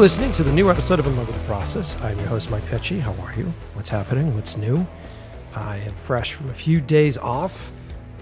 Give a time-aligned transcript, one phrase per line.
[0.00, 1.94] Listening to the new episode of In Love with the Process.
[2.02, 3.00] I'm your host, Mike Pecci.
[3.00, 3.52] How are you?
[3.74, 4.34] What's happening?
[4.34, 4.86] What's new?
[5.54, 7.70] I am fresh from a few days off.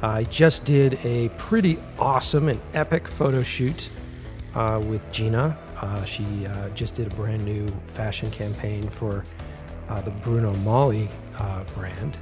[0.03, 3.91] I just did a pretty awesome and epic photo shoot
[4.57, 5.57] uh, with Gina.
[5.81, 9.23] Uh, she uh, just did a brand new fashion campaign for
[9.89, 12.19] uh, the Bruno Magli uh, brand,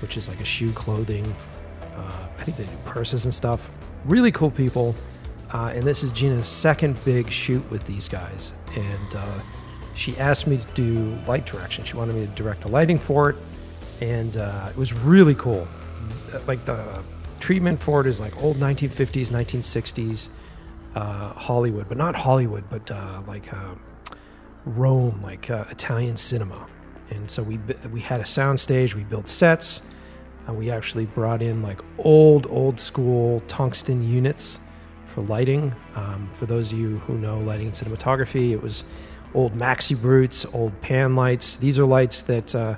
[0.00, 1.24] which is like a shoe clothing.
[1.96, 3.70] Uh, I think they do purses and stuff.
[4.04, 4.96] Really cool people.
[5.52, 8.52] And this is Gina's second big shoot with these guys.
[8.76, 9.40] And uh,
[9.94, 11.84] she asked me to do light direction.
[11.84, 13.36] She wanted me to direct the lighting for it.
[14.00, 15.66] And uh, it was really cool.
[16.46, 17.02] Like the
[17.40, 20.28] treatment for it is like old 1950s, 1960s
[20.94, 23.74] uh, Hollywood, but not Hollywood, but uh, like uh,
[24.64, 26.66] Rome, like Italian cinema.
[27.10, 27.58] And so we
[27.92, 28.94] we had a sound stage.
[28.94, 29.82] We built sets.
[30.50, 34.58] we actually brought in like old, old school tungsten units
[35.16, 35.74] for lighting.
[35.94, 38.84] Um, for those of you who know lighting and cinematography, it was
[39.34, 41.56] old Maxi Brutes, old pan lights.
[41.56, 42.76] These are lights that uh,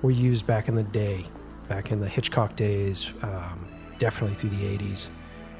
[0.00, 1.26] were used back in the day,
[1.68, 5.08] back in the Hitchcock days, um, definitely through the 80s,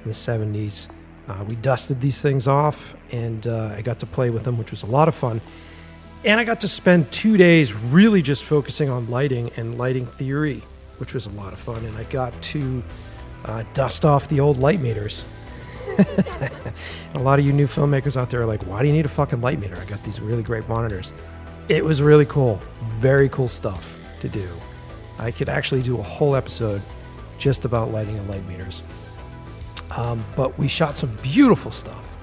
[0.02, 0.86] and the 70s.
[1.28, 4.70] Uh, we dusted these things off, and uh, I got to play with them, which
[4.70, 5.42] was a lot of fun.
[6.24, 10.62] And I got to spend two days really just focusing on lighting and lighting theory,
[10.96, 11.84] which was a lot of fun.
[11.84, 12.82] And I got to
[13.44, 15.26] uh, dust off the old light meters
[17.14, 19.08] a lot of you new filmmakers out there are like, why do you need a
[19.08, 19.78] fucking light meter?
[19.80, 21.12] I got these really great monitors.
[21.68, 22.60] It was really cool.
[22.90, 24.48] Very cool stuff to do.
[25.18, 26.82] I could actually do a whole episode
[27.38, 28.82] just about lighting and light meters.
[29.96, 32.16] Um, but we shot some beautiful stuff.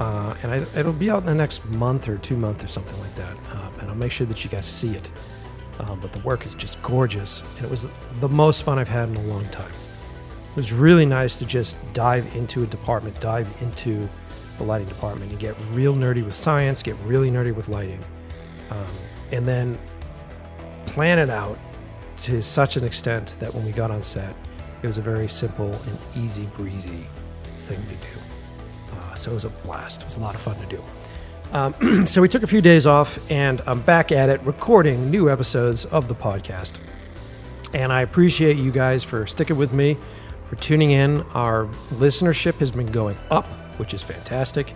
[0.00, 2.98] Uh, and I, it'll be out in the next month or two months or something
[3.00, 3.36] like that.
[3.52, 5.08] Uh, and I'll make sure that you guys see it.
[5.78, 7.42] Uh, but the work is just gorgeous.
[7.56, 7.86] And it was
[8.20, 9.70] the most fun I've had in a long time.
[10.56, 14.08] It was really nice to just dive into a department, dive into
[14.56, 18.02] the lighting department, and get real nerdy with science, get really nerdy with lighting,
[18.70, 18.86] um,
[19.32, 19.78] and then
[20.86, 21.58] plan it out
[22.22, 24.34] to such an extent that when we got on set,
[24.82, 27.06] it was a very simple and easy breezy
[27.60, 28.96] thing to do.
[28.96, 30.00] Uh, so it was a blast.
[30.00, 30.82] It was a lot of fun to do.
[31.52, 35.28] Um, so we took a few days off, and I'm back at it recording new
[35.28, 36.78] episodes of the podcast.
[37.74, 39.98] And I appreciate you guys for sticking with me
[40.46, 41.22] for tuning in.
[41.34, 43.46] Our listenership has been going up,
[43.78, 44.74] which is fantastic.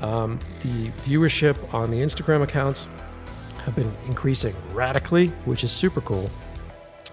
[0.00, 2.86] Um, the viewership on the Instagram accounts
[3.64, 6.30] have been increasing radically, which is super cool.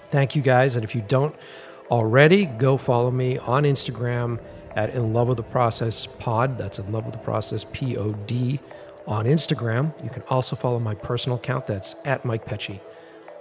[0.09, 0.75] Thank you guys.
[0.75, 1.35] And if you don't
[1.89, 4.39] already, go follow me on Instagram
[4.75, 6.57] at In Love with the Process Pod.
[6.57, 8.59] That's In Love with the Process P O D
[9.07, 9.93] on Instagram.
[10.03, 11.67] You can also follow my personal account.
[11.67, 12.79] That's at Mike Pecci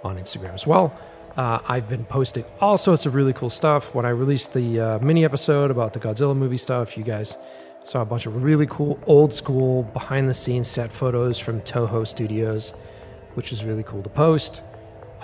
[0.03, 0.97] on Instagram as well.
[1.37, 3.95] Uh, I've been posting all sorts of really cool stuff.
[3.95, 7.37] When I released the uh, mini episode about the Godzilla movie stuff, you guys
[7.83, 12.05] saw a bunch of really cool old school behind the scenes set photos from Toho
[12.05, 12.71] Studios,
[13.35, 14.61] which was really cool to post.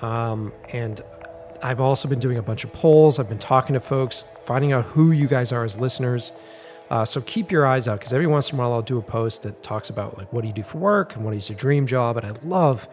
[0.02, 1.02] Um, and
[1.62, 3.20] I've also been doing a bunch of polls.
[3.20, 6.32] I've been talking to folks, finding out who you guys are as listeners.
[6.90, 9.02] Uh, so keep your eyes out because every once in a while I'll do a
[9.02, 11.58] post that talks about like what do you do for work and what is your
[11.58, 12.16] dream job.
[12.16, 12.88] And I love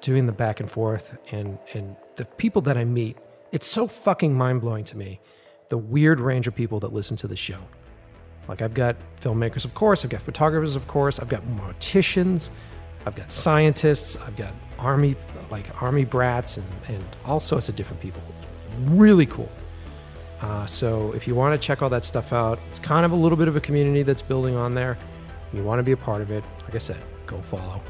[0.00, 3.16] doing the back and forth and and the people that I meet,
[3.52, 5.20] it's so fucking mind blowing to me
[5.70, 7.58] the weird range of people that listen to the show.
[8.48, 12.50] Like, I've got filmmakers, of course, I've got photographers, of course, I've got morticians,
[13.06, 15.14] I've got scientists, I've got army,
[15.50, 18.20] like army brats, and, and all sorts of different people.
[18.86, 19.48] Really cool.
[20.40, 23.16] Uh, so, if you want to check all that stuff out, it's kind of a
[23.16, 24.98] little bit of a community that's building on there.
[25.52, 27.80] You want to be a part of it, like I said, go follow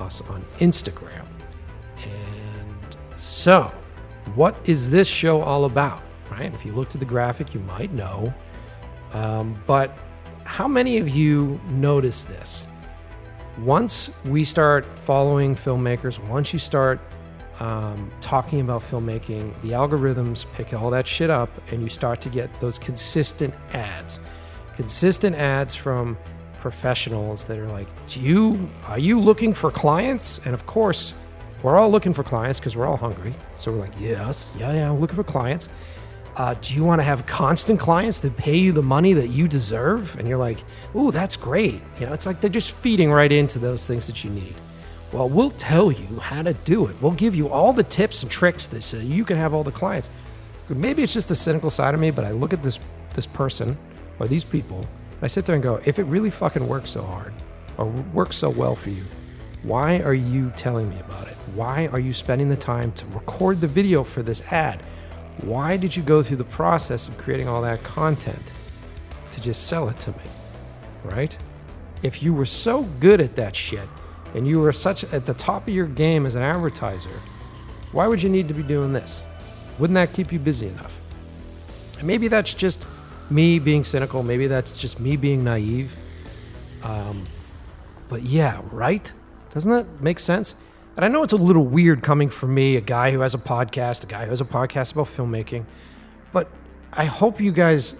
[0.00, 1.24] us on Instagram.
[3.16, 3.72] So,
[4.34, 6.02] what is this show all about?
[6.30, 6.52] Right?
[6.54, 8.32] If you looked at the graphic, you might know.
[9.12, 9.96] Um, but
[10.44, 12.66] how many of you notice this?
[13.58, 17.00] Once we start following filmmakers, once you start
[17.60, 22.28] um, talking about filmmaking, the algorithms pick all that shit up and you start to
[22.28, 24.18] get those consistent ads.
[24.74, 26.18] Consistent ads from
[26.58, 30.40] professionals that are like, Do you are you looking for clients?
[30.44, 31.14] And of course,
[31.64, 33.34] we're all looking for clients because we're all hungry.
[33.56, 35.70] So we're like, yes, yeah, yeah, I'm looking for clients.
[36.36, 39.48] Uh, do you want to have constant clients that pay you the money that you
[39.48, 40.14] deserve?
[40.18, 40.58] And you're like,
[40.94, 41.80] ooh, that's great.
[41.98, 44.54] You know, it's like they're just feeding right into those things that you need.
[45.10, 46.96] Well, we'll tell you how to do it.
[47.00, 49.72] We'll give you all the tips and tricks that so you can have all the
[49.72, 50.10] clients.
[50.68, 52.78] Maybe it's just the cynical side of me, but I look at this
[53.14, 53.78] this person
[54.18, 57.04] or these people, and I sit there and go, if it really fucking works so
[57.04, 57.32] hard
[57.78, 59.04] or works so well for you,
[59.64, 61.36] why are you telling me about it?
[61.54, 64.84] Why are you spending the time to record the video for this ad?
[65.40, 68.52] Why did you go through the process of creating all that content
[69.32, 70.24] to just sell it to me?
[71.02, 71.36] Right?
[72.04, 73.88] if you were so good at that shit
[74.34, 77.18] and you were such at the top of your game as an advertiser,
[77.92, 79.24] why would you need to be doing this?
[79.78, 80.94] Wouldn't that keep you busy enough?
[81.98, 82.84] And maybe that's just
[83.30, 84.22] me being cynical.
[84.22, 85.96] Maybe that's just me being naive.
[86.82, 87.26] Um,
[88.10, 89.10] but yeah, right?
[89.54, 90.54] Doesn't that make sense?
[90.96, 93.38] And I know it's a little weird coming from me, a guy who has a
[93.38, 95.64] podcast, a guy who has a podcast about filmmaking,
[96.32, 96.48] but
[96.92, 97.92] I hope you guys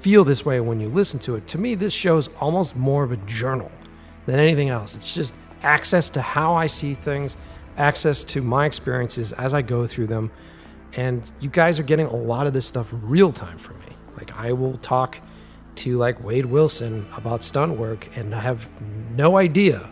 [0.00, 1.46] feel this way when you listen to it.
[1.48, 3.70] To me, this show is almost more of a journal
[4.26, 4.96] than anything else.
[4.96, 7.36] It's just access to how I see things,
[7.76, 10.30] access to my experiences as I go through them.
[10.94, 13.96] And you guys are getting a lot of this stuff real time from me.
[14.16, 15.18] Like, I will talk
[15.76, 18.68] to like Wade Wilson about stunt work and I have
[19.14, 19.90] no idea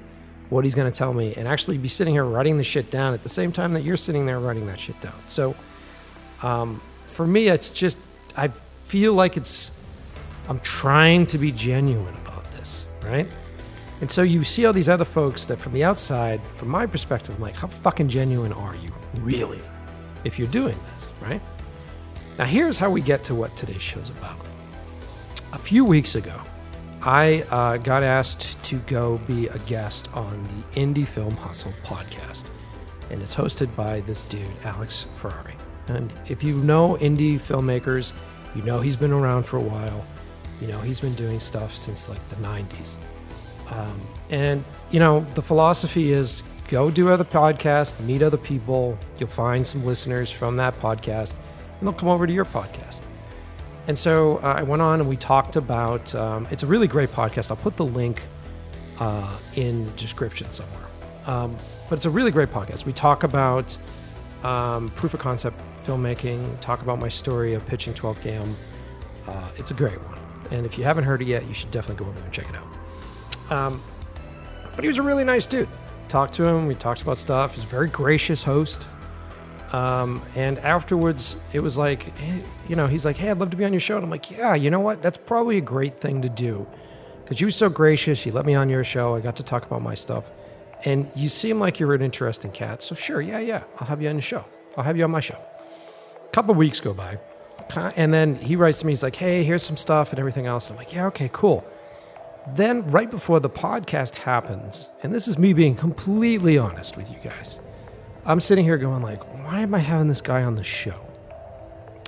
[0.48, 3.14] what he's going to tell me and actually be sitting here writing the shit down
[3.14, 5.14] at the same time that you're sitting there writing that shit down.
[5.26, 5.54] So,
[6.42, 7.98] um, for me, it's just,
[8.36, 9.72] I feel like it's,
[10.48, 13.26] I'm trying to be genuine about this, right?
[14.00, 17.34] And so you see all these other folks that from the outside, from my perspective,
[17.34, 18.90] I'm like, how fucking genuine are you,
[19.20, 19.60] really,
[20.24, 21.40] if you're doing this, right?
[22.38, 24.38] Now, here's how we get to what today's show's about.
[25.54, 26.38] A few weeks ago,
[27.06, 32.46] I uh, got asked to go be a guest on the Indie Film Hustle podcast,
[33.10, 35.54] and it's hosted by this dude, Alex Ferrari.
[35.86, 38.12] And if you know indie filmmakers,
[38.56, 40.04] you know he's been around for a while.
[40.60, 42.96] You know he's been doing stuff since like the 90s.
[43.70, 44.00] Um,
[44.30, 48.98] and, you know, the philosophy is go do other podcasts, meet other people.
[49.20, 51.34] You'll find some listeners from that podcast,
[51.78, 53.02] and they'll come over to your podcast.
[53.88, 57.10] And so uh, I went on and we talked about um, it's a really great
[57.10, 57.50] podcast.
[57.50, 58.22] I'll put the link
[58.98, 60.86] uh, in the description somewhere.
[61.26, 61.56] Um,
[61.88, 62.84] but it's a really great podcast.
[62.84, 63.76] We talk about
[64.42, 68.54] um, proof of concept filmmaking, talk about my story of pitching 12KM.
[69.26, 70.18] Uh, it's a great one.
[70.50, 72.48] And if you haven't heard it yet, you should definitely go over there and check
[72.48, 73.52] it out.
[73.52, 73.82] Um,
[74.74, 75.68] but he was a really nice dude.
[76.08, 76.66] Talked to him.
[76.66, 77.54] We talked about stuff.
[77.54, 78.86] He's a very gracious host.
[79.72, 83.56] Um, and afterwards, it was like, hey, you know, he's like, hey, I'd love to
[83.56, 83.96] be on your show.
[83.96, 85.02] And I'm like, yeah, you know what?
[85.02, 86.66] That's probably a great thing to do.
[87.22, 88.24] Because you were so gracious.
[88.24, 89.16] You let me on your show.
[89.16, 90.30] I got to talk about my stuff.
[90.84, 92.82] And you seem like you're an interesting cat.
[92.82, 94.44] So, sure, yeah, yeah, I'll have you on the show.
[94.76, 95.38] I'll have you on my show.
[96.24, 97.18] A couple weeks go by.
[97.96, 100.68] And then he writes to me, he's like, hey, here's some stuff and everything else.
[100.68, 101.66] And I'm like, yeah, okay, cool.
[102.54, 107.16] Then, right before the podcast happens, and this is me being completely honest with you
[107.24, 107.58] guys
[108.28, 111.00] I'm sitting here going like, why am I having this guy on the show?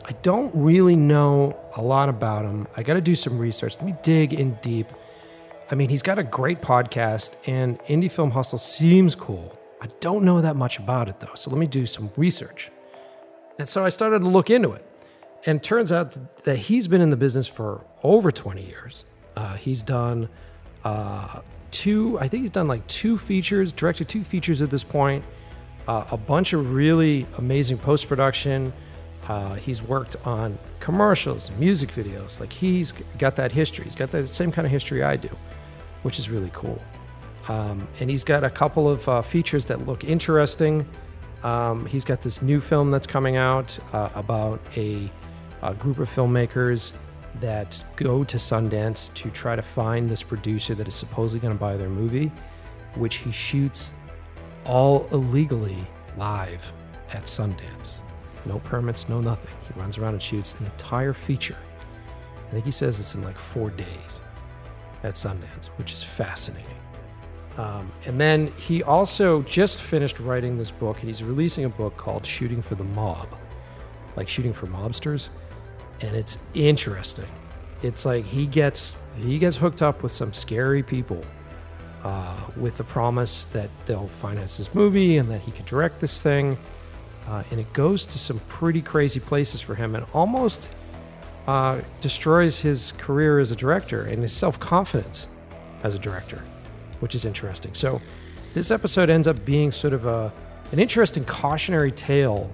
[0.04, 2.66] I don't really know a lot about him.
[2.76, 3.76] I got to do some research.
[3.76, 4.88] Let me dig in deep.
[5.70, 9.56] I mean, he's got a great podcast, and Indie Film Hustle seems cool.
[9.80, 12.72] I don't know that much about it though, so let me do some research.
[13.56, 14.84] And so I started to look into it,
[15.46, 19.04] and turns out that he's been in the business for over 20 years.
[19.37, 20.28] Uh, he's done
[20.84, 25.25] uh, two, I think he's done like two features, directed two features at this point
[25.88, 28.73] uh, a bunch of really amazing post production.
[29.26, 32.38] Uh, he's worked on commercials, music videos.
[32.38, 33.85] Like he's got that history.
[33.85, 35.30] He's got the same kind of history I do,
[36.02, 36.80] which is really cool.
[37.49, 40.87] Um, and he's got a couple of uh, features that look interesting.
[41.42, 45.11] Um, he's got this new film that's coming out uh, about a,
[45.62, 46.92] a, group of filmmakers
[47.37, 51.59] that go to Sundance to try to find this producer that is supposedly going to
[51.59, 52.33] buy their movie,
[52.97, 53.92] which he shoots
[54.68, 55.84] all illegally
[56.16, 56.72] live
[57.10, 58.02] at Sundance.
[58.44, 59.50] No permits, no nothing.
[59.66, 61.56] He runs around and shoots an entire feature.
[62.46, 64.22] I think he says it's in like four days
[65.02, 66.76] at Sundance, which is fascinating.
[67.56, 71.96] Um, and then he also just finished writing this book, and he's releasing a book
[71.96, 73.28] called Shooting for the Mob,
[74.16, 75.28] like shooting for mobsters.
[76.00, 77.28] And it's interesting.
[77.82, 81.25] It's like he gets he gets hooked up with some scary people
[82.04, 86.20] uh, with the promise that they'll finance this movie and that he could direct this
[86.20, 86.56] thing.
[87.26, 90.72] Uh, and it goes to some pretty crazy places for him and almost
[91.46, 95.26] uh, destroys his career as a director and his self confidence
[95.82, 96.42] as a director,
[97.00, 97.74] which is interesting.
[97.74, 98.00] So,
[98.54, 100.32] this episode ends up being sort of a,
[100.72, 102.50] an interesting cautionary tale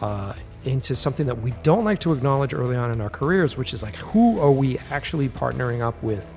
[0.00, 3.74] uh, into something that we don't like to acknowledge early on in our careers, which
[3.74, 6.32] is like who are we actually partnering up with?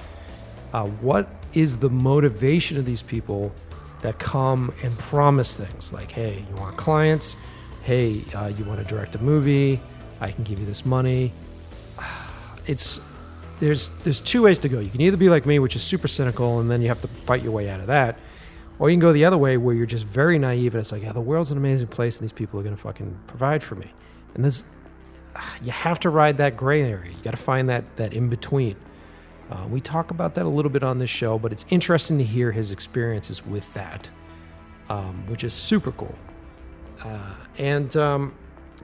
[0.73, 3.51] Uh, what is the motivation of these people
[4.01, 7.35] that come and promise things like, hey, you want clients?
[7.81, 9.81] Hey, uh, you want to direct a movie?
[10.21, 11.33] I can give you this money.
[12.67, 12.99] It's
[13.59, 14.79] there's there's two ways to go.
[14.79, 17.07] You can either be like me, which is super cynical, and then you have to
[17.07, 18.19] fight your way out of that,
[18.77, 21.01] or you can go the other way where you're just very naive and it's like,
[21.01, 23.89] yeah, the world's an amazing place, and these people are gonna fucking provide for me.
[24.35, 24.65] And this,
[25.63, 27.13] you have to ride that gray area.
[27.13, 28.75] You got to find that that in between.
[29.49, 32.23] Uh, we talk about that a little bit on this show, but it's interesting to
[32.23, 34.09] hear his experiences with that,
[34.89, 36.15] um, which is super cool.
[37.03, 38.35] Uh, and um,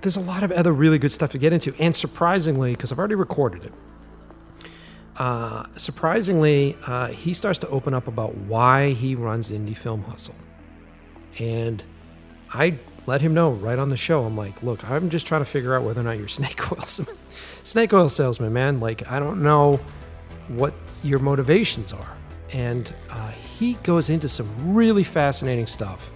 [0.01, 1.74] there's a lot of other really good stuff to get into.
[1.79, 3.74] And surprisingly, because I've already recorded it,
[5.17, 10.36] uh, surprisingly, uh, he starts to open up about why he runs Indie Film Hustle.
[11.39, 11.84] And
[12.51, 14.24] I let him know right on the show.
[14.24, 16.84] I'm like, look, I'm just trying to figure out whether or not you're snake oil
[17.63, 18.79] snake oil salesman, man.
[18.79, 19.79] Like, I don't know
[20.48, 20.74] what
[21.04, 22.18] your motivations are.
[22.52, 26.12] And uh, he goes into some really fascinating stuff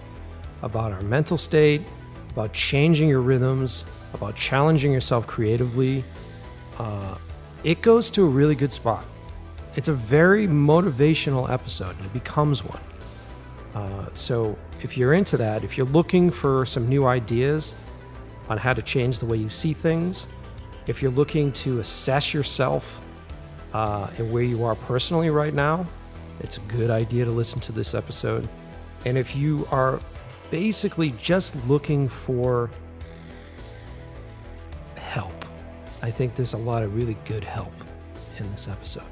[0.62, 1.82] about our mental state,
[2.30, 6.04] about changing your rhythms, about challenging yourself creatively.
[6.78, 7.16] Uh,
[7.64, 9.04] it goes to a really good spot.
[9.76, 12.80] It's a very motivational episode, and it becomes one.
[13.74, 17.74] Uh, so, if you're into that, if you're looking for some new ideas
[18.48, 20.26] on how to change the way you see things,
[20.86, 23.00] if you're looking to assess yourself
[23.72, 25.86] uh, and where you are personally right now,
[26.40, 28.48] it's a good idea to listen to this episode.
[29.04, 30.00] And if you are
[30.50, 32.70] basically just looking for
[34.96, 35.44] help,
[36.02, 37.72] I think there's a lot of really good help
[38.38, 39.02] in this episode.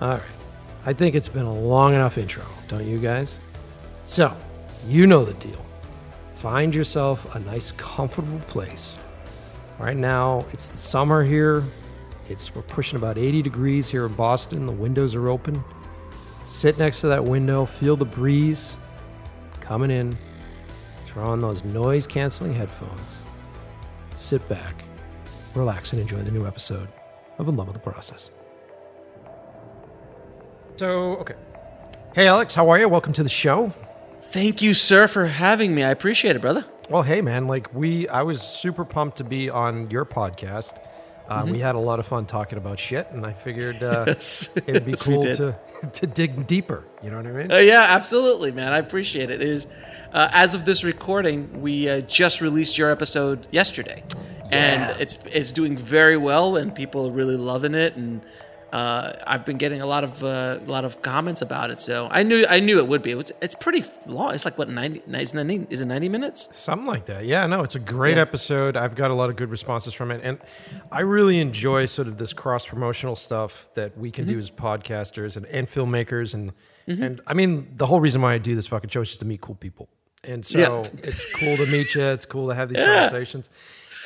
[0.00, 0.20] All right.
[0.84, 3.40] I think it's been a long enough intro, don't you guys?
[4.04, 4.36] So,
[4.86, 5.64] you know the deal.
[6.36, 8.96] Find yourself a nice, comfortable place.
[9.78, 11.64] Right now, it's the summer here.
[12.28, 14.66] It's we're pushing about 80 degrees here in Boston.
[14.66, 15.62] The windows are open.
[16.44, 18.76] Sit next to that window, feel the breeze
[19.60, 20.16] coming in.
[21.04, 23.24] Throw on those noise canceling headphones.
[24.16, 24.84] Sit back,
[25.54, 26.88] relax, and enjoy the new episode
[27.38, 28.30] of In Love with the Process.
[30.76, 31.34] So, okay.
[32.14, 32.88] Hey, Alex, how are you?
[32.88, 33.72] Welcome to the show.
[34.20, 35.84] Thank you, sir, for having me.
[35.84, 36.64] I appreciate it, brother.
[36.90, 40.78] Well, hey, man, like we, I was super pumped to be on your podcast.
[41.28, 44.56] Uh, We had a lot of fun talking about shit, and I figured uh, Yes.
[44.66, 45.56] it'd be Yes, cool to
[45.92, 46.84] to dig deeper.
[47.02, 47.52] You know what I mean?
[47.52, 48.72] Uh, yeah, absolutely, man.
[48.72, 49.40] I appreciate it.
[49.40, 49.66] It is
[50.12, 54.02] uh, as of this recording, we uh, just released your episode yesterday,
[54.50, 54.56] Yeah.
[54.92, 58.20] and it's it's doing very well, and people are really loving it, and
[58.76, 61.78] uh, I've been getting a lot of uh, a lot of comments about it.
[61.80, 63.12] So I knew I knew it would be.
[63.12, 64.34] It's it's pretty long.
[64.34, 65.00] It's like what ninety?
[65.22, 66.48] Is it ninety, is it ninety minutes?
[66.52, 67.24] Something like that.
[67.24, 68.22] Yeah, no, it's a great Yeah.
[68.28, 68.76] episode.
[68.76, 70.20] I've got a lot of good responses from it.
[70.22, 70.38] And
[70.92, 74.32] I really enjoy sort of this cross promotional stuff that we can Mm-hmm.
[74.34, 76.34] do as podcasters and, and filmmakers.
[76.34, 76.52] And,
[76.86, 79.26] and I mean, the whole reason why I do this fucking show is just to
[79.26, 79.88] meet cool people.
[80.24, 80.90] And so Yeah.
[81.08, 82.02] it's cool to meet you.
[82.02, 83.48] It's cool to have these conversations.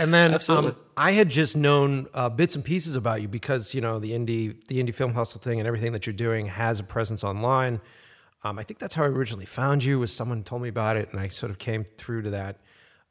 [0.00, 3.82] And then um, I had just known uh, bits and pieces about you because you
[3.82, 6.82] know the indie the indie film hustle thing and everything that you're doing has a
[6.82, 7.80] presence online.
[8.42, 9.98] Um, I think that's how I originally found you.
[9.98, 12.56] Was someone told me about it, and I sort of came through to that.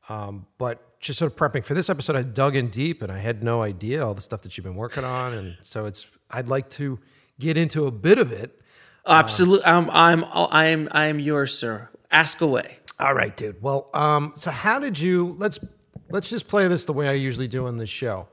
[0.09, 3.19] Um, but just sort of prepping for this episode, I dug in deep, and I
[3.19, 6.49] had no idea all the stuff that you've been working on, and so it's I'd
[6.49, 6.99] like to
[7.39, 8.59] get into a bit of it.
[9.05, 9.65] Absolutely.
[9.65, 11.89] I'm I'm I'm I'm yours, sir.
[12.09, 12.79] Ask away.
[12.99, 13.61] All right, dude.
[13.61, 15.35] Well, um, so how did you?
[15.37, 15.59] Let's
[16.09, 18.27] let's just play this the way I usually do on this show.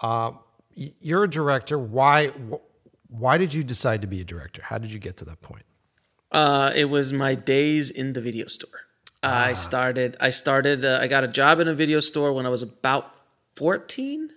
[0.00, 0.32] Uh,
[0.74, 1.78] you're a director.
[1.78, 2.32] Why?
[3.08, 4.62] Why did you decide to be a director?
[4.64, 5.64] How did you get to that point?
[6.30, 8.70] Uh, it was my days in the video store.
[9.22, 10.16] I started.
[10.20, 10.84] I started.
[10.84, 13.14] Uh, I got a job in a video store when I was about
[13.56, 14.30] 14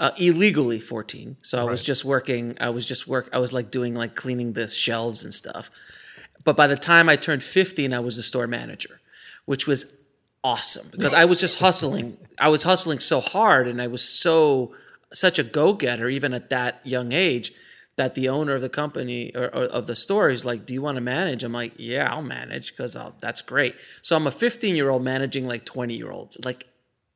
[0.00, 1.36] uh, illegally fourteen.
[1.42, 2.56] So I was just working.
[2.60, 3.28] I was just work.
[3.32, 5.70] I was like doing like cleaning the shelves and stuff.
[6.44, 9.00] But by the time I turned fifteen, I was the store manager,
[9.46, 9.98] which was
[10.46, 12.16] awesome because I was just hustling.
[12.38, 14.72] I was hustling so hard, and I was so
[15.12, 17.52] such a go getter even at that young age
[17.96, 20.82] that the owner of the company or, or of the store is like, "Do you
[20.82, 24.76] want to manage?" I'm like, "Yeah, I'll manage because that's great." So I'm a 15
[24.76, 26.68] year old managing like 20 year olds, like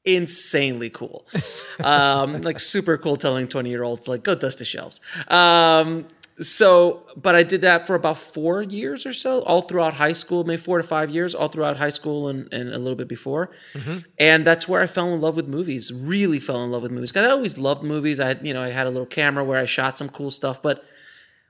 [0.04, 1.26] insanely cool,
[1.84, 3.16] um, like super cool.
[3.16, 6.06] Telling 20 year olds like, "Go dust the shelves." Um,
[6.40, 10.44] so, but I did that for about four years or so, all throughout high school,
[10.44, 13.50] maybe four to five years, all throughout high school and, and a little bit before.
[13.74, 13.98] Mm-hmm.
[14.18, 15.92] And that's where I fell in love with movies.
[15.92, 17.12] Really fell in love with movies.
[17.12, 18.20] Because I always loved movies.
[18.20, 20.62] I had, you know, I had a little camera where I shot some cool stuff,
[20.62, 20.82] but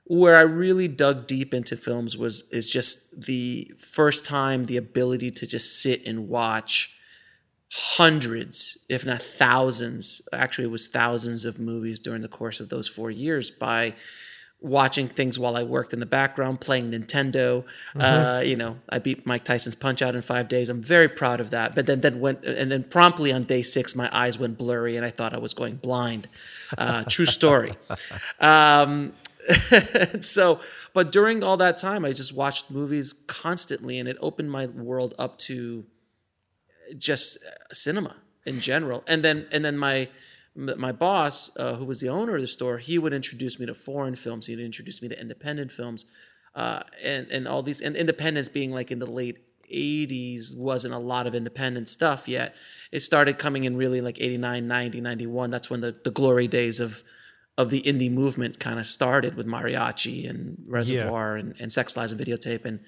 [0.05, 5.31] where I really dug deep into films was is just the first time the ability
[5.31, 6.99] to just sit and watch
[7.71, 12.89] hundreds, if not thousands, actually it was thousands of movies during the course of those
[12.89, 13.93] four years by
[14.61, 17.63] watching things while I worked in the background, playing Nintendo.
[17.95, 20.69] Uh, you know, I beat Mike Tyson's Punch Out in five days.
[20.69, 21.73] I'm very proud of that.
[21.73, 25.05] But then, then went and then promptly on day six, my eyes went blurry and
[25.05, 26.27] I thought I was going blind.
[26.77, 27.73] Uh, true story.
[28.39, 29.13] Um,
[30.19, 30.59] so,
[30.93, 35.13] but during all that time, I just watched movies constantly, and it opened my world
[35.17, 35.85] up to
[36.97, 37.39] just
[37.71, 38.15] cinema
[38.45, 39.03] in general.
[39.07, 40.09] And then, and then my
[40.55, 43.73] My boss, uh, who was the owner of the store, he would introduce me to
[43.75, 44.47] foreign films.
[44.47, 46.05] He'd introduce me to independent films,
[46.55, 49.39] uh, and and all these and independence being like in the late
[49.71, 52.55] 80s wasn't a lot of independent stuff yet.
[52.91, 55.49] It started coming in really like 89, 90, 91.
[55.49, 57.03] That's when the, the glory days of
[57.57, 62.11] of the indie movement kind of started with mariachi and reservoir and, and sex lies
[62.11, 62.79] and videotape and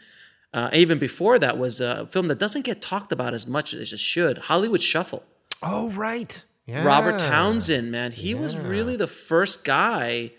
[0.53, 3.91] uh, even before that was a film that doesn't get talked about as much as
[3.91, 5.23] it should hollywood shuffle
[5.61, 6.43] Oh, right.
[6.65, 6.85] Yeah.
[6.85, 10.31] robert townsend man he was really the first guy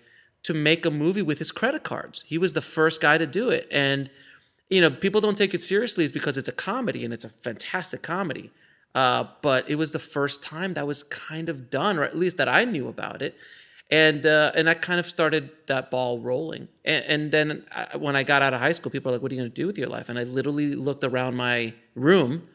[0.43, 3.51] to make a movie with his credit cards he was the first guy to do
[3.51, 4.11] it and
[4.71, 7.29] you know people don't take it seriously is because it's a comedy and it's a
[7.29, 8.51] fantastic comedy
[8.95, 12.37] uh, but it was the first time that was kind of done or at least
[12.39, 13.37] that i knew about it
[13.91, 16.69] and uh, and I kind of started that ball rolling.
[16.85, 19.31] And, and then I, when I got out of high school, people were like, "What
[19.31, 22.49] are you going to do with your life?" And I literally looked around my room,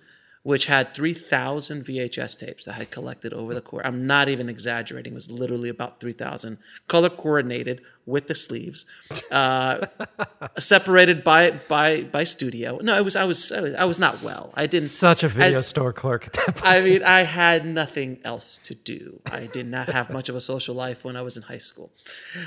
[0.44, 3.84] which had three thousand VHS tapes that I had collected over the course.
[3.86, 8.86] I'm not even exaggerating; it was literally about three thousand, color coordinated with the sleeves,
[9.32, 9.86] uh,
[10.60, 12.80] separated by by by studio.
[12.82, 14.52] No, it was I was I was, I was not well.
[14.56, 16.66] I didn't Such a video as- store clerk at that point.
[16.66, 19.22] I mean, I had nothing else to do.
[19.26, 21.92] I did not have much of a social life when I was in high school.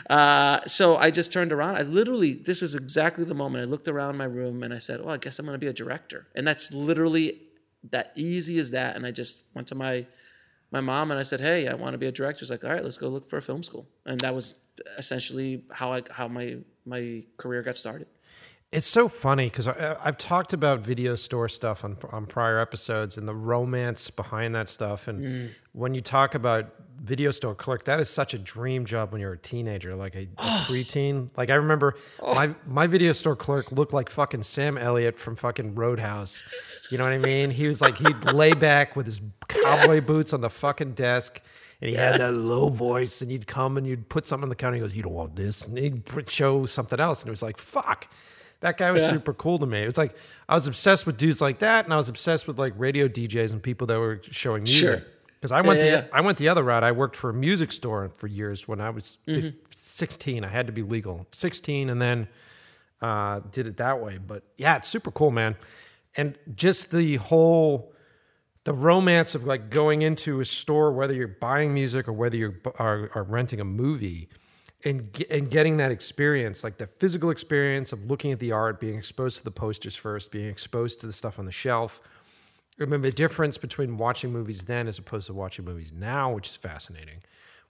[0.08, 1.76] Uh, so I just turned around.
[1.76, 5.00] I literally, this is exactly the moment I looked around my room and I said,
[5.00, 6.26] well, I guess I'm going to be a director.
[6.34, 7.40] And that's literally
[7.90, 8.96] that easy as that.
[8.96, 10.06] And I just went to my
[10.70, 12.70] my mom and I said, "Hey, I want to be a director." She's like, "All
[12.70, 14.64] right, let's go look for a film school." And that was
[14.98, 18.06] essentially how I how my my career got started.
[18.70, 23.28] It's so funny because I've talked about video store stuff on on prior episodes and
[23.28, 25.08] the romance behind that stuff.
[25.08, 25.50] And Mm.
[25.72, 29.32] when you talk about video store clerk, that is such a dream job when you're
[29.32, 30.26] a teenager, like a, a
[30.68, 31.28] preteen.
[31.36, 32.34] Like I remember Oh.
[32.34, 36.42] my my video store clerk looked like fucking Sam Elliott from fucking Roadhouse.
[36.90, 37.50] You know what I mean?
[37.50, 41.40] He was like he'd lay back with his cowboy boots on the fucking desk.
[41.80, 44.54] And he had that low voice, and you'd come and you'd put something on the
[44.54, 44.76] counter.
[44.76, 47.58] He goes, "You don't want this," and he'd show something else, and it was like,
[47.58, 48.06] "Fuck."
[48.60, 49.82] That guy was super cool to me.
[49.82, 50.14] It was like
[50.48, 53.50] I was obsessed with dudes like that, and I was obsessed with like radio DJs
[53.50, 55.00] and people that were showing music.
[55.00, 55.02] Sure.
[55.42, 56.06] Because I went Yeah, the yeah.
[56.12, 56.84] I went the other route.
[56.84, 59.56] I worked for a music store for years when I was Mm-hmm.
[59.74, 60.44] 16.
[60.44, 61.26] I had to be legal.
[61.32, 62.28] 16, and then
[63.00, 64.18] uh, did it that way.
[64.24, 65.56] But yeah, it's super cool, man.
[66.16, 67.92] And just the whole
[68.64, 72.54] the romance of like going into a store, whether you're buying music or whether you're
[72.78, 74.28] are, are renting a movie,
[74.84, 78.78] and ge- and getting that experience, like the physical experience of looking at the art,
[78.78, 82.00] being exposed to the posters first, being exposed to the stuff on the shelf.
[82.78, 86.56] Remember the difference between watching movies then as opposed to watching movies now, which is
[86.56, 87.22] fascinating.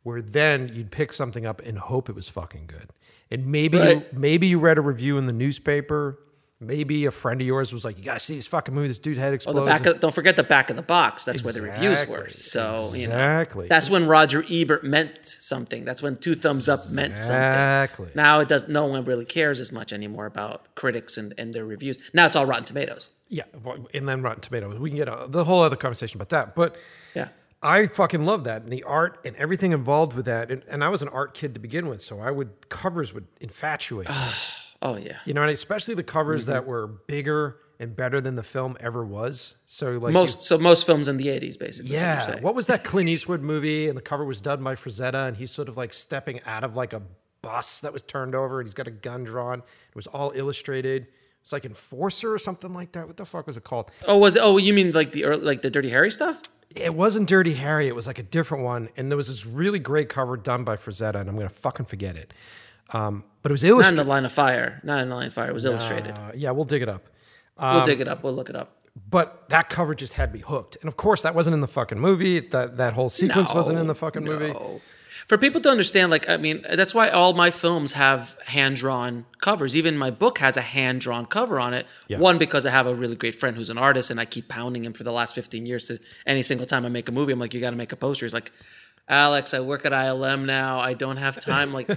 [0.03, 2.91] Where then you'd pick something up and hope it was fucking good,
[3.31, 6.19] and maybe you, maybe you read a review in the newspaper.
[6.63, 8.87] Maybe a friend of yours was like, "You gotta see this fucking movie.
[8.89, 11.25] This dude head Oh, explodes." the back of, don't forget the back of the box.
[11.25, 12.25] That's where the reviews were.
[12.25, 12.31] Exactly.
[12.31, 13.67] So you know, Exactly.
[13.69, 15.85] that's when Roger Ebert meant something.
[15.85, 17.35] That's when two thumbs up meant something.
[17.37, 18.09] Exactly.
[18.15, 18.69] Now it does.
[18.69, 21.99] No one really cares as much anymore about critics and, and their reviews.
[22.15, 23.11] Now it's all Rotten Tomatoes.
[23.29, 23.45] Yeah,
[23.93, 24.79] and then Rotten Tomatoes.
[24.79, 26.55] We can get a, the whole other conversation about that.
[26.55, 26.77] But
[27.15, 27.29] Yeah.
[27.65, 30.51] I fucking love that and the art and everything involved with that.
[30.51, 33.27] And, and I was an art kid to begin with, so I would covers would
[33.41, 34.09] infatuate.
[34.83, 35.19] Oh yeah.
[35.25, 36.53] you know, and especially the covers Mm-hmm.
[36.53, 39.57] that were bigger and better than the film ever was.
[39.67, 41.95] So like Most so most films in the '80s, basically.
[41.95, 42.41] is what yeah.
[42.41, 43.89] What was that Clint Eastwood movie?
[43.89, 46.77] And the cover was done by Frazetta, and he's sort of like stepping out of
[46.77, 47.03] like a
[47.43, 49.61] bus that was turned over, and he's got a gun drawn.
[49.61, 51.07] It was all illustrated.
[51.41, 53.09] It's like Enforcer or something like that.
[53.09, 53.91] What the fuck was it called?
[54.07, 54.43] Oh, was it?
[54.45, 56.41] Oh, you mean like the like the Dirty Harry stuff?
[56.75, 57.89] It wasn't Dirty Harry.
[57.89, 60.77] It was like a different one, and there was this really great cover done by
[60.77, 62.33] Frazetta, and I'm gonna fucking forget it.
[62.93, 63.97] Um, but it was illustrated.
[63.97, 64.81] Not in the Line of Fire.
[64.85, 65.49] Not in the Line of Fire.
[65.49, 66.13] It was illustrated.
[66.13, 67.07] Uh, yeah, we'll dig it up.
[67.61, 68.23] we'll dig it up.
[68.23, 68.77] We'll look it up.
[69.09, 71.99] But that cover just had me hooked, and of course, that wasn't in the fucking
[71.99, 72.41] movie.
[72.41, 74.55] That that whole sequence wasn't in the fucking movie.
[75.29, 79.25] For people to understand, like, I mean, that's why all my films have hand drawn
[79.41, 79.77] covers.
[79.77, 81.87] Even my book has a hand drawn cover on it.
[82.09, 82.19] Yeah.
[82.19, 84.85] One, because I have a really great friend who's an artist and I keep pounding
[84.85, 87.39] him for the last 15 years to any single time I make a movie, I'm
[87.39, 88.27] like, you got to make a poster.
[88.27, 88.51] He's like,
[89.13, 90.81] Alex, I work at ILM now.
[90.81, 91.73] I don't have time.
[91.73, 91.89] Like,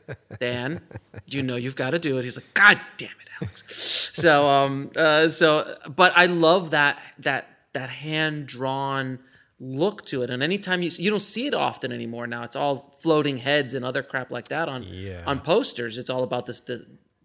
[0.40, 0.80] Dan,
[1.26, 2.24] you know you've got to do it.
[2.24, 4.10] He's like, God damn it, Alex.
[4.14, 9.18] So, um, uh, so, but I love that that that hand drawn
[9.60, 10.30] look to it.
[10.30, 12.42] And anytime you you don't see it often anymore now.
[12.42, 15.22] It's all floating heads and other crap like that on Yeah.
[15.26, 15.98] on posters.
[15.98, 16.80] It's all about this, this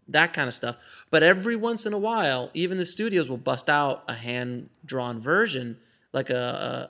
[0.10, 0.76] that kind of stuff.
[1.10, 5.20] But every once in a while, even the studios will bust out a hand drawn
[5.22, 5.78] version,
[6.14, 6.36] like a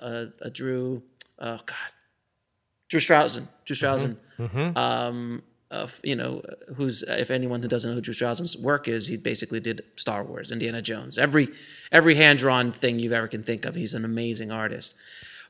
[0.02, 1.04] a, a, a Drew.
[1.40, 1.92] Oh God,
[2.90, 3.48] Drew Struzan.
[3.66, 4.18] Drew Struzan.
[4.78, 6.42] Um, of you know,
[6.78, 10.24] who's if anyone who doesn't know who Drew Struzan's work is, he basically did Star
[10.24, 11.50] Wars, Indiana Jones, every
[11.92, 13.76] every hand drawn thing you've ever can think of.
[13.76, 14.96] He's an amazing artist.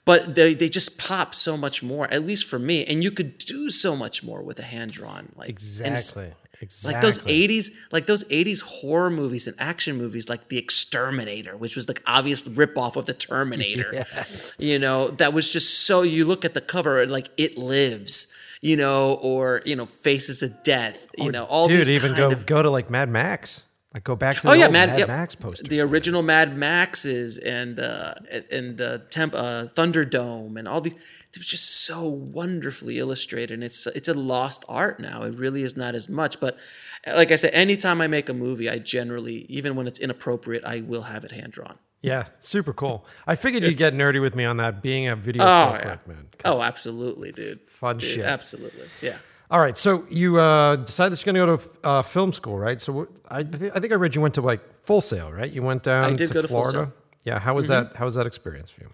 [0.05, 3.37] but they, they just pop so much more at least for me and you could
[3.37, 6.31] do so much more with a hand drawn like Exactly.
[6.59, 6.93] Exactly.
[6.93, 11.75] like those 80s like those 80s horror movies and action movies like the exterminator which
[11.75, 14.55] was like obvious ripoff of the terminator Yes.
[14.59, 18.33] you know that was just so you look at the cover and like it lives
[18.61, 22.11] you know or you know faces of death you know all Oh, Dude, these even
[22.13, 23.63] kind go of go to like Mad Max.
[23.93, 25.63] Like go back to the Oh yeah, Mad, Mad yeah, Max poster.
[25.63, 28.15] The original Mad Maxes and uh,
[28.51, 30.93] and the temp uh, Thunderdome and all these.
[31.37, 35.21] It was just so wonderfully illustrated, and it's it's a lost art now.
[35.21, 36.39] It really is not as much.
[36.39, 36.57] But
[37.05, 40.81] like I said, anytime I make a movie, I generally, even when it's inappropriate, I
[40.81, 41.77] will have it hand drawn.
[42.01, 43.05] Yeah, super cool.
[43.27, 45.97] I figured you'd get nerdy with me on that being a video Oh, yeah.
[46.07, 46.27] man.
[46.43, 47.59] Oh, absolutely, dude.
[47.69, 48.25] Fun Dude, shit.
[48.25, 49.17] Absolutely, yeah.
[49.51, 52.57] All right, so you uh, decided that you're going to go to uh, film school,
[52.57, 52.81] right?
[52.81, 55.51] So I, thi- I think I read you went to like Full Sail, right?
[55.51, 56.91] You went down did to go to Full Florida.
[56.91, 57.19] Mm-hmm.
[57.25, 57.95] Yeah, how was that?
[57.95, 58.89] How was that experience for you?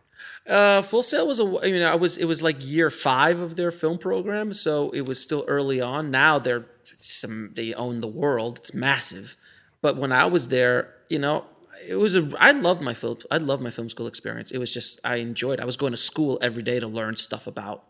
[0.48, 3.56] Uh, Full Sail was a, I mean, I was, it was like year five of
[3.56, 6.12] their film program, so it was still early on.
[6.12, 6.66] Now they're
[6.98, 8.58] some, they own the world.
[8.58, 9.38] It's massive.
[9.82, 11.46] But when I was there, you know,
[11.88, 14.52] it was a, I loved my film, I loved my film school experience.
[14.52, 17.48] It was just, I enjoyed, I was going to school every day to learn stuff
[17.48, 17.84] about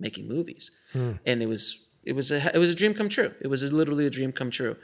[0.00, 0.70] making movies.
[1.26, 3.34] And it was, it was a, it was a dream come true.
[3.40, 4.76] It was literally a dream come true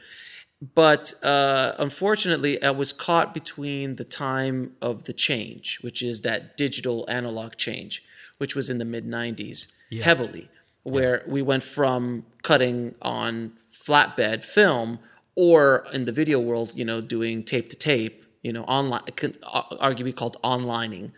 [0.72, 6.56] but uh, unfortunately, I was caught between the time of the change, which is that
[6.56, 8.02] digital analog change,
[8.38, 9.72] which was in the mid 90s
[10.02, 10.48] heavily,
[10.82, 15.00] where we went from cutting on flatbed film
[15.34, 19.32] or in the video world, you know, doing tape to tape, you know, online, can
[19.32, 21.10] arguably called onlining.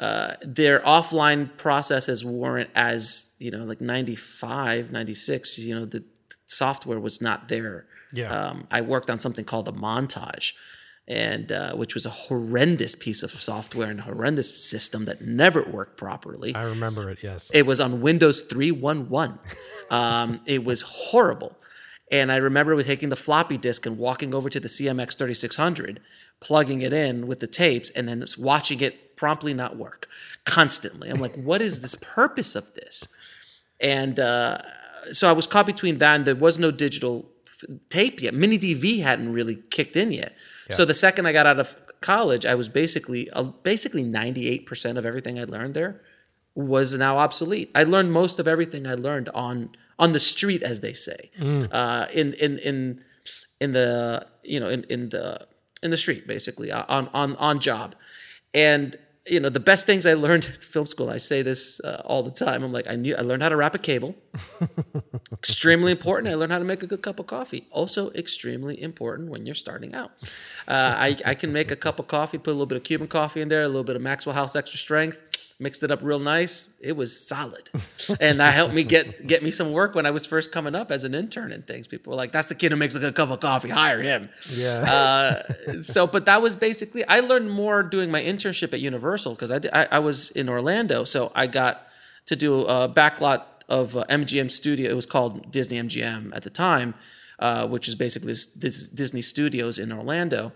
[0.00, 6.02] Uh, their offline processes weren't as, you know, like 95, 96, you know, the
[6.46, 7.86] software was not there.
[8.12, 8.30] Yeah.
[8.30, 10.52] Um, I worked on something called a montage,
[11.06, 15.62] and uh, which was a horrendous piece of software and a horrendous system that never
[15.62, 16.54] worked properly.
[16.54, 17.18] I remember it.
[17.22, 17.50] Yes.
[17.52, 19.38] It was on Windows 311.
[19.90, 21.56] Um, it was horrible.
[22.10, 26.00] And I remember with taking the floppy disk and walking over to the CMX 3600,
[26.40, 30.08] plugging it in with the tapes, and then watching it promptly not work
[30.44, 31.10] constantly.
[31.10, 33.08] I'm like, what is this purpose of this?
[33.80, 34.58] And uh,
[35.12, 37.30] so I was caught between that and there was no digital
[37.90, 38.34] tape yet.
[38.34, 40.34] Mini DV hadn't really kicked in yet.
[40.70, 45.04] So the second I got out of college, I was basically uh, basically 98% of
[45.06, 46.00] everything I learned there
[46.54, 47.70] was now obsolete.
[47.74, 51.30] I learned most of everything I learned on on the street, as they say,
[51.72, 53.00] uh, in in in
[53.60, 55.46] in the you know in in the
[55.82, 57.94] in the street, basically on on on job,
[58.54, 58.96] and
[59.30, 61.10] you know the best things I learned at film school.
[61.10, 62.62] I say this uh, all the time.
[62.62, 64.14] I'm like I knew I learned how to wrap a cable.
[65.32, 66.32] extremely important.
[66.32, 67.66] I learned how to make a good cup of coffee.
[67.70, 70.10] Also extremely important when you're starting out.
[70.66, 73.08] Uh, I, I can make a cup of coffee, put a little bit of Cuban
[73.08, 75.18] coffee in there, a little bit of Maxwell House extra strength,
[75.60, 76.68] mixed it up real nice.
[76.80, 77.70] It was solid,
[78.20, 80.90] and that helped me get get me some work when I was first coming up
[80.90, 81.86] as an intern and things.
[81.86, 83.70] People were like, "That's the kid who makes a good cup of coffee.
[83.70, 85.42] Hire him." yeah.
[85.68, 87.04] Uh, so, but that was basically.
[87.06, 91.04] I learned more doing my internship at Universal because I, I I was in Orlando,
[91.04, 91.86] so I got
[92.26, 94.90] to do a backlot of uh, MGM Studio.
[94.90, 96.94] It was called Disney MGM at the time,
[97.38, 100.52] uh, which is basically this, this Disney Studios in Orlando.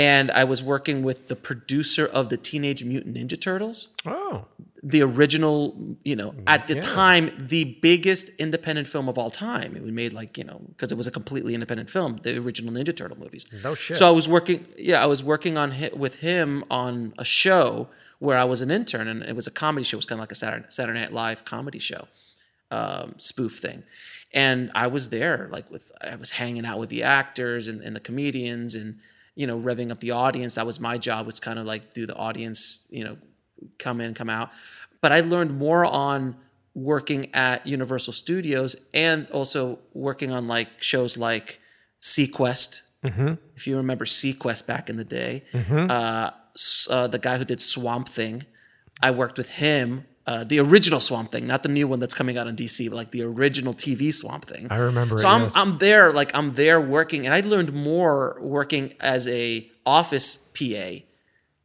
[0.00, 4.46] And I was working with the producer of the Teenage Mutant Ninja Turtles oh.
[4.82, 6.80] the original, you know, at the Yeah.
[6.80, 9.76] time, the biggest independent film of all time.
[9.76, 12.72] It was made like, you know, because it was a completely independent film, the original
[12.72, 13.44] Ninja Turtle movies.
[13.62, 13.98] No shit.
[13.98, 17.88] So I was working, yeah, I was working on with him on a show
[18.20, 19.96] where I was an intern, and it was a comedy show.
[19.96, 22.08] It was kind of like a Saturday, Saturday Night Live comedy show,
[22.70, 23.82] um, spoof thing.
[24.32, 27.94] And I was there, like with, I was hanging out with the actors and, and
[27.94, 29.00] the comedians, and
[29.40, 30.56] you know, revving up the audience.
[30.56, 33.16] That was my job, was kind of like do the audience, you know,
[33.78, 34.50] come in, come out.
[35.00, 36.36] But I learned more on
[36.74, 41.58] working at Universal Studios and also working on like shows like
[42.02, 42.82] SeaQuest.
[43.56, 45.44] If you remember SeaQuest back in the day,
[45.90, 46.30] uh,
[46.90, 48.42] uh, the guy who did Swamp Thing,
[49.00, 50.04] I worked with him.
[50.30, 52.94] Uh, the original Swamp Thing, not the new one that's coming out on DC, but
[52.94, 54.68] like the original TV Swamp Thing.
[54.70, 55.56] I remember So it, I'm yes.
[55.56, 61.00] I'm there, like I'm there working, and I learned more working as a office PA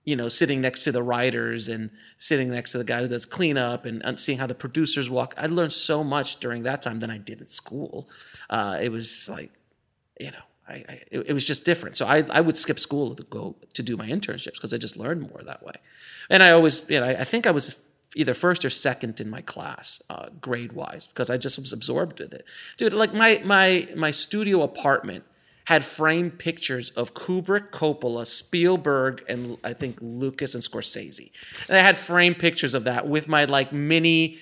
[0.05, 3.25] you know, sitting next to the writers and sitting next to the guy who does
[3.25, 5.33] cleanup and, and seeing how the producers walk.
[5.35, 8.07] I learned so much during that time than I did at school.
[8.49, 9.51] Uh, it was like,
[10.19, 10.37] you know,
[10.69, 11.97] I, I it, it was just different.
[11.97, 14.95] So I, I would skip school to go to do my internships because I just
[14.95, 15.73] learned more that way.
[16.29, 17.84] And I always, you know, I, I think I was
[18.15, 22.19] either first or second in my class, uh, grade wise, because I just was absorbed
[22.19, 22.45] with it.
[22.77, 25.25] Dude, like my my my studio apartment
[25.65, 31.31] had framed pictures of Kubrick, Coppola, Spielberg, and I think Lucas and Scorsese.
[31.67, 34.37] And I had framed pictures of that with my like mini.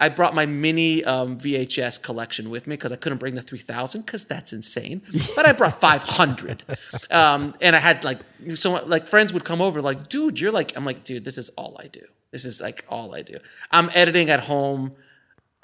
[0.00, 4.06] I brought my mini um, VHS collection with me because I couldn't bring the 3000
[4.06, 5.02] because that's insane.
[5.34, 6.62] But I brought 500.
[7.10, 8.20] Um, and I had like,
[8.54, 11.48] so like friends would come over, like, dude, you're like, I'm like, dude, this is
[11.50, 12.06] all I do.
[12.30, 13.38] This is like all I do.
[13.70, 14.92] I'm editing at home.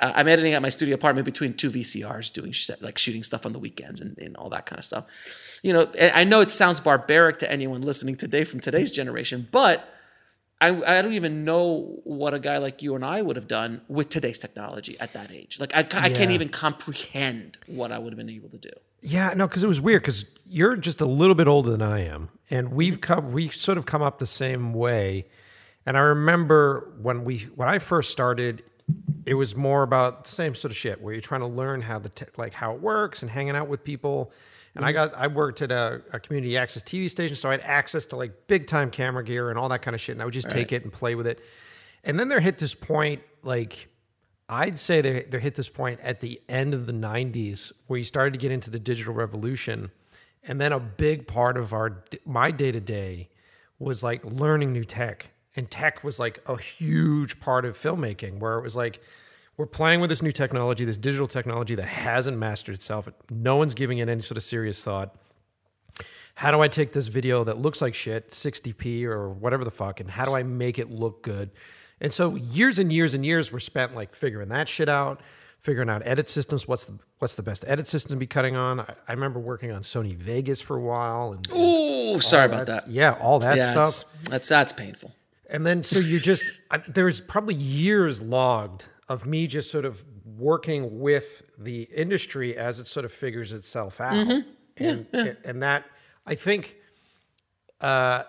[0.00, 3.46] Uh, I'm editing at my studio apartment between two VCRs, doing sh- like shooting stuff
[3.46, 5.04] on the weekends and, and all that kind of stuff.
[5.62, 9.88] You know, I know it sounds barbaric to anyone listening today from today's generation, but
[10.60, 13.82] I, I don't even know what a guy like you and I would have done
[13.88, 15.60] with today's technology at that age.
[15.60, 18.70] Like I, I can't even comprehend what I would have been able to do.
[19.02, 20.02] Yeah, no, because it was weird.
[20.02, 23.76] Because you're just a little bit older than I am, and we've come, we sort
[23.76, 25.26] of come up the same way.
[25.86, 28.62] And I remember when we, when I first started,
[29.26, 31.98] it was more about the same sort of shit, where you're trying to learn how
[31.98, 34.32] the te- like how it works and hanging out with people.
[34.74, 35.12] And I mm-hmm.
[35.12, 38.16] got, I worked at a, a community access TV station, so I had access to
[38.16, 40.14] like big time camera gear and all that kind of shit.
[40.14, 41.40] And I would just take it and play with it.
[42.02, 43.88] And then there hit this point, like
[44.48, 48.04] I'd say there, there hit this point at the end of the 90s where you
[48.04, 49.90] started to get into the digital revolution.
[50.42, 53.30] And then a big part of our my day to day
[53.78, 55.30] was like learning new tech.
[55.56, 59.00] And tech was like a huge part of filmmaking where it was like,
[59.56, 63.08] we're playing with this new technology, this digital technology that hasn't mastered itself.
[63.30, 65.14] No one's giving it any sort of serious thought.
[66.36, 70.00] How do I take this video that looks like shit, 60p or whatever the fuck,
[70.00, 71.50] and how do I make it look good?
[72.00, 75.20] And so years and years and years were spent like figuring that shit out,
[75.60, 76.66] figuring out edit systems.
[76.66, 78.80] What's the what's the best edit system to be cutting on?
[78.80, 82.88] I, I remember working on Sony Vegas for a while, and Ooh, sorry about that.
[82.88, 84.12] Yeah, all that Yeah, stuff.
[84.24, 85.14] that's that's painful.
[85.54, 90.02] And then so you just I, there's probably years logged of me just sort of
[90.36, 94.14] working with the industry as it sort of figures itself out.
[94.76, 95.84] And and that
[96.26, 96.76] I think
[97.80, 98.24] uh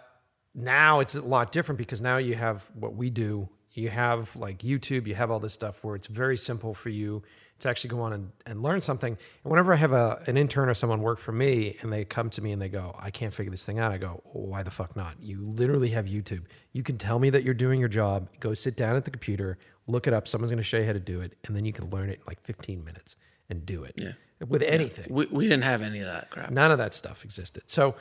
[0.54, 3.50] now it's a lot different because now you have what we do.
[3.72, 7.24] You have like YouTube, you have all this stuff where it's very simple for you
[7.60, 9.13] to actually go on and, and learn something.
[9.44, 12.30] And whenever I have a, an intern or someone work for me and they come
[12.32, 14.72] to me and they go, I can't figure this thing out, I go, why the
[14.72, 15.15] fuck not?
[15.22, 16.44] You literally have YouTube.
[16.74, 19.58] You can tell me that you're doing your job, go sit down at the computer,
[19.88, 21.72] look it up, someone's going to show you how to do it, and then you
[21.72, 23.15] can learn it in like 15 minutes
[23.50, 24.12] and do it Yeah.
[24.48, 25.08] with anything.
[25.10, 26.50] We, we didn't have any of that crap.
[26.52, 27.63] None of that stuff existed.
[27.68, 27.96] So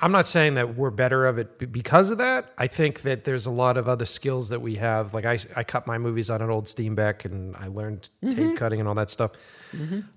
[0.00, 2.52] I'm not saying that we're better of it because of that.
[2.58, 5.14] I think that there's a lot of other skills that we have.
[5.14, 8.80] Like I, I cut my movies on an old Steenbeck and I learned tape cutting
[8.80, 9.32] and all that stuff.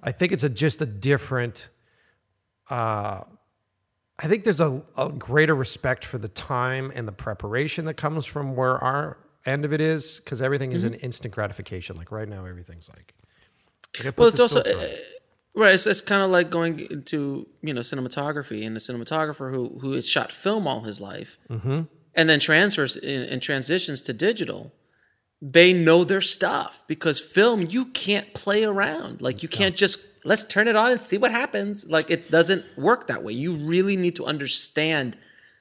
[0.02, 1.70] I think it's a, just a different,
[2.70, 3.22] uh,
[4.20, 8.26] I think there's a, a greater respect for the time and the preparation that comes
[8.26, 11.96] from where our end of it is because everything is an instant gratification.
[11.96, 13.14] Like right now, everything's like,
[14.00, 14.88] I Well, it's also uh,
[15.58, 15.74] right.
[15.74, 19.92] It's, it's kind of like going into you know cinematography and a cinematographer who who
[19.94, 21.82] has shot film all his life, Mm-hmm.
[22.16, 24.72] and then transfers in, and transitions to digital.
[25.40, 29.22] They know their stuff because film you can't play around.
[29.22, 31.88] Like you can't just let's turn it on and see what happens.
[31.90, 33.34] Like it doesn't work that way.
[33.34, 35.16] You really need to understand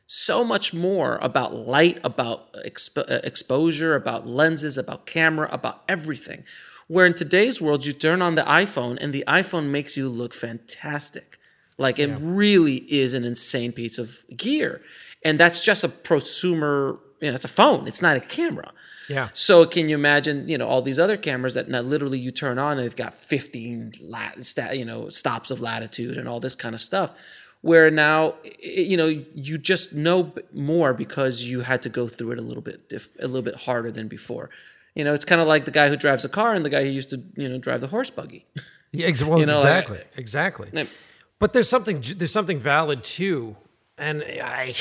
[0.07, 6.45] so much more about light, about expo- uh, exposure, about lenses, about camera, about everything.
[6.89, 10.33] Where in today's world, you turn on the iPhone and the iPhone makes you look
[10.33, 11.39] fantastic.
[11.79, 14.81] Like it really is an insane piece of gear.
[15.25, 18.73] And that's just a prosumer, you know, it's a phone, it's not a camera.
[19.09, 19.29] Yeah.
[19.33, 22.59] So can you imagine, you know, all these other cameras that now literally you turn
[22.59, 26.55] on and they've got 15 lat, sta- you know, stops of latitude and all this
[26.55, 27.13] kind of stuff.
[27.63, 32.39] Where now, you know, you just know more because you had to go through it
[32.39, 34.51] a little bit, diff- a little bit harder than before.
[34.97, 36.83] You know, it's kind of like the guy who drives a car and the guy
[36.83, 38.47] who used to, you know, drive the horse buggy.
[38.93, 40.01] Yeah, ex- well, You know, like- exactly,
[40.71, 40.89] exactly.
[41.39, 43.57] But there's something there's something valid too,
[43.99, 44.73] and I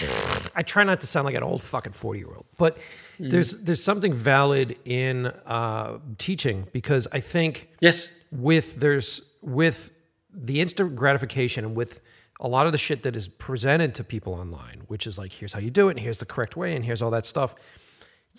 [0.55, 2.77] I try not to sound like an old fucking forty year old, but
[3.19, 8.17] there's there's something valid in uh, teaching because I think Yes.
[8.31, 9.91] with there's with
[10.33, 11.99] the instant gratification and with
[12.39, 15.51] a lot of the shit that is presented to people online, which is like here's
[15.51, 17.53] how you do it, and here's the correct way, and here's all that stuff.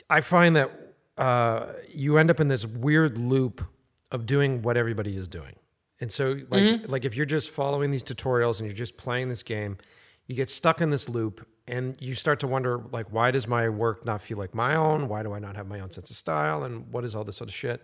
[0.08, 0.85] I find that
[1.16, 3.64] uh, you end up in this weird loop
[4.10, 5.54] of doing what everybody is doing.
[6.00, 9.42] And so like like if you're just following these tutorials and you're just playing this
[9.42, 9.78] game,
[10.26, 13.68] you get stuck in this loop and you start to wonder like why does my
[13.68, 15.08] work not feel like my own?
[15.08, 17.40] Why do I not have my own sense of style and what is all this
[17.40, 17.82] other shit?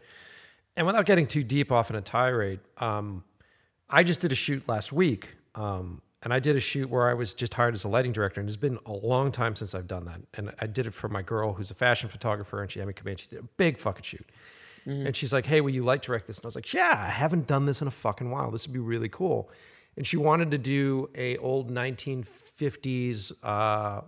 [0.76, 3.24] And without getting too deep off in a tirade, um,
[3.88, 5.36] I just did a shoot last week.
[5.54, 8.40] Um, and I did a shoot where I was just hired as a lighting director.
[8.40, 10.20] And it's been a long time since I've done that.
[10.34, 12.94] And I did it for my girl who's a fashion photographer and she had me
[12.94, 13.16] come in.
[13.16, 14.26] She did a big fucking shoot.
[14.84, 16.38] And she's like, hey, will you light direct this?
[16.38, 18.50] And I was like, yeah, I haven't done this in a fucking while.
[18.50, 19.48] This would be really cool.
[19.96, 24.02] and she wanted to do a old 1950s uh,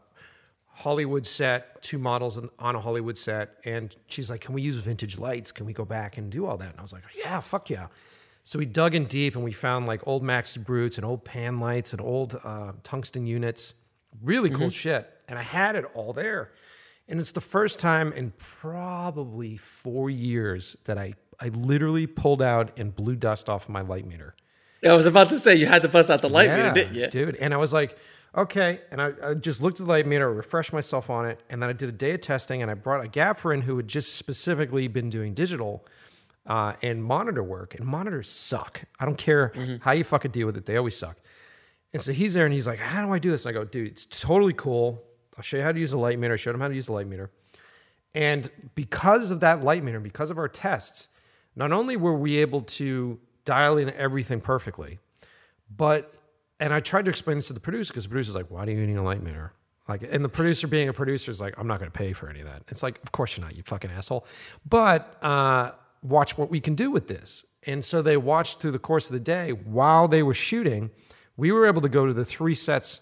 [0.77, 5.19] Hollywood set, two models on a Hollywood set, and she's like, "Can we use vintage
[5.19, 5.53] lights?
[5.53, 7.87] Can we go back and do all that?" And I was like, "Yeah, fuck yeah."
[8.47, 11.61] So we dug in deep and we found like old Max Brutes and old pan
[11.61, 13.73] lights and old uh, tungsten units,
[14.23, 15.11] really cool shit.
[15.29, 16.53] And I had it all there.
[17.09, 22.79] And it's the first time in probably four years that I, I literally pulled out
[22.79, 24.35] and blew dust off my light meter.
[24.87, 27.07] I was about to say you had to bust out the light meter, didn't you?
[27.07, 27.37] Dude.
[27.37, 27.97] And I was like,
[28.37, 28.81] okay.
[28.91, 31.41] And I, I just looked at the light meter, refreshed myself on it.
[31.49, 33.79] And then I did a day of testing and I brought a gaffer in who
[33.79, 35.87] had just specifically been doing digital
[36.47, 37.75] uh, and monitor work.
[37.75, 38.83] And monitors suck.
[39.01, 39.77] I don't care Mm-hmm.
[39.83, 41.17] how you fucking deal with it, they always suck.
[41.93, 43.47] And so he's there and he's like, how do I do this?
[43.47, 45.03] And I go, dude, it's totally cool.
[45.37, 46.35] I'll show you how to use a light meter.
[46.35, 47.31] I showed him how to use a light meter.
[48.15, 51.09] And because of that light meter, because of our tests,
[51.57, 54.99] not only were we able to dial in everything perfectly,
[55.75, 56.13] but
[56.61, 58.73] and I tried to explain this to the producer because the producer's like, "Why do
[58.73, 59.53] you need a light meter?"
[59.89, 62.29] Like, and the producer being a producer is like, "I'm not going to pay for
[62.31, 64.25] any of that." It's like, of course you're not, you fucking asshole.
[64.69, 65.73] But uh,
[66.05, 67.45] watch what we can do with this.
[67.67, 70.91] And so they watched through the course of the day while they were shooting.
[71.37, 73.01] We were able to go to the three sets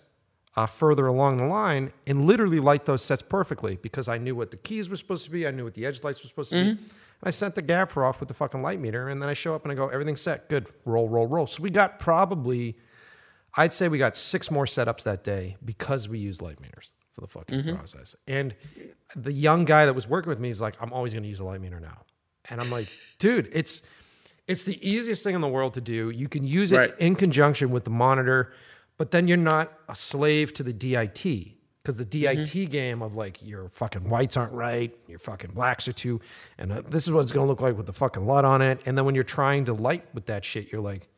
[0.57, 4.51] uh, further along the line and literally light those sets perfectly because I knew what
[4.53, 5.47] the keys were supposed to be.
[5.47, 6.71] I knew what the edge lights were supposed to be.
[6.71, 6.79] And
[7.25, 9.63] I sent the gaffer off with the fucking light meter, and then I show up
[9.65, 11.47] and I go, everything's set, good, roll, roll, roll.
[11.47, 12.77] So we got probably,
[13.55, 17.21] I'd say we got six more setups that day because we used light meters for
[17.23, 18.15] the fucking process.
[18.27, 18.55] And
[19.17, 21.41] the young guy that was working with me is like, I'm always going to use
[21.41, 22.03] a light meter now.
[22.51, 23.83] And I'm like, dude, it's
[24.49, 26.11] it's the easiest thing in the world to do.
[26.11, 26.95] You can use it Right.
[26.99, 28.53] in conjunction with the monitor,
[28.99, 31.23] but then you're not a slave to the DIT
[31.83, 35.93] because the DIT game of like your fucking whites aren't right, your fucking blacks are
[35.93, 36.21] too,
[36.59, 38.81] and uh, this is what it's gonna look like with the fucking LUT on it.
[38.85, 41.09] And then when you're trying to light with that shit, you're like,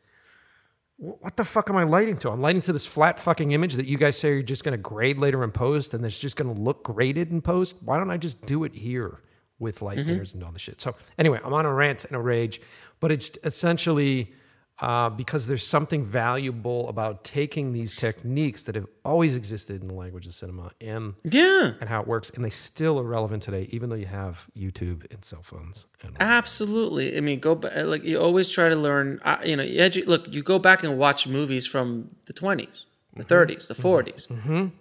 [0.97, 2.31] what the fuck am I lighting to?
[2.31, 5.19] I'm lighting to this flat fucking image that you guys say you're just gonna grade
[5.19, 7.79] later in post, and it's just gonna look graded in post.
[7.83, 9.21] Why don't I just do it here
[9.65, 10.81] with light meters and all the shit?
[10.81, 12.61] So anyway, I'm on a rant and a rage,
[13.01, 14.33] but it's essentially
[14.81, 19.95] uh, because there's something valuable about taking these techniques that have always existed in the
[19.95, 21.75] language of cinema and Yeah.
[21.81, 25.07] and how it works, and they still are relevant today, even though you have YouTube
[25.13, 25.87] and cell phones.
[26.03, 27.17] And Absolutely.
[27.17, 27.73] I mean, go back.
[27.85, 29.21] Like you always try to learn.
[29.25, 30.27] Uh, you know, you edu- look.
[30.33, 34.27] You go back and watch movies from the twenties, the 30s, the 40s,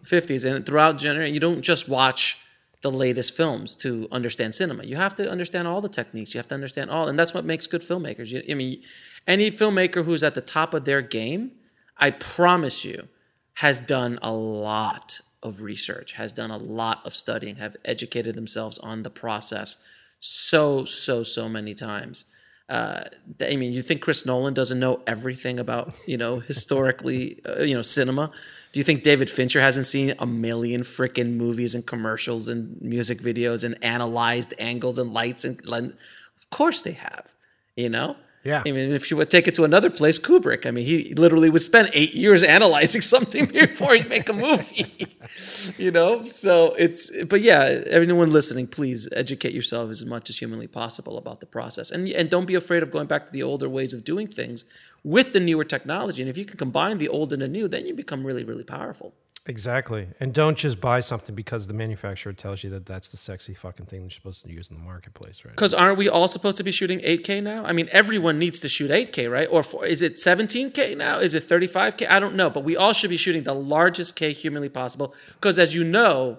[0.04, 1.36] 50s, and throughout generation.
[1.36, 2.43] You don't just watch
[2.84, 4.84] the latest films to understand cinema.
[4.84, 6.34] You have to understand all the techniques.
[6.34, 8.52] You have to understand all, and that's what makes good filmmakers.
[8.52, 8.84] I mean,
[9.26, 11.52] any filmmaker who's at the top of their game,
[11.98, 13.08] I promise you,
[13.56, 18.78] has done a lot of research, has done a lot of studying, have educated themselves
[18.80, 19.84] on the process
[20.20, 22.26] so so so many times.
[22.68, 23.04] Uh,
[23.42, 27.76] I mean, you think Chris Nolan doesn't know everything about you know historically uh, you
[27.76, 28.30] know cinema?
[28.74, 33.20] Do you think David Fincher hasn't seen a million freaking movies and commercials and music
[33.20, 35.94] videos and analyzed angles and lights and lens?
[36.38, 37.34] Of course they have.
[37.76, 38.16] You know.
[38.44, 38.62] Yeah.
[38.66, 40.66] I mean, if you would take it to another place, Kubrick.
[40.66, 45.08] I mean, he literally would spend eight years analyzing something before he'd make a movie.
[45.78, 47.12] you know, so it's.
[47.24, 51.90] But yeah, everyone listening, please educate yourself as much as humanly possible about the process,
[51.90, 54.66] and and don't be afraid of going back to the older ways of doing things
[55.04, 56.22] with the newer technology.
[56.22, 58.64] And if you can combine the old and the new, then you become really, really
[58.64, 59.14] powerful.
[59.46, 60.08] Exactly.
[60.22, 63.88] And don't just buy something because the manufacturer tells you that that's the sexy fucking
[63.88, 65.54] thing you're supposed to use in the marketplace, right?
[65.54, 67.66] Because aren't we all supposed to be shooting 8K now?
[67.66, 69.50] I mean, everyone needs to shoot 8K, right?
[69.52, 71.20] Or for, is it 17K now?
[71.20, 72.10] Is it 35K?
[72.10, 75.14] I don't know, but we all should be shooting the largest K humanly possible.
[75.34, 76.38] Because as you know,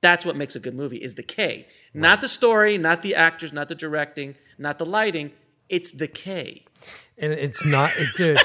[0.00, 3.52] that's what makes a good movie is the K, not the story, not the actors,
[3.52, 5.32] not the directing, not the lighting.
[5.68, 6.64] It's the K.
[7.18, 8.38] And it's not, it did.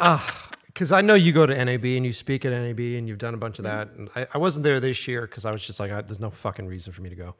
[0.78, 3.34] Because I know you go to NAB and you speak at NAB and you've done
[3.34, 3.78] a bunch of mm-hmm.
[3.78, 3.98] that.
[3.98, 6.30] And I, I wasn't there this year because I was just like, I, there's no
[6.30, 7.34] fucking reason for me to go.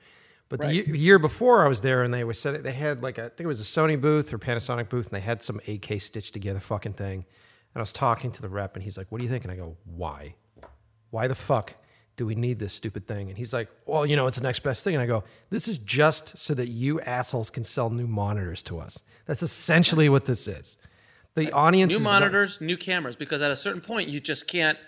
[0.48, 0.88] But the Right.
[0.88, 3.28] ye- year before I was there and they were said they had like a, I
[3.28, 6.32] think it was a Sony booth or Panasonic booth and they had some AK stitched
[6.32, 7.18] together fucking thing.
[7.74, 9.52] And I was talking to the rep and he's like, "What do you think?" And
[9.52, 10.34] I go, "Why?
[11.10, 11.74] Why the fuck
[12.16, 14.64] do we need this stupid thing?" And he's like, "Well, you know, it's the next
[14.64, 18.08] best thing." And I go, "This is just so that you assholes can sell new
[18.08, 19.04] monitors to us.
[19.26, 20.77] That's essentially what this is."
[21.46, 24.48] The audience New is not- monitors, new cameras, because at a certain point, you just
[24.48, 24.78] can't.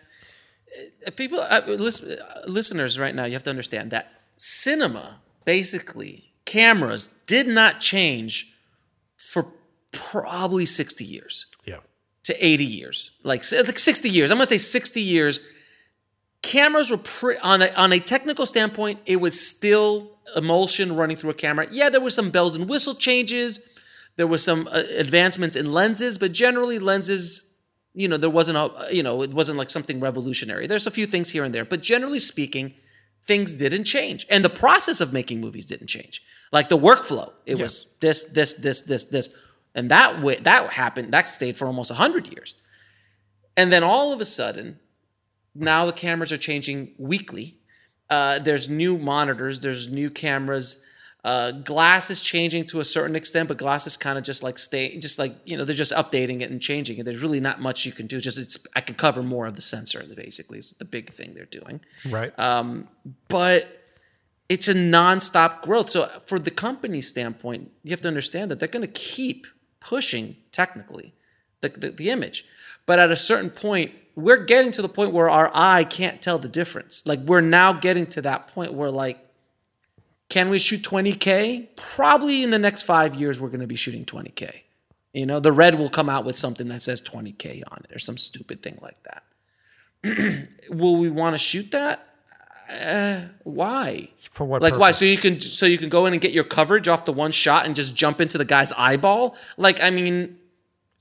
[1.06, 6.32] uh, People, uh, listen, uh, listeners, right now, you have to understand that cinema, basically,
[6.44, 8.54] cameras did not change
[9.16, 9.52] for
[9.92, 11.78] probably 60 years yeah.
[12.24, 14.30] to 80 years, like, like 60 years.
[14.30, 15.40] I'm gonna say 60 years.
[16.42, 21.30] Cameras were pre- on a, on a technical standpoint, it was still emulsion running through
[21.30, 21.66] a camera.
[21.70, 23.69] Yeah, there were some bells and whistle changes.
[24.20, 27.54] There was some uh, advancements in lenses, but generally lenses,
[27.94, 30.66] you know, there wasn't a, you know, it wasn't like something revolutionary.
[30.66, 32.74] There's a few things here and there, but generally speaking,
[33.26, 36.22] things didn't change, and the process of making movies didn't change.
[36.52, 37.62] Like the workflow, it Yeah.
[37.62, 39.26] was this, this, this, this, this,
[39.74, 41.14] and that way that happened.
[41.14, 42.50] That stayed for almost hundred years,
[43.56, 44.80] and then all of a sudden,
[45.54, 47.46] now the cameras are changing weekly.
[48.16, 49.60] Uh, there's new monitors.
[49.60, 50.84] There's new cameras.
[51.22, 54.58] Uh, glass is changing to a certain extent, but glass is kind of just like
[54.58, 57.04] stay, just like you know, they're just updating it and changing it.
[57.04, 58.20] There's really not much you can do.
[58.20, 60.02] Just it's I can cover more of the sensor.
[60.14, 62.36] Basically, is the big thing they're doing Right.
[62.38, 62.88] Um,
[63.28, 63.84] but
[64.48, 65.90] it's a nonstop growth.
[65.90, 69.46] So for the company standpoint, you have to understand that they're going to keep
[69.80, 71.14] pushing technically
[71.60, 72.44] the, the, the image.
[72.86, 76.38] But at a certain point, we're getting to the point where our eye can't tell
[76.38, 77.06] the difference.
[77.06, 79.24] Like we're now getting to that point where like,
[80.30, 81.76] can we shoot 20K?
[81.76, 84.60] Probably in the next five years, we're going to be shooting 20K.
[85.12, 87.98] You know, the red will come out with something that says 20K on it or
[87.98, 90.48] some stupid thing like that.
[90.70, 92.06] will we want to shoot that?
[92.70, 94.08] Uh, why?
[94.30, 94.92] For what Like why?
[94.92, 97.32] So you can so you can go in and get your coverage off the one
[97.32, 99.34] shot and just jump into the guy's eyeball?
[99.56, 100.38] Like I mean,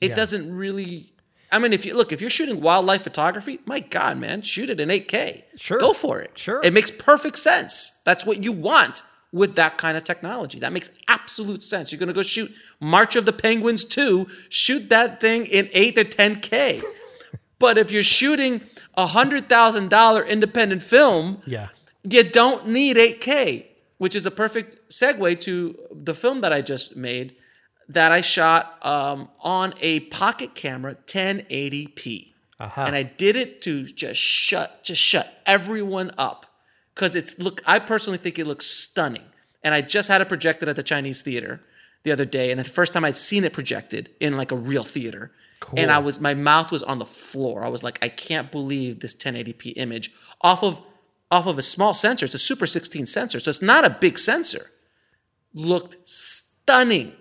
[0.01, 0.15] it Yeah.
[0.15, 1.13] doesn't really.
[1.51, 4.79] I mean, if you look, if you're shooting wildlife photography, my God, man, shoot it
[4.79, 5.43] in 8K.
[5.55, 5.79] Sure.
[5.79, 6.31] go for it.
[6.37, 6.59] Sure.
[6.63, 8.01] it makes perfect sense.
[8.03, 10.59] That's what you want with that kind of technology.
[10.59, 11.91] That makes absolute sense.
[11.91, 16.03] You're gonna go shoot March of the Penguins 2, shoot that thing in 8 or
[16.03, 16.81] 10K.
[17.59, 18.61] but if you're shooting
[18.95, 21.69] a hundred thousand dollar independent film, yeah.
[22.03, 23.65] you don't need 8K,
[23.97, 27.35] which is a perfect segue to the film that I just made
[27.89, 32.33] that I shot um, on a pocket camera 1080p.
[32.59, 32.83] Uh-huh.
[32.85, 36.45] And I did it to just shut just shut everyone up
[36.99, 39.27] cuz it's look I personally think it looks stunning.
[39.63, 41.61] And I just had it projected at the Chinese theater
[42.03, 44.83] the other day and the first time I'd seen it projected in like a real
[44.83, 45.31] theater.
[45.75, 47.63] And I was my mouth was on the floor.
[47.63, 50.81] I was like I can't believe this 1080p image off of
[51.31, 52.25] off of a small sensor.
[52.25, 54.71] It's a Super 16 sensor, so it's not a big sensor.
[55.53, 57.13] Looked stunning,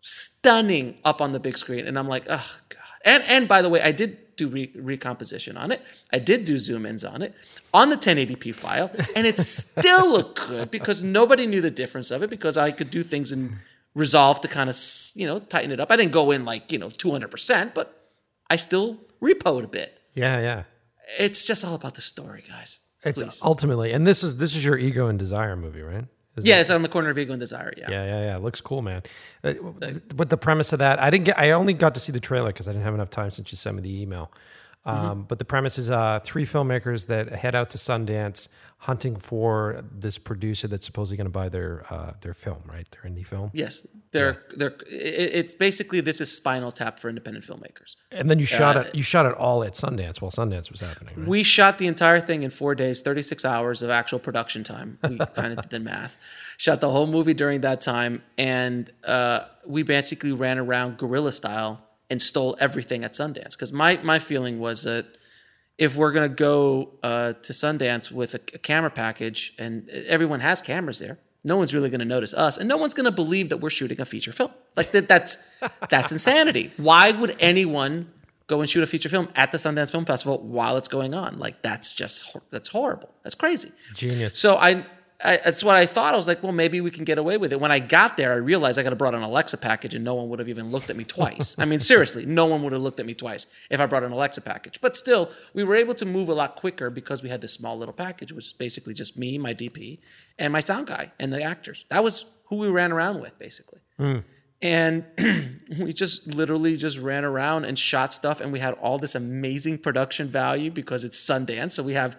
[0.00, 2.82] stunning up on the big screen, and I'm like, oh god.
[3.04, 5.82] And and by the way, I did do re- recomposition on it.
[6.12, 7.34] I did do zoom ins on it
[7.72, 12.22] on the 1080p file, and it still looked good because nobody knew the difference of
[12.22, 13.58] it because I could do things in
[13.94, 14.76] Resolve to kind of
[15.14, 15.90] you know tighten it up.
[15.90, 18.10] I didn't go in like you know 200 percent, but
[18.50, 19.98] I still repoed a bit.
[20.12, 20.38] Yeah.
[20.38, 20.62] Yeah.
[21.18, 22.80] It's just all about the story, guys.
[23.04, 23.40] It's Please.
[23.42, 26.04] ultimately, and this is this is your ego and desire movie, right?
[26.36, 27.72] Is Yeah, it's on the corner of Ego and Desire.
[27.76, 27.90] Yeah.
[27.90, 28.34] Yeah, yeah, yeah.
[28.36, 29.02] It looks cool, man.
[29.42, 29.54] Uh,
[30.14, 31.38] But the premise of that, I didn't get.
[31.38, 33.56] I only got to see the trailer because I didn't have enough time since you
[33.56, 34.30] sent me the email.
[34.84, 35.20] Um, Mm-hmm.
[35.22, 40.18] But the premise is uh, three filmmakers that head out to Sundance hunting for this
[40.18, 42.86] producer that's supposedly going to buy their uh, their film, right?
[42.92, 43.50] Their indie film.
[43.52, 44.74] Yes, they're they're.
[44.90, 47.96] It, it's basically this is Spinal Tap for independent filmmakers.
[48.10, 48.94] And then you shot it.
[48.94, 51.14] You shot it all at Sundance while Sundance was happening.
[51.16, 51.28] Right?
[51.28, 54.98] We shot the entire thing in four days, thirty six hours of actual production time.
[55.02, 56.16] We kind of did the math.
[56.56, 61.80] Shot the whole movie during that time, and uh, we basically ran around guerrilla style
[62.08, 63.52] and stole everything at Sundance.
[63.52, 65.06] Because my my feeling was that
[65.78, 70.62] if we're gonna go uh, to Sundance with a, a camera package, and everyone has
[70.62, 73.70] cameras there, no one's really gonna notice us, and no one's gonna believe that we're
[73.70, 74.50] shooting a feature film.
[74.76, 75.38] Like that, that's
[75.88, 76.72] that's insanity.
[76.76, 78.12] Why would anyone
[78.48, 81.38] go and shoot a feature film at the Sundance Film Festival while it's going on?
[81.38, 83.10] Like that's just that's horrible.
[83.22, 83.70] That's crazy.
[83.94, 84.36] Genius.
[84.36, 84.84] So I,
[85.24, 86.14] I that's what I thought.
[86.14, 87.60] I was like, well, maybe we can get away with it.
[87.60, 90.14] When I got there, I realized I could have brought an Alexa package and no
[90.14, 91.58] one would have even looked at me twice.
[91.58, 94.12] I mean, seriously, no one would have looked at me twice if I brought an
[94.12, 94.80] Alexa package.
[94.80, 97.78] But still, we were able to move a lot quicker because we had this small
[97.78, 99.98] little package, which was basically just me, my DP,
[100.38, 101.86] and my sound guy and the actors.
[101.88, 103.80] That was who we ran around with, basically.
[103.96, 104.18] Hmm.
[104.62, 105.04] And
[105.78, 109.78] we just literally just ran around and shot stuff, and we had all this amazing
[109.78, 111.72] production value because it's Sundance.
[111.72, 112.18] So we have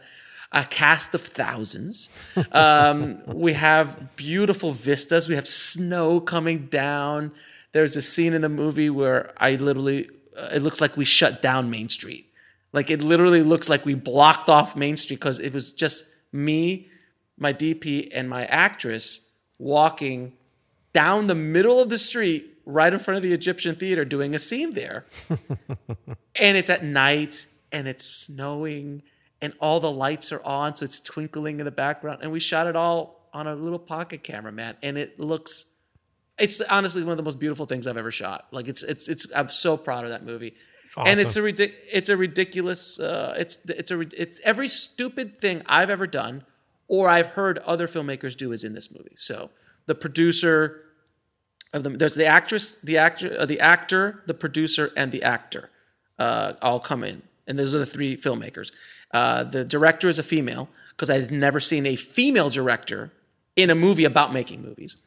[0.51, 2.09] a cast of thousands.
[2.51, 5.27] Um, we have beautiful vistas.
[5.27, 7.31] We have snow coming down.
[7.73, 11.41] There's a scene in the movie where I literally, uh, it looks like we shut
[11.41, 12.31] down Main Street.
[12.73, 16.87] Like it literally looks like we blocked off Main Street because it was just me,
[17.37, 19.29] my DP, and my actress
[19.59, 20.33] walking
[20.93, 24.39] down the middle of the street right in front of the Egyptian theater doing a
[24.39, 25.05] scene there.
[25.29, 29.03] and it's at night and it's snowing
[29.41, 32.67] and all the lights are on so it's twinkling in the background and we shot
[32.67, 35.71] it all on a little pocket camera man and it looks
[36.38, 38.47] it's honestly one of the most beautiful things I've ever shot.
[38.51, 40.55] Like it's it's it's I'm so proud of that movie.
[41.05, 45.61] And it's a ridic- it's a ridiculous uh, it's it's a it's every stupid thing
[45.67, 46.43] I've ever done
[46.88, 49.15] or I've heard other filmmakers do is in this movie.
[49.17, 49.51] So
[49.85, 50.83] the producer
[51.73, 51.97] of them.
[51.97, 55.69] There's the actress, the actor, uh, the actor, the producer, and the actor
[56.17, 58.71] uh, all come in, and those are the three filmmakers.
[59.18, 63.11] Uh, the director is a female because I had never seen a female director
[63.55, 64.97] in a movie about making movies.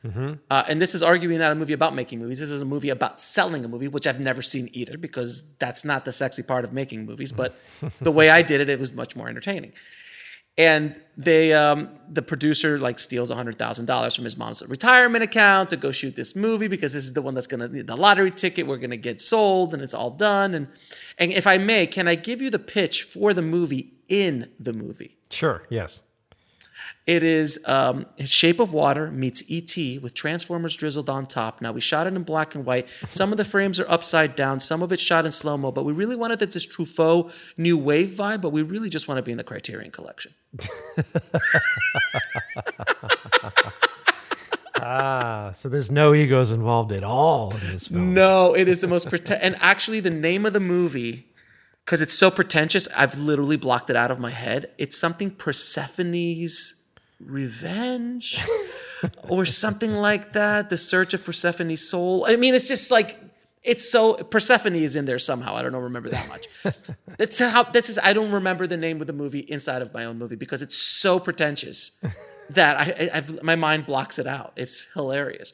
[0.50, 2.40] Uh, and this is arguably not a movie about making movies.
[2.40, 5.84] This is a movie about selling a movie, which I've never seen either because that's
[5.84, 7.30] not the sexy part of making movies.
[7.30, 7.56] But
[8.00, 9.72] the way I did it, it was much more entertaining.
[10.58, 15.70] And they, um, the producer, like steals hundred thousand dollars from his mom's retirement account
[15.70, 18.66] to go shoot this movie because this is the one that's gonna the lottery ticket.
[18.66, 20.54] We're gonna get sold, and it's all done.
[20.54, 20.66] And
[21.18, 24.74] and if I may, can I give you the pitch for the movie in the
[24.74, 25.16] movie?
[25.30, 25.62] Sure.
[25.70, 26.02] Yes.
[27.06, 29.98] It is um, Shape of Water meets E.T.
[29.98, 31.60] with Transformers drizzled on top.
[31.60, 32.88] Now, we shot it in black and white.
[33.08, 35.84] Some of the frames are upside down, some of it's shot in slow mo, but
[35.84, 39.32] we really wanted this Truffaut new wave vibe, but we really just want to be
[39.32, 40.34] in the Criterion collection.
[44.82, 48.14] Ah, so there's no egos involved at all in this film.
[48.14, 49.42] No, it is the most pretend.
[49.42, 51.26] and actually, the name of the movie,
[51.84, 54.70] because it's so pretentious, I've literally blocked it out of my head.
[54.78, 56.84] It's something Persephone's
[57.18, 58.42] Revenge
[59.28, 60.70] or something like that.
[60.70, 62.24] The Search of Persephone's Soul.
[62.28, 63.18] I mean, it's just like
[63.62, 65.54] it's so Persephone is in there somehow.
[65.54, 66.46] I don't know, remember that much.
[67.18, 67.98] That's how this is.
[68.02, 70.76] I don't remember the name of the movie inside of my own movie because it's
[70.76, 72.02] so pretentious
[72.50, 74.52] that I, I I've, my mind blocks it out.
[74.56, 75.52] It's hilarious.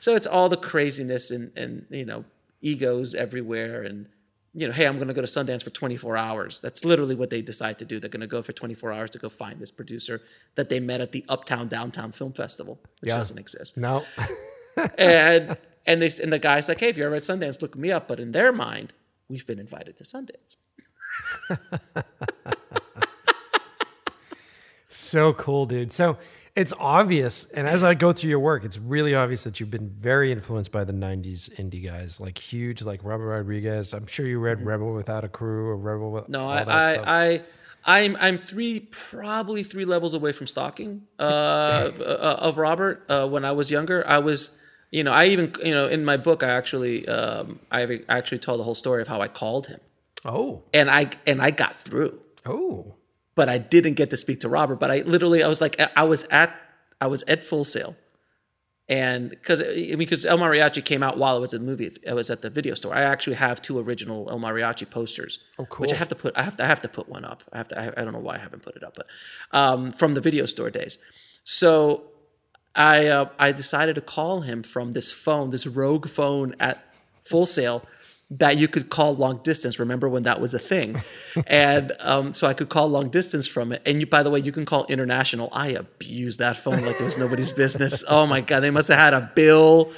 [0.00, 2.24] So it's all the craziness and and you know
[2.60, 4.06] egos everywhere and
[4.54, 6.60] you know hey I'm going to go to Sundance for 24 hours.
[6.60, 7.98] That's literally what they decide to do.
[7.98, 10.20] They're going to go for 24 hours to go find this producer
[10.54, 13.16] that they met at the Uptown Downtown Film Festival, which Yeah.
[13.18, 14.04] doesn't exist No.
[14.98, 17.90] and and they and the guy's like, hey, if you're ever at Sundance, look me
[17.92, 18.08] up.
[18.08, 18.92] But in their mind,
[19.28, 20.56] we've been invited to Sundance.
[24.88, 25.90] So cool, dude.
[25.90, 26.18] So
[26.56, 29.88] it's obvious, and as I go through your work, it's really obvious that you've been
[29.88, 33.92] very influenced by the '90s indie guys, like huge, like Robert Rodriguez.
[33.92, 37.00] I'm sure you read Rebel Without a Crew or Rebel with No, I, I.
[37.06, 37.40] I,
[37.86, 43.04] I'm, I'm three, probably three levels away from stalking uh, of, uh, of Robert.
[43.10, 44.58] Uh, when I was younger, I was,
[44.90, 48.60] you know, I even, you know, in my book, I actually, um, I actually told
[48.60, 49.80] the whole story of how I called him,
[50.24, 52.20] oh, and I, and I got through.
[52.46, 52.94] oh,
[53.34, 54.76] but I didn't get to speak to Robert.
[54.80, 56.54] But I literally, I was like, I was at,
[57.00, 57.96] I was at Full Sail,
[58.88, 61.90] and because I mean, because El Mariachi came out while I was at the movie,
[62.08, 62.94] I was at the video store.
[62.94, 65.82] I actually have two original El Mariachi posters, Oh, cool.
[65.84, 66.36] which I have to put.
[66.36, 66.64] I have to.
[66.64, 67.42] I have to put one up.
[67.52, 67.78] I have to.
[67.80, 69.06] I, I don't know why I haven't put it up, but
[69.52, 70.98] um, from the video store days.
[71.44, 72.04] So
[72.76, 76.84] I uh, I decided to call him from this phone, this rogue phone at
[77.24, 77.82] Full Sail
[78.30, 79.78] that you could call long distance.
[79.78, 81.02] Remember when that was a thing?
[81.46, 83.82] and um, so I could call long distance from it.
[83.86, 85.48] And you, by the way, you can call international.
[85.52, 88.04] I abused that phone like it was nobody's business.
[88.08, 89.92] Oh my god, they must have had a bill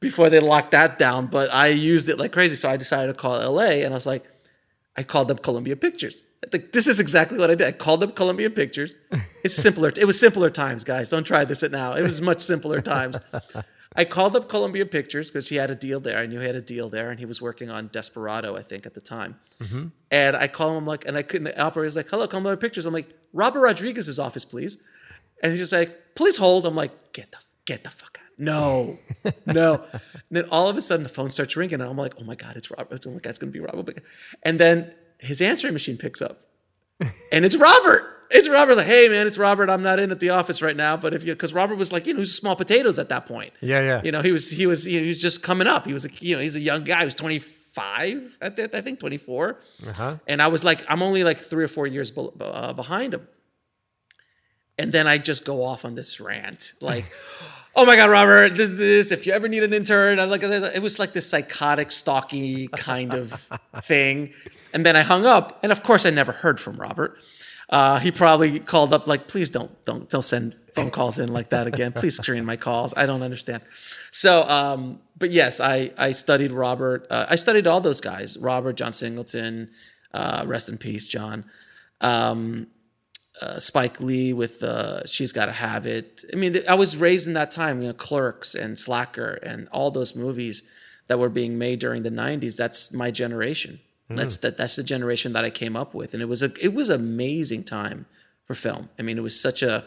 [0.00, 1.26] before they locked that down.
[1.26, 2.56] But I used it like crazy.
[2.56, 4.24] So I decided to call LA, and I was like,
[4.96, 6.24] I called up Columbia Pictures.
[6.52, 7.66] Like, this is exactly what I did.
[7.66, 8.96] I called up Columbia Pictures.
[9.44, 9.92] It's simpler.
[9.96, 11.08] It was simpler times, guys.
[11.08, 11.94] Don't try this at now.
[11.94, 13.16] It was much simpler times.
[13.94, 16.18] I called up Columbia Pictures because he had a deal there.
[16.18, 18.86] I knew he had a deal there, and he was working on Desperado, I think,
[18.86, 19.38] at the time.
[19.60, 19.88] Mm-hmm.
[20.10, 21.44] And I call him like, and I couldn't.
[21.44, 24.78] The operator's like, "Hello, Columbia Pictures." I'm like, "Robert Rodriguez's office, please."
[25.42, 28.98] And he's just like, "Please hold." I'm like, "Get the get the fuck out." No,
[29.46, 29.84] no.
[29.92, 32.34] And then all of a sudden the phone starts ringing, and I'm like, "Oh my
[32.34, 33.04] god, it's Robert!
[33.06, 34.02] Oh my god, it's gonna be Robert!"
[34.42, 36.48] And then his answering machine picks up,
[37.30, 38.02] and it's Robert.
[38.32, 38.76] It's Robert.
[38.76, 39.68] Like, hey man, it's Robert.
[39.68, 42.06] I'm not in at the office right now, but if you, because Robert was like,
[42.06, 43.52] you know, small potatoes at that point.
[43.60, 44.00] Yeah, yeah.
[44.02, 45.86] You know, he was he was he was just coming up.
[45.86, 47.00] He was a you know he's a young guy.
[47.00, 49.60] He was 25 at that, I think 24.
[49.88, 50.16] Uh-huh.
[50.26, 53.28] And I was like, I'm only like three or four years be- uh, behind him.
[54.78, 57.04] And then I just go off on this rant, like,
[57.76, 59.12] "Oh my God, Robert, this, this.
[59.12, 63.12] If you ever need an intern, I like it was like this psychotic, stalky kind
[63.12, 63.50] of
[63.82, 64.32] thing."
[64.72, 67.22] And then I hung up, and of course, I never heard from Robert.
[67.72, 71.48] Uh, he probably called up like, "Please don't, don't, don't send phone calls in like
[71.50, 71.92] that again.
[71.92, 72.92] Please screen my calls.
[72.94, 73.62] I don't understand."
[74.10, 77.06] So, um, but yes, I I studied Robert.
[77.08, 79.70] Uh, I studied all those guys: Robert, John Singleton,
[80.12, 81.46] uh, rest in peace, John.
[82.02, 82.66] Um,
[83.40, 87.32] uh, Spike Lee with uh, "She's Gotta Have It." I mean, I was raised in
[87.32, 87.80] that time.
[87.80, 90.70] You know, Clerks and Slacker and all those movies
[91.06, 92.58] that were being made during the '90s.
[92.58, 93.80] That's my generation.
[94.16, 94.56] That's that.
[94.56, 97.64] That's the generation that I came up with, and it was a it was amazing
[97.64, 98.06] time
[98.44, 98.88] for film.
[98.98, 99.84] I mean, it was such a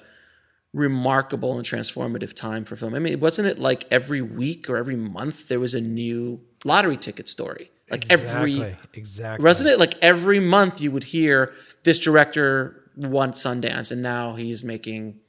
[0.73, 2.93] remarkable and transformative time for film.
[2.95, 6.97] I mean, wasn't it like every week or every month there was a new lottery
[6.97, 7.71] ticket story?
[7.89, 8.99] Like every Exactly.
[8.99, 9.43] Exactly.
[9.43, 11.53] wasn't it like every month you would hear
[11.83, 15.19] this director won Sundance and now he's making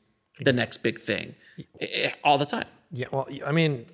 [0.40, 1.34] the next big thing
[1.80, 2.64] Eh, eh, all the time.
[2.90, 3.86] Yeah, well, I mean,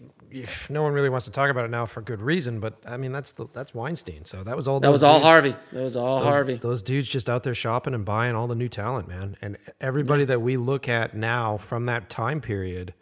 [0.70, 3.12] no one really wants to talk about it now for good reason, but I mean
[3.12, 4.24] that's the, that's Weinstein.
[4.24, 4.80] So that was all.
[4.80, 5.55] That was all Harvey.
[5.72, 6.55] That was all those, Harvey.
[6.57, 9.37] Those dudes just out there shopping and buying all the new talent, man.
[9.43, 12.95] And everybody that we look at now from that time period,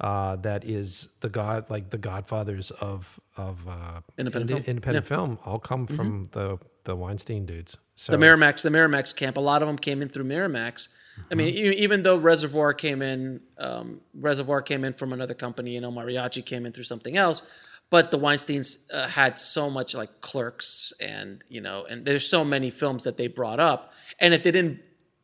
[0.00, 4.64] uh, that is the god, like the godfathers of of uh, Independent film.
[4.66, 7.76] independent film, all come from the the Weinstein dudes.
[7.96, 9.36] So the Miramax, the Miramax camp.
[9.36, 10.88] A lot of them came in through Miramax.
[11.30, 15.80] I mean, even though Reservoir came in, um, Reservoir came in from another company, you
[15.80, 17.42] know, Mariachi came in through something else.
[17.90, 22.44] But the Weinstein's uh, had so much like Clerks, and you know, and there's so
[22.44, 23.92] many films that they brought up.
[24.20, 24.80] And if they didn't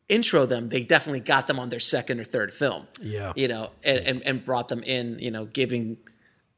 [0.09, 2.85] intro them, they definitely got them on their second or third film.
[2.99, 3.33] Yeah.
[3.35, 5.19] you know, and and, and brought them in.
[5.19, 5.97] You know, giving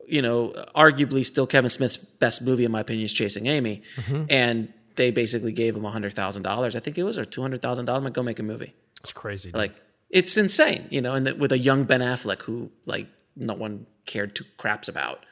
[0.07, 3.83] you know, arguably still Kevin Smith's best movie in my opinion is Chasing Amy,
[4.29, 6.75] and they basically gave him hundred thousand dollars.
[6.75, 8.05] I think it was or two hundred thousand dollars.
[8.05, 8.73] To go make a movie.
[9.01, 9.49] It's crazy.
[9.49, 9.57] dude.
[9.57, 9.73] Like
[10.09, 11.13] it's insane, you know.
[11.13, 15.25] And that with a young Ben Affleck who like no one cared two craps about,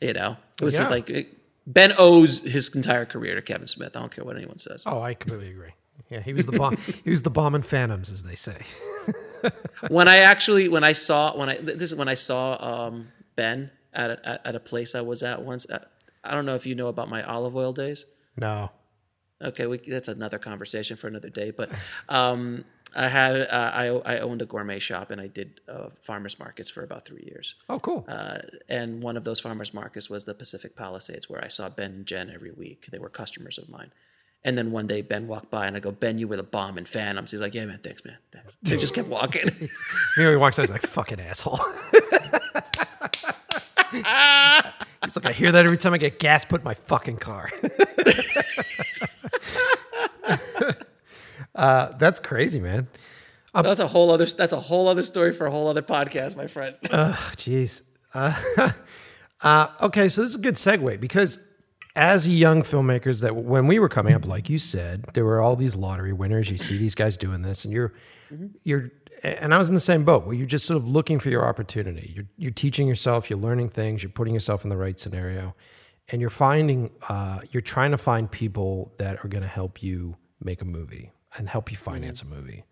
[0.00, 0.36] you know.
[0.60, 0.88] It was Yeah.
[0.88, 1.28] like it,
[1.66, 3.96] Ben owes his entire career to Kevin Smith.
[3.96, 4.84] I don't care what anyone says.
[4.86, 5.72] oh, I completely agree.
[6.10, 6.76] Yeah, he was the bomb.
[7.04, 8.56] he was the bomb in Phantoms, as they say.
[9.88, 12.56] when I actually when I saw when I this is when I saw
[12.86, 15.68] um, Ben at a, at, a place I was at once.
[15.70, 15.84] uh,
[16.24, 18.04] I don't know if you know about my olive oil days.
[18.36, 18.70] No.
[19.42, 21.50] Okay, we, that's another conversation for another day.
[21.52, 21.70] But
[22.08, 22.64] um,
[22.96, 26.70] I had uh, I I owned a gourmet shop and I did uh, farmers markets
[26.70, 27.54] for about three years.
[27.68, 28.04] Oh, cool.
[28.08, 31.92] Uh, and one of those farmers markets was the Pacific Palisades, where I saw Ben
[31.92, 32.86] and Jen every week.
[32.90, 33.92] They were customers of mine.
[34.44, 36.78] And then one day Ben walked by and I go, Ben, you were the bomb
[36.78, 37.32] in Phantoms.
[37.32, 38.16] He's like, Yeah, man, thanks, man.
[38.32, 39.48] Thanks." They just kept walking.
[39.60, 39.68] you
[40.22, 41.56] know, he walks out, he's like, fucking asshole.
[43.90, 47.50] he's like, I hear that every time I get gas put in my fucking car.
[51.58, 52.86] uh, that's crazy, man.
[53.52, 56.46] that's a whole other that's a whole other story for a whole other podcast, my
[56.46, 56.76] friend.
[56.92, 57.82] Oh, jeez.
[58.14, 58.32] Uh,
[59.42, 61.38] uh, okay, so this is a good segue because
[61.96, 65.56] as young filmmakers, that when we were coming up, like you said, there were all
[65.56, 66.48] these lottery winners.
[66.48, 67.92] You see these guys doing this, and you're,
[68.62, 68.92] you're,
[69.24, 71.44] and I was in the same boat where you're just sort of looking for your
[71.44, 72.12] opportunity.
[72.14, 75.56] You're, you're teaching yourself, you're learning things, you're putting yourself in the right scenario,
[76.08, 80.16] and you're finding, uh, you're trying to find people that are going to help you
[80.40, 82.64] make a movie and help you finance a movie.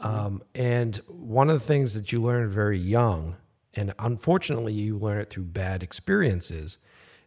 [0.00, 3.36] Um, and one of the things that you learn very young,
[3.74, 6.78] and unfortunately you learn it through bad experiences,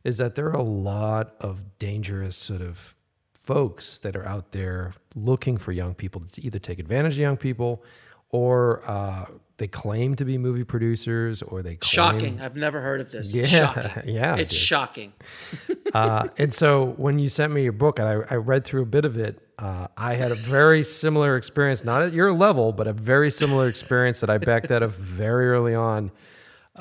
[0.03, 2.95] is that there are a lot of dangerous sort of
[3.33, 7.37] folks that are out there looking for young people to either take advantage of young
[7.37, 7.83] people
[8.29, 9.25] or uh,
[9.57, 12.41] they claim to be movie producers or they claim, Shocking.
[12.41, 13.33] I've never heard of this.
[13.33, 14.03] Yeah, Shocking.
[14.13, 14.61] yeah, It's dude.
[14.61, 15.13] shocking.
[15.95, 18.85] uh, and so when you sent me your book, and I, I read through a
[18.85, 22.87] bit of it, uh, I had a very similar experience, not at your level, but
[22.87, 26.11] a very similar experience that I backed out of very early on.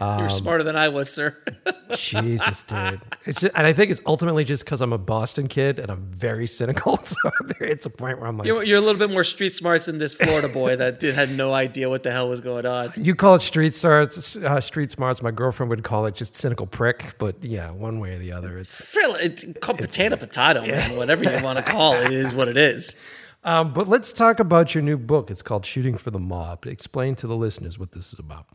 [0.01, 1.36] Um, You're smarter than I was, sir.
[1.96, 3.01] Jesus, dude.
[3.26, 6.07] It's just, and I think it's ultimately just because I'm a Boston kid and I'm
[6.12, 6.99] very cynical.
[7.09, 7.30] So
[7.61, 9.99] it's a point where I'm like, You're, you're a little bit more street smarts than
[9.99, 12.92] this Florida boy that did, had no idea what the hell was going on.
[12.96, 15.20] you call it street smarts, uh, street smarts.
[15.22, 17.14] My girlfriend would call it just cynical prick.
[17.18, 18.96] But yeah, one way or the other, it's.
[18.96, 20.96] It's called potato potato, man.
[20.96, 23.01] Whatever you want to call it, it is what it is.
[23.44, 25.30] Um, but let's talk about your new book.
[25.30, 26.66] It's called Shooting for the Mob.
[26.66, 28.46] Explain to the listeners what this is about.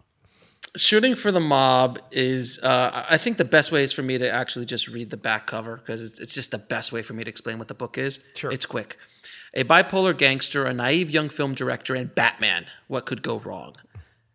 [0.76, 4.30] Shooting for the Mob is, uh, I think the best way is for me to
[4.30, 7.24] actually just read the back cover because it's, it's just the best way for me
[7.24, 8.26] to explain what the book is.
[8.36, 8.52] Sure.
[8.52, 8.98] It's quick.
[9.54, 12.66] A bipolar gangster, a naive young film director, and Batman.
[12.88, 13.76] What could go wrong?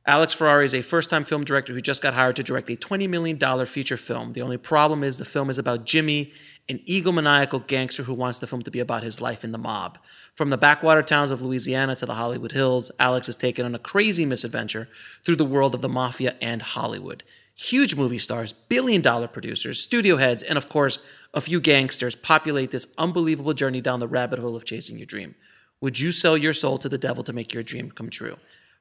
[0.09, 2.76] Alex Ferrari is a first time film director who just got hired to direct a
[2.76, 4.32] $20 million feature film.
[4.32, 6.32] The only problem is the film is about Jimmy,
[6.66, 9.98] an egomaniacal gangster who wants the film to be about his life in the mob.
[10.34, 13.78] From the backwater towns of Louisiana to the Hollywood Hills, Alex is taken on a
[13.78, 14.88] crazy misadventure
[15.26, 17.22] through the world of the mafia and Hollywood.
[17.54, 22.70] Huge movie stars, billion dollar producers, studio heads, and of course, a few gangsters populate
[22.70, 25.34] this unbelievable journey down the rabbit hole of chasing your dream.
[25.82, 28.38] Would you sell your soul to the devil to make your dream come true?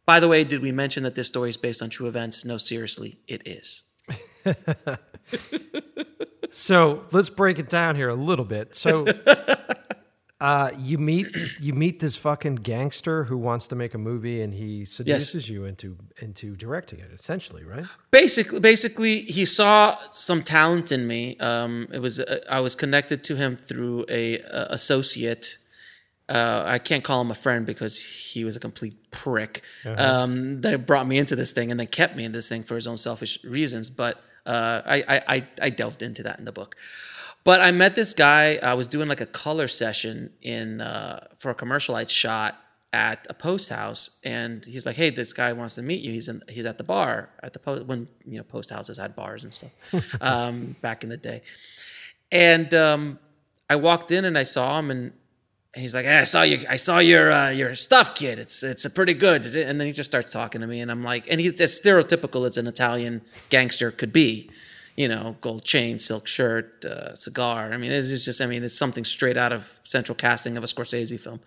[0.07, 2.43] By the way, did we mention that this story is based on true events?
[2.45, 3.83] No, seriously, it is.
[6.57, 8.73] So let's break it down here a little bit.
[8.73, 9.05] So
[10.41, 11.27] uh, you meet
[11.59, 15.65] you meet this fucking gangster who wants to make a movie, and he seduces you
[15.65, 17.11] into into directing it.
[17.13, 17.85] Essentially, right?
[18.09, 21.37] Basically, basically, he saw some talent in me.
[21.37, 25.57] Um, it was uh, I was connected to him through a, uh associate.
[26.29, 29.61] Uh, I can't call him a friend because he was a complete prick.
[29.85, 32.75] Um, that brought me into this thing and then kept me in this thing for
[32.75, 33.89] his own selfish reasons.
[33.89, 36.75] But uh, I, I, I, I delved into that in the book.
[37.43, 38.59] But I met this guy.
[38.61, 42.57] I was doing like a color session in uh, for a commercial I'd shot
[42.91, 46.11] at a post house, and he's like, "Hey, this guy wants to meet you.
[46.11, 49.15] He's in, he's at the bar at the post when you know post houses had
[49.15, 49.71] bars and stuff
[50.21, 51.41] um, back in the day."
[52.33, 53.19] And um,
[53.69, 55.13] I walked in and I saw him, and
[55.77, 56.65] he's like, hey, "I saw you.
[56.69, 58.39] I saw your uh, your stuff, kid.
[58.39, 61.03] It's it's a pretty good." And then he just starts talking to me, and I'm
[61.03, 64.49] like, and he's as stereotypical as an Italian gangster could be
[64.97, 67.71] you know, gold chain, silk shirt, uh, cigar.
[67.71, 70.67] I mean, it's just, I mean, it's something straight out of central casting of a
[70.67, 71.39] Scorsese film.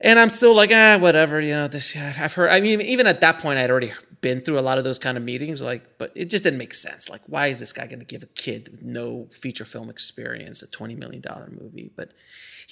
[0.00, 3.20] And I'm still like, ah, whatever, you know, this, I've heard, I mean, even at
[3.20, 6.10] that point, I'd already been through a lot of those kind of meetings, like, but
[6.16, 7.08] it just didn't make sense.
[7.08, 10.60] Like, why is this guy going to give a kid with no feature film experience
[10.60, 11.22] a $20 million
[11.60, 11.92] movie?
[11.94, 12.10] But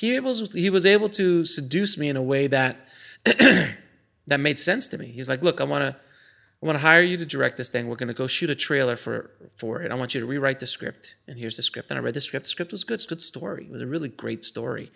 [0.09, 2.89] he was, he was able to seduce me in a way that,
[3.25, 5.07] that made sense to me.
[5.07, 5.97] He's like, look, I want to,
[6.63, 7.89] I want to hire you to direct this thing.
[7.89, 9.91] We're going to go shoot a trailer for for it.
[9.91, 11.17] I want you to rewrite the script.
[11.27, 11.91] And here's the script.
[11.91, 12.47] And I read the script.
[12.47, 12.95] The script was good.
[12.95, 13.65] It's a good story.
[13.65, 14.91] It was a really great story.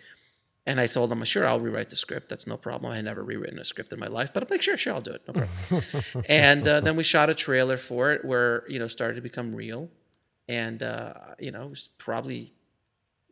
[0.65, 2.27] And I told him, sure, I'll rewrite the script.
[2.27, 2.91] That's no problem.
[2.91, 5.01] I had never rewritten a script in my life, but I'm like, sure, sure, I'll
[5.01, 5.21] do it.
[5.25, 6.25] No problem.
[6.29, 9.55] and uh, then we shot a trailer for it where, you know, started to become
[9.55, 9.89] real.
[10.49, 12.53] And, uh, you know, it was probably,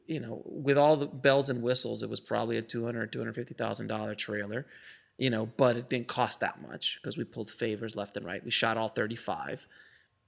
[0.07, 4.65] you know, with all the bells and whistles, it was probably a $200,000, $250,000 trailer
[5.17, 8.43] you know, but it didn't cost that much because we pulled favors left and right.
[8.43, 9.65] We shot all 35.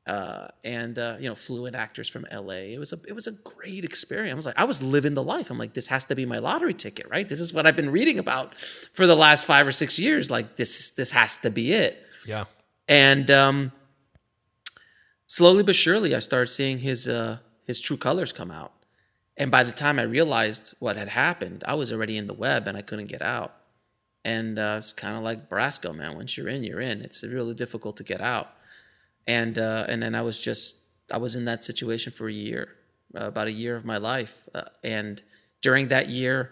[0.05, 2.53] Uh, and uh, you know, flew in actors from LA.
[2.53, 4.31] It was a it was a great experience.
[4.31, 5.51] I was like, I was living the life.
[5.51, 7.27] I'm like, this has to be my lottery ticket, right?
[7.27, 10.31] This is what I've been reading about for the last five or six years.
[10.31, 12.01] Like this this has to be it.
[12.25, 12.45] Yeah.
[12.87, 13.73] And um,
[15.25, 18.71] slowly but surely, I started seeing his uh, his true colors come out.
[19.37, 22.67] And by the time I realized what had happened, I was already in the web
[22.67, 23.53] and I couldn't get out.
[24.25, 26.15] And uh, it's kind of like Brasco, man.
[26.15, 27.01] Once you're in, you're in.
[27.01, 28.49] It's really difficult to get out.
[29.27, 30.81] And uh, and then I was just
[31.11, 32.69] I was in that situation for a year,
[33.15, 34.49] uh, about a year of my life.
[34.53, 35.21] Uh, and
[35.61, 36.51] during that year,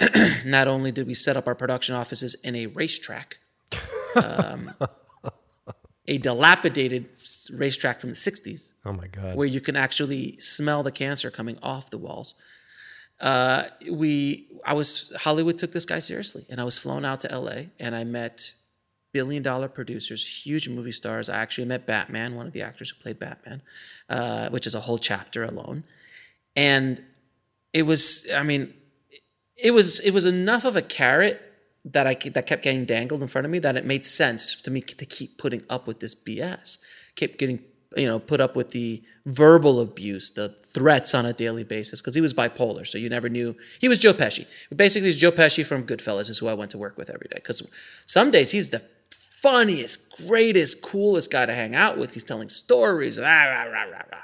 [0.44, 3.38] not only did we set up our production offices in a racetrack,
[4.16, 4.74] um,
[6.08, 7.10] a dilapidated
[7.52, 8.72] racetrack from the '60s.
[8.84, 9.36] Oh my god!
[9.36, 12.34] Where you can actually smell the cancer coming off the walls
[13.20, 17.32] uh, we I was Hollywood took this guy seriously, and I was flown out to
[17.32, 17.70] L.A.
[17.80, 18.52] and I met
[19.12, 21.28] billion dollar producers, huge movie stars.
[21.28, 23.62] I actually met Batman, one of the actors who played Batman,
[24.08, 25.84] uh, which is a whole chapter alone,
[26.54, 27.02] and
[27.72, 28.72] it was I mean
[29.56, 31.47] it was it was enough of a carrot
[31.92, 34.70] that I that kept getting dangled in front of me that it made sense to
[34.70, 36.78] me to keep putting up with this BS,
[37.16, 37.60] kept getting
[37.96, 42.14] you know put up with the verbal abuse, the threats on a daily basis because
[42.14, 44.46] he was bipolar, so you never knew he was Joe Pesci.
[44.74, 47.36] Basically, he's Joe Pesci from Goodfellas is who I went to work with every day
[47.36, 47.66] because
[48.06, 52.12] some days he's the funniest, greatest, coolest guy to hang out with.
[52.12, 54.22] He's telling stories, rah, rah, rah, rah, rah.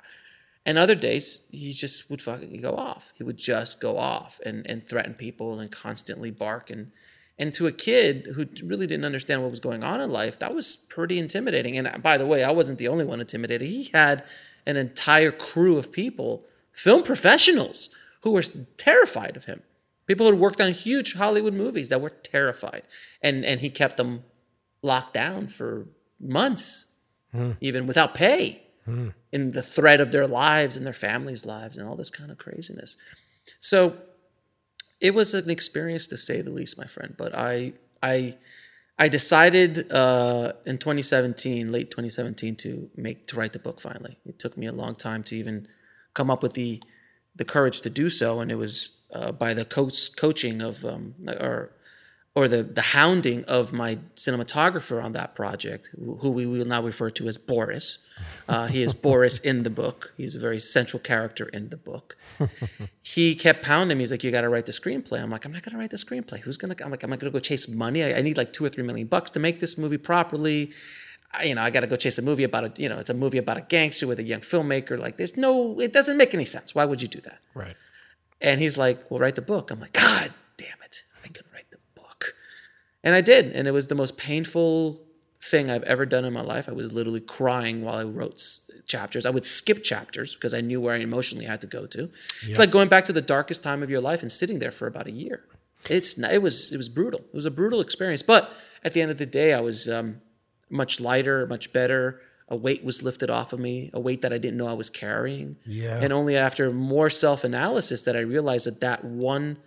[0.67, 3.12] and other days he just would fucking go off.
[3.17, 6.91] He would just go off and and threaten people and constantly bark and
[7.39, 10.55] and to a kid who really didn't understand what was going on in life, that
[10.55, 11.76] was pretty intimidating.
[11.76, 13.68] And by the way, I wasn't the only one intimidated.
[13.68, 14.24] He had
[14.66, 17.91] an entire crew of people, film professionals,
[18.22, 18.45] who were
[18.76, 19.62] terrified of him.
[20.07, 22.82] People who had worked on huge Hollywood movies that were terrified.
[23.20, 24.22] And, and he kept them
[24.82, 25.87] locked down for
[26.20, 26.93] months,
[27.35, 27.57] mm.
[27.61, 29.12] even without pay, mm.
[29.32, 32.39] in the threat of their lives and their families' lives and all this kind of
[32.39, 32.97] craziness.
[33.61, 33.97] So,
[35.01, 37.14] it was an experience to say the least, my friend.
[37.16, 38.36] But I I
[38.99, 43.80] I decided uh, in 2017, late 2017, to make to write the book.
[43.80, 45.66] Finally, it took me a long time to even
[46.14, 46.82] come up with the
[47.36, 51.14] the courage to do so, and it was uh, by the coach coaching of um,
[51.26, 51.72] or
[52.37, 57.09] or the the hounding of my cinematographer on that project, who we will now refer
[57.11, 58.07] to as Boris.
[58.49, 60.12] Uh, he is Boris in the book.
[60.16, 62.16] He's a very central character in the book.
[63.03, 64.03] he kept pounding me.
[64.03, 65.91] He's like, "You got to write the screenplay." I'm like, "I'm not going to write
[65.91, 66.41] the screenplay.
[66.41, 68.03] Who's going to?" I'm like, "I'm not going to go chase money.
[68.03, 70.72] I, I, need like two or three million bucks to make this movie properly."
[71.32, 73.11] I, you know, I got to go chase a movie about a, you know, it's
[73.11, 74.99] a movie about a gangster with a young filmmaker.
[74.99, 76.74] Like, there's no, it doesn't make any sense.
[76.74, 77.39] Why would you do that?
[77.55, 77.76] Right.
[78.41, 81.03] And he's like, "Well, write the book." I'm like, "God damn it."
[83.05, 83.52] And I did.
[83.52, 85.00] And it was the most painful
[85.40, 86.68] thing I've ever done in my life.
[86.68, 88.42] I was literally crying while I wrote
[88.86, 89.26] chapters.
[89.26, 92.00] I would skip chapters because I knew where I emotionally had to go to.
[92.00, 92.11] Yep.
[92.42, 94.86] It's like going back to the darkest time of your life and sitting there for
[94.86, 95.44] about a year.
[95.88, 97.20] It's it was it was brutal.
[97.20, 98.22] It was a brutal experience.
[98.22, 98.50] But
[98.82, 100.22] at the end of the day, I was um,
[100.70, 102.22] much lighter, much better.
[102.48, 104.90] A weight was lifted off of me, a weight that I didn't know I was
[104.90, 105.57] carrying.
[105.66, 105.98] Yeah.
[106.00, 109.59] And only after more self analysis that I realized that that one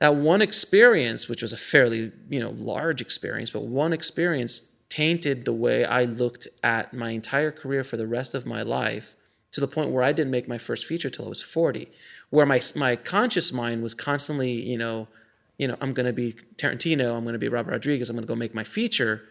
[0.00, 5.44] that one experience, which was a fairly you know large experience, but one experience tainted
[5.44, 9.14] the way I looked at my entire career for the rest of my life
[9.52, 11.88] to the point where I didn't make my first feature till I was 40,
[12.30, 15.08] where my my conscious mind was constantly you know
[15.60, 18.26] you know, I'm going to be Tarantino, I'm going to be Robert Rodriguez, I'm going
[18.26, 19.24] to go make my feature.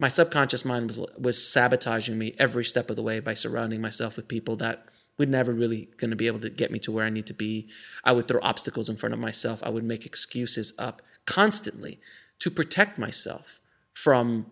[0.00, 4.16] My subconscious mind was was sabotaging me every step of the way by surrounding myself
[4.16, 4.86] with people that
[5.20, 7.34] were never really going to be able to get me to where I need to
[7.34, 7.68] be.
[8.02, 9.62] I would throw obstacles in front of myself.
[9.62, 12.00] I would make excuses up constantly
[12.40, 13.60] to protect myself
[13.92, 14.46] from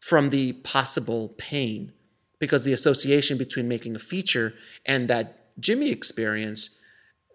[0.00, 1.92] from the possible pain
[2.40, 4.52] because the association between making a feature
[4.84, 6.80] and that Jimmy experience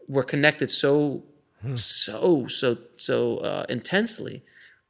[0.10, 1.24] were connected so
[1.62, 1.76] hmm.
[1.76, 4.44] so so so uh, intensely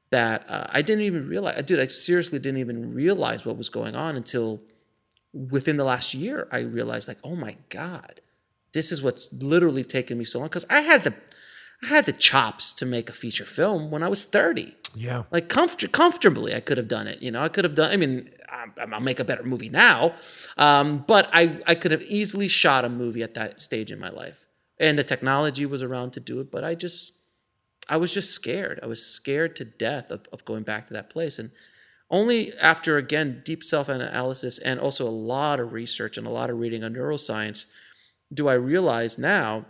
[0.09, 1.57] that uh, I didn't even realize.
[1.57, 4.61] I dude, I seriously didn't even realize what was going on until
[5.49, 6.47] within the last year.
[6.51, 8.21] I realized, like, oh my god,
[8.73, 11.13] this is what's literally taken me so long because I had the
[11.83, 14.75] I had the chops to make a feature film when I was 30.
[14.95, 15.23] Yeah.
[15.29, 17.21] Like comfort- comfortably, I could have done it.
[17.21, 18.31] You know, I could have done, I mean,
[18.79, 20.15] I'll make a better movie now.
[20.57, 24.09] Um, but I, I could have easily shot a movie at that stage in my
[24.09, 24.47] life.
[24.79, 27.19] And the technology was around to do it, but I just,
[27.87, 28.79] I was just scared.
[28.81, 31.37] I was scared to death of, of going back to that place.
[31.37, 31.51] And
[32.09, 36.49] only after, again, deep self analysis and also a lot of research and a lot
[36.49, 37.71] of reading on neuroscience
[38.33, 39.65] do I realize now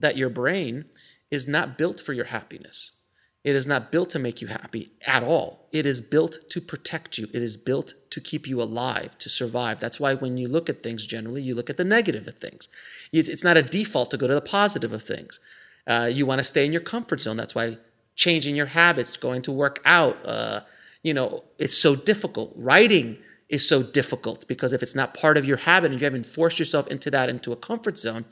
[0.00, 0.84] that your brain
[1.30, 3.00] is not built for your happiness.
[3.42, 5.68] It is not built to make you happy at all.
[5.70, 7.28] It is built to protect you.
[7.34, 9.80] It is built to keep you alive, to survive.
[9.80, 12.68] That's why when you look at things, generally, you look at the negative of things.
[13.12, 15.40] It's not a default to go to the positive of things.
[15.86, 17.36] Uh, you want to stay in your comfort zone.
[17.36, 17.76] That's why
[18.14, 20.60] changing your habits, going to work out, uh,
[21.04, 22.52] you know, it's so difficult.
[22.56, 26.26] Writing is so difficult because if it's not part of your habit and you haven't
[26.26, 28.24] forced yourself into that, into a comfort zone,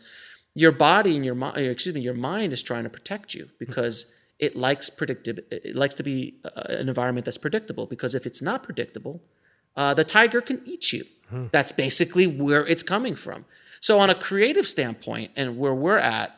[0.55, 4.13] your body and your mind, excuse me, your mind is trying to protect you because
[4.39, 5.43] it likes predictable.
[5.51, 7.87] It likes to be uh, an environment that's predictable.
[7.87, 9.23] Because if it's not predictable,
[9.77, 11.05] uh, the tiger can eat you.
[11.29, 11.47] Hmm.
[11.53, 13.45] That's basically where it's coming from.
[13.81, 16.37] So on a creative standpoint, and where we're at,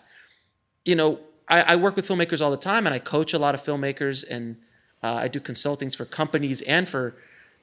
[0.85, 3.55] you know, I, I work with filmmakers all the time, and I coach a lot
[3.55, 4.57] of filmmakers, and
[5.05, 7.15] uh, I do consultings for companies and for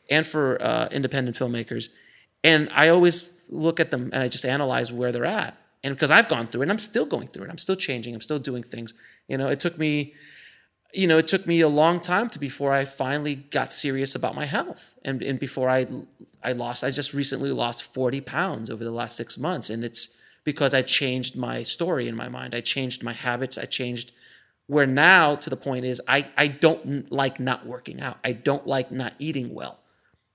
[0.10, 1.90] and for uh, independent filmmakers.
[2.44, 6.12] And I always look at them and I just analyze where they're at and because
[6.12, 7.50] I've gone through it, and I'm still going through it.
[7.50, 8.14] I'm still changing.
[8.14, 8.94] I'm still doing things.
[9.28, 10.14] You know, it took me,
[10.94, 14.36] you know, it took me a long time to before I finally got serious about
[14.36, 15.88] my health, and and before I,
[16.44, 16.84] I lost.
[16.84, 20.82] I just recently lost 40 pounds over the last six months, and it's because I
[20.82, 22.54] changed my story in my mind.
[22.54, 23.58] I changed my habits.
[23.58, 24.12] I changed
[24.72, 28.20] where now to the point is I I don't like not working out.
[28.24, 29.80] I don't like not eating well.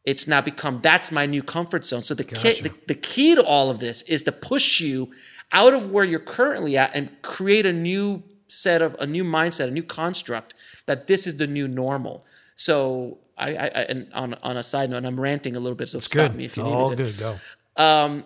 [0.04, 2.02] It's now become that's my new comfort zone.
[2.02, 2.52] So the, gotcha.
[2.52, 5.10] key, the, the key to all of this is to push you
[5.52, 9.68] out of where you're currently at and create a new set of a new mindset,
[9.68, 10.52] a new construct
[10.84, 12.26] that this is the new normal.
[12.56, 15.96] So I, I, and on on a side note, I'm ranting a little bit, so
[15.96, 16.36] it's stop good.
[16.36, 16.96] me if you need All to.
[16.96, 17.38] good, go.
[17.82, 18.24] Um,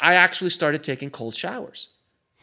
[0.00, 1.88] I actually started taking cold showers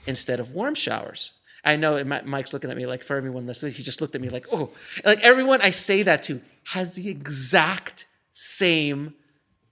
[0.06, 1.39] instead of warm showers.
[1.64, 4.30] I know Mike's looking at me like for everyone listening, he just looked at me
[4.30, 4.72] like, oh,
[5.04, 9.14] like everyone I say that to has the exact same.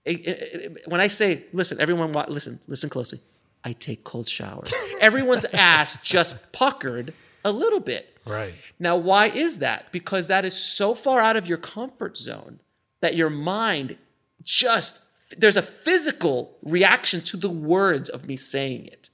[0.04, 3.20] Eh, eh, eh, when I say, listen, everyone, listen, listen closely.
[3.64, 4.72] I take cold showers.
[5.00, 7.12] Everyone's ass just puckered
[7.44, 8.16] a little bit.
[8.26, 8.54] Right.
[8.78, 9.90] Now, why is that?
[9.90, 12.60] Because that is so far out of your comfort zone
[13.00, 13.96] that your mind
[14.42, 15.06] just,
[15.38, 19.07] there's a physical reaction to the words of me saying it.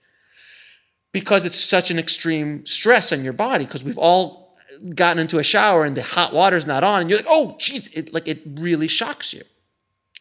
[1.15, 4.59] Because it's such an extreme stress on your body, because we've all
[4.95, 7.89] gotten into a shower and the hot water's not on, and you're like, oh, geez,
[7.95, 9.43] it, like it really shocks you.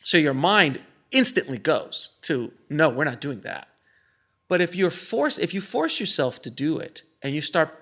[0.03, 3.67] So your mind instantly goes to, no, we're not doing that.
[4.47, 7.75] But if you're forced, if you force yourself to do it and you start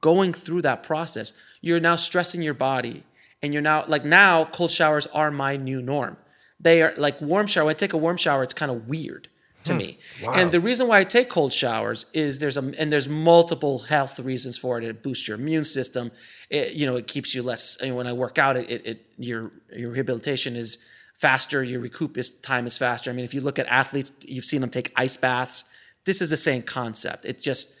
[0.00, 3.04] going through that process, you're now stressing your body.
[3.40, 6.16] And you're now like now cold showers are my new norm.
[6.58, 7.70] They are like warm shower.
[7.70, 9.28] I take a warm shower, it's kind of weird
[9.68, 9.98] to me.
[10.22, 10.32] Wow.
[10.32, 14.18] And the reason why I take cold showers is there's a and there's multiple health
[14.20, 14.84] reasons for it.
[14.84, 16.10] It boosts your immune system.
[16.50, 17.78] It, you know, it keeps you less.
[17.80, 21.62] I mean, when I work out, it, it, it your your rehabilitation is faster.
[21.62, 23.10] Your recoup is, time is faster.
[23.10, 25.74] I mean, if you look at athletes, you've seen them take ice baths
[26.08, 27.26] this is the same concept.
[27.26, 27.78] It just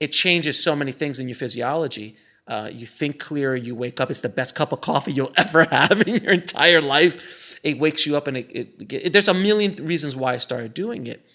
[0.00, 2.16] it changes so many things in your physiology.
[2.48, 3.54] Uh, you think clearer.
[3.54, 4.10] You wake up.
[4.10, 7.45] It's the best cup of coffee you'll ever have in your entire life.
[7.66, 10.72] It wakes you up, and it, it, it, there's a million reasons why I started
[10.72, 11.28] doing it.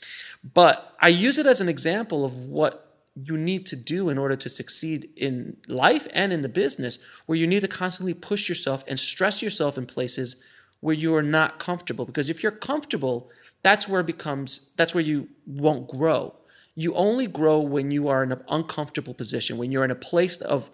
[0.54, 4.38] But I use it as an example of what you need to do in order
[4.38, 8.84] to succeed in life and in the business, where you need to constantly push yourself
[8.88, 10.44] and stress yourself in places
[10.80, 12.06] where you are not comfortable.
[12.06, 13.30] Because if you're comfortable,
[13.62, 16.36] that's where it becomes that's where you won't grow
[16.76, 20.38] you only grow when you are in an uncomfortable position when you're in a place
[20.38, 20.72] of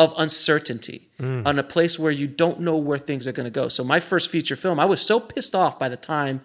[0.00, 1.46] of uncertainty mm.
[1.46, 4.00] on a place where you don't know where things are going to go so my
[4.00, 6.40] first feature film i was so pissed off by the time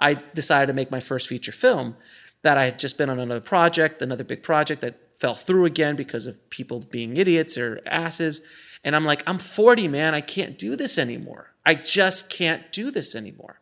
[0.00, 1.96] i decided to make my first feature film
[2.42, 5.96] that i had just been on another project another big project that fell through again
[5.96, 8.46] because of people being idiots or asses.
[8.84, 10.14] And I'm like, I'm 40, man.
[10.14, 11.54] I can't do this anymore.
[11.64, 13.60] I just can't do this anymore.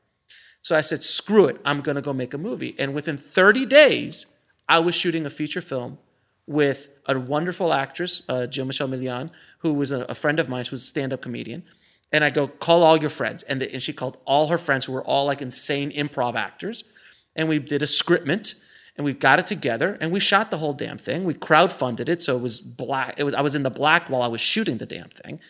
[0.61, 1.61] So I said, screw it.
[1.65, 2.75] I'm going to go make a movie.
[2.79, 4.35] And within 30 days,
[4.69, 5.99] I was shooting a feature film
[6.47, 10.65] with a wonderful actress, uh, Jill Michele Meleán, who was a, a friend of mine.
[10.65, 11.63] She was a stand up comedian.
[12.11, 13.43] And I go, call all your friends.
[13.45, 16.93] And, the, and she called all her friends who were all like insane improv actors.
[17.35, 18.55] And we did a scriptment
[18.97, 21.25] and we got it together and we shot the whole damn thing.
[21.25, 22.21] We crowdfunded it.
[22.21, 23.15] So it was black.
[23.19, 25.41] It was, I was in the black while I was shooting the damn thing.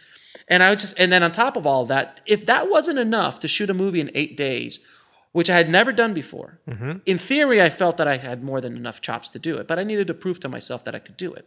[0.46, 3.40] And I would just, and then on top of all that, if that wasn't enough
[3.40, 4.86] to shoot a movie in eight days,
[5.32, 6.60] which I had never done before,
[7.06, 9.78] in theory, I felt that I had more than enough chops to do it, but
[9.78, 11.46] I needed to prove to myself that I could do it.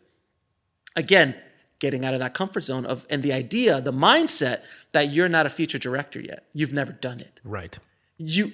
[0.96, 1.36] Again,
[1.80, 4.62] getting out of that comfort zone of, and the idea, the mindset
[4.92, 6.46] that you're not a feature director yet.
[6.54, 7.42] You've never done it.
[7.44, 7.78] Right.
[8.18, 8.52] You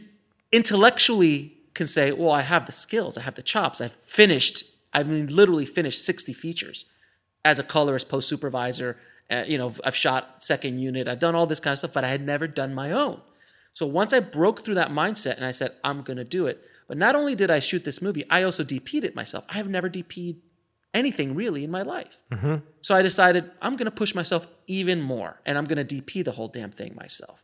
[0.51, 4.63] intellectually can say, well, I have the skills, I have the chops, I've finished,
[4.93, 6.91] I mean, literally finished 60 features
[7.45, 8.97] as a colorist, post supervisor.
[9.29, 12.03] Uh, you know, I've shot second unit, I've done all this kind of stuff, but
[12.03, 13.21] I had never done my own.
[13.73, 16.63] So once I broke through that mindset and I said, I'm going to do it.
[16.87, 19.45] But not only did I shoot this movie, I also DP'd it myself.
[19.49, 20.41] I have never DP'd
[20.93, 22.21] anything really in my life.
[22.31, 22.55] Mm-hmm.
[22.81, 26.23] So I decided I'm going to push myself even more and I'm going to DP
[26.23, 27.43] the whole damn thing myself.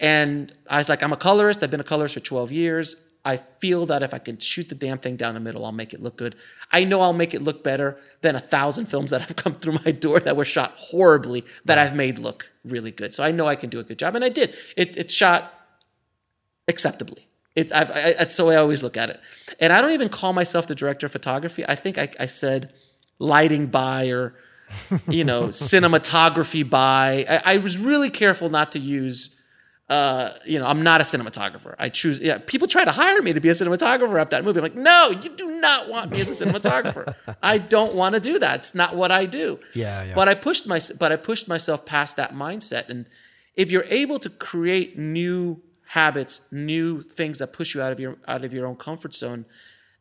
[0.00, 1.62] And I was like, I'm a colorist.
[1.62, 3.08] I've been a colorist for 12 years.
[3.24, 5.92] I feel that if I can shoot the damn thing down the middle, I'll make
[5.92, 6.34] it look good.
[6.70, 9.78] I know I'll make it look better than a thousand films that have come through
[9.84, 13.12] my door that were shot horribly that I've made look really good.
[13.12, 14.54] So I know I can do a good job, and I did.
[14.76, 15.52] It, it's shot
[16.68, 17.28] acceptably.
[17.56, 19.20] It, I've, I, that's the way I always look at it.
[19.58, 21.64] And I don't even call myself the director of photography.
[21.66, 22.72] I think I, I said
[23.18, 24.34] lighting by or,
[25.08, 27.26] you know, cinematography by.
[27.28, 29.34] I, I was really careful not to use.
[29.88, 31.74] Uh, you know, I'm not a cinematographer.
[31.78, 32.20] I choose.
[32.20, 34.58] Yeah, people try to hire me to be a cinematographer after that movie.
[34.58, 37.14] I'm like, no, you do not want me as a cinematographer.
[37.42, 38.60] I don't want to do that.
[38.60, 39.58] It's not what I do.
[39.74, 40.14] Yeah, yeah.
[40.14, 42.90] But I pushed my, but I pushed myself past that mindset.
[42.90, 43.06] And
[43.56, 48.16] if you're able to create new habits, new things that push you out of your
[48.26, 49.46] out of your own comfort zone,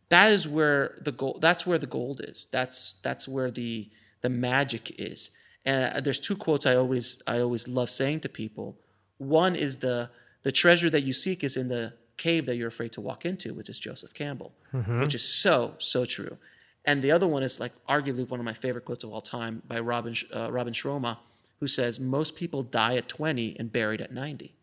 [0.10, 1.42] that is where the gold.
[1.42, 2.48] That's where the gold is.
[2.52, 3.90] That's that's where the
[4.22, 5.32] the magic is.
[5.66, 8.78] And there's two quotes I always I always love saying to people.
[9.18, 10.10] One is the
[10.44, 13.54] the treasure that you seek is in the cave that you're afraid to walk into,
[13.54, 14.54] which is Joseph Campbell,
[15.00, 16.38] which is so so true.
[16.86, 19.62] And the other one is like arguably one of my favorite quotes of all time
[19.68, 21.18] by Robin uh, Robin Sharma,
[21.60, 24.54] who says most people die at 20 and buried at 90.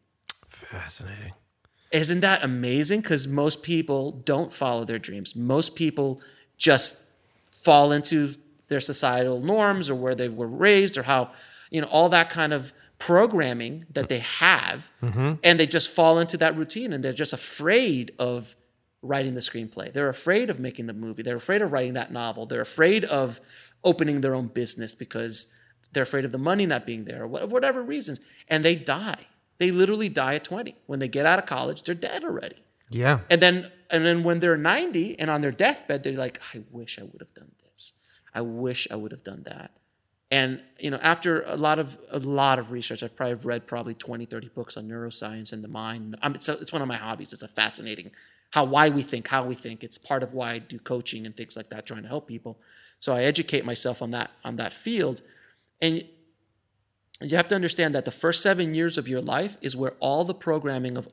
[0.55, 1.33] Fascinating.
[1.93, 3.03] Isn't that amazing?
[3.03, 5.37] Because most people don't follow their dreams.
[5.37, 6.21] Most people
[6.57, 7.09] just
[7.51, 8.35] fall into
[8.69, 11.31] their societal norms or where they were raised or how,
[11.71, 14.91] you know, all that kind of programming that they have.
[15.03, 15.35] Mm-hmm.
[15.43, 18.57] And they just fall into that routine and they're just afraid of
[19.03, 19.93] writing the screenplay.
[19.93, 21.23] They're afraid of making the movie.
[21.23, 22.47] They're afraid of writing that novel.
[22.47, 23.41] They're afraid of
[23.85, 25.53] opening their own business because
[25.93, 28.21] they're afraid of the money not being there or whatever reasons.
[28.49, 29.27] And they die.
[29.59, 30.77] They literally die at 20.
[30.87, 32.57] When they get out of college, they're dead already.
[32.91, 33.21] Yeah.
[33.31, 36.99] And then and then when they're 90 and on their deathbed, they're like, I wish
[36.99, 37.93] I would have done this.
[38.35, 39.71] I wish I would have done that.
[40.31, 43.95] And you know, after a lot of a lot of research, I've probably read probably
[43.95, 46.17] 20, 30 books on neuroscience and the mind.
[46.23, 47.33] I'm, it's, a, it's one of my hobbies.
[47.33, 48.11] It's a fascinating
[48.51, 49.83] how why we think, how we think.
[49.83, 52.59] It's part of why I do coaching and things like that, trying to help people.
[53.01, 55.23] So I educate myself on that on that field.
[55.81, 56.05] And
[57.21, 60.25] you have to understand that the first seven years of your life is where all
[60.25, 61.09] the programming of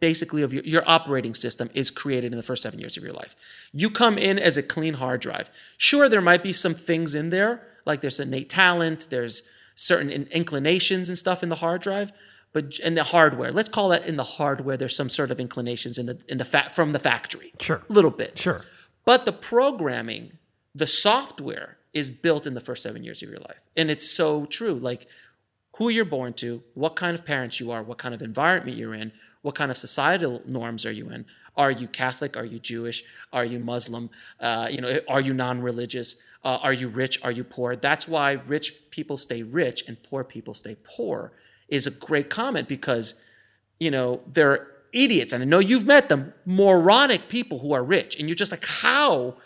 [0.00, 3.12] basically of your, your operating system is created in the first seven years of your
[3.12, 3.36] life.
[3.72, 5.50] You come in as a clean hard drive.
[5.76, 10.28] Sure, there might be some things in there, like there's innate talent, there's certain in-
[10.32, 12.12] inclinations and stuff in the hard drive,
[12.52, 15.98] but in the hardware, let's call that in the hardware, there's some sort of inclinations
[15.98, 17.52] in the in the fa- from the factory.
[17.60, 17.82] Sure.
[17.88, 18.38] A little bit.
[18.38, 18.62] Sure.
[19.04, 20.38] But the programming,
[20.74, 23.62] the software is built in the first seven years of your life.
[23.76, 24.74] And it's so true.
[24.74, 25.06] Like
[25.78, 28.94] who you're born to, what kind of parents you are, what kind of environment you're
[28.94, 29.12] in,
[29.42, 31.24] what kind of societal norms are you in.
[31.56, 32.36] Are you Catholic?
[32.36, 33.04] Are you Jewish?
[33.32, 34.10] Are you Muslim?
[34.40, 36.20] Uh, you know, are you non-religious?
[36.44, 37.24] Uh, are you rich?
[37.24, 37.76] Are you poor?
[37.76, 41.32] That's why rich people stay rich and poor people stay poor.
[41.68, 43.24] Is a great comment because,
[43.78, 48.18] you know, they're idiots, and I know you've met them, moronic people who are rich,
[48.18, 49.36] and you're just like, how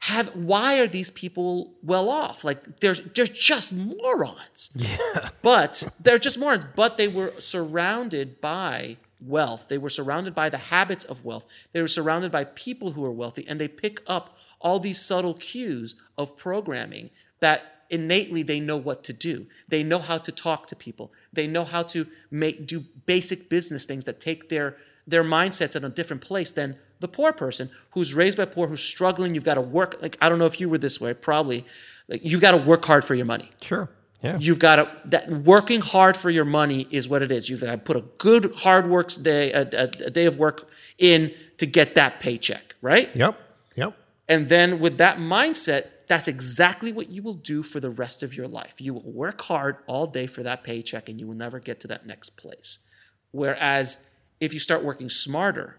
[0.00, 2.44] have why are these people well off?
[2.44, 4.70] Like they're they're just morons.
[4.76, 5.30] Yeah.
[5.42, 6.66] But they're just morons.
[6.76, 9.68] But they were surrounded by wealth.
[9.68, 11.44] They were surrounded by the habits of wealth.
[11.72, 15.34] They were surrounded by people who are wealthy, and they pick up all these subtle
[15.34, 19.46] cues of programming that innately they know what to do.
[19.66, 21.12] They know how to talk to people.
[21.32, 24.76] They know how to make do basic business things that take their
[25.06, 28.82] their mindsets in a different place than the poor person who's raised by poor, who's
[28.82, 29.34] struggling.
[29.34, 29.96] You've got to work.
[30.00, 31.64] Like I don't know if you were this way, probably.
[32.08, 33.50] Like you've got to work hard for your money.
[33.60, 33.88] Sure.
[34.22, 34.36] Yeah.
[34.40, 37.48] You've got to that working hard for your money is what it is.
[37.48, 40.68] You've got to put a good hard works day, a, a, a day of work
[40.98, 43.14] in to get that paycheck, right?
[43.14, 43.38] Yep.
[43.76, 43.96] Yep.
[44.28, 48.34] And then with that mindset, that's exactly what you will do for the rest of
[48.34, 48.80] your life.
[48.80, 51.88] You will work hard all day for that paycheck and you will never get to
[51.88, 52.86] that next place.
[53.30, 54.08] Whereas
[54.40, 55.76] if you start working smarter,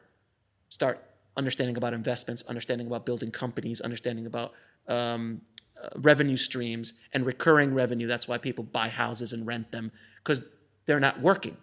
[0.69, 1.03] start
[1.39, 4.49] understanding about investments, understanding about building companies, understanding about
[4.87, 5.41] um,
[5.81, 8.07] uh, revenue streams and recurring revenue.
[8.13, 10.39] That's why people buy houses and rent them because
[10.85, 11.57] they're not working,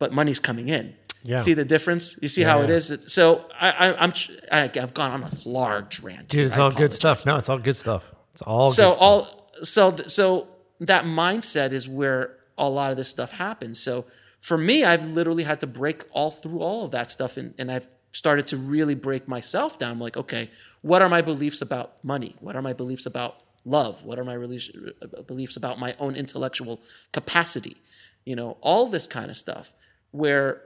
[0.00, 0.94] but money's coming in.
[1.22, 1.38] Yeah.
[1.38, 2.04] See the difference?
[2.22, 3.04] You see Yeah, how it is?
[3.18, 4.12] So I, I, I'm
[4.52, 6.28] I, I've gone on a large rant.
[6.28, 7.26] Dude, it's all good stuff.
[7.26, 8.02] No, it's all good stuff.
[8.32, 9.02] It's all So good stuff.
[9.02, 10.48] all so so
[10.80, 13.80] that mindset is where a lot of this stuff happens.
[13.80, 14.04] So
[14.40, 17.72] for me, I've literally had to break all through all of that stuff, and, and
[17.72, 19.92] I've started to really break myself down.
[19.92, 20.50] I'm like, okay,
[20.80, 22.34] what are my beliefs about money?
[22.40, 24.04] What are my beliefs about love?
[24.04, 26.80] What are my uh, beliefs about my own intellectual
[27.12, 27.76] capacity?
[28.24, 29.74] You know, all this kind of stuff.
[30.12, 30.62] Where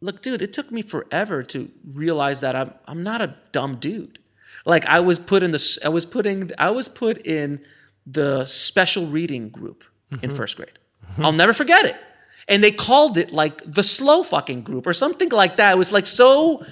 [0.00, 4.18] look, dude, it took me forever to realize that I'm I'm not a dumb dude.
[4.64, 7.60] Like I was put in the I was putting I was put in
[8.06, 10.36] the special reading group in mm-hmm.
[10.36, 10.78] first grade.
[11.18, 11.96] I'll never forget it.
[12.50, 15.72] And they called it like the slow fucking group or something like that.
[15.72, 16.64] It was like so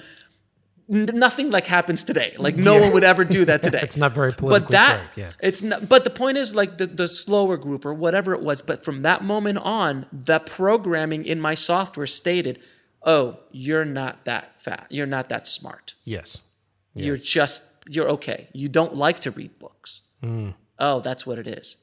[0.91, 2.35] n- nothing like happens today.
[2.37, 3.79] Like no one would ever do that today.
[3.89, 5.31] It's not very politically But that correct, yeah.
[5.47, 8.61] it's not, but the point is like the, the slower group or whatever it was.
[8.61, 12.59] But from that moment on, the programming in my software stated,
[13.03, 14.85] "Oh, you're not that fat.
[14.89, 15.95] You're not that smart.
[16.03, 16.37] yes.
[16.95, 18.49] You're just you're okay.
[18.51, 20.01] You don't like to read books.
[20.21, 20.49] Hmm.
[20.77, 21.77] Oh, that's what it is.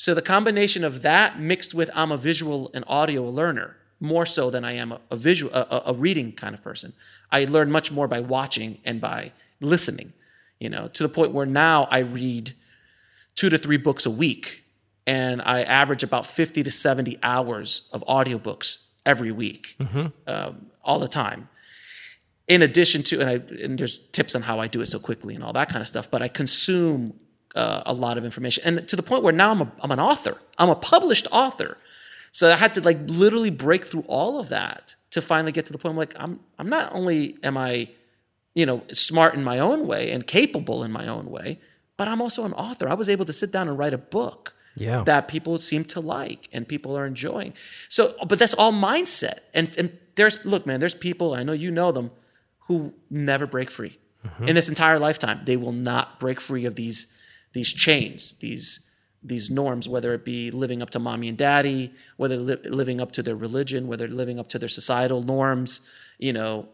[0.00, 4.48] So the combination of that mixed with I'm a visual and audio learner more so
[4.48, 6.94] than I am a, a visual a, a- reading kind of person.
[7.30, 10.14] I learn much more by watching and by listening.
[10.58, 12.54] You know, to the point where now I read
[13.34, 14.64] two to three books a week,
[15.06, 19.76] and I average about fifty to seventy hours of audiobooks every week,
[20.26, 21.50] um, all the time
[22.48, 25.34] in addition to, and, I, and there's tips on how I do it so quickly
[25.34, 27.20] and all that kind of stuff, but I consume
[27.54, 28.62] uh, a lot of information.
[28.66, 31.76] And to the point where now I'm, a, I'm an author, I'm a published author.
[32.32, 35.72] So I had to like literally break through all of that to finally get to
[35.72, 37.88] the point where like, I'm, I'm not only am I,
[38.54, 41.58] you know, smart in my own way and capable in my own way,
[41.96, 42.88] but I'm also an author.
[42.88, 45.02] I was able to sit down and write a book Yeah.
[45.04, 47.52] that people seem to like and people are enjoying.
[47.88, 49.40] So, but that's all mindset.
[49.52, 52.10] And and there's look, man, there's people I know you know them
[52.68, 53.98] who never break free
[54.46, 55.40] in this entire lifetime.
[55.44, 57.16] They will not break free of these
[57.52, 58.90] these chains, these
[59.22, 63.12] these norms, whether it be living up to mommy and daddy, whether li- living up
[63.12, 65.86] to their religion, whether living up to their societal norms.
[66.18, 66.68] You know,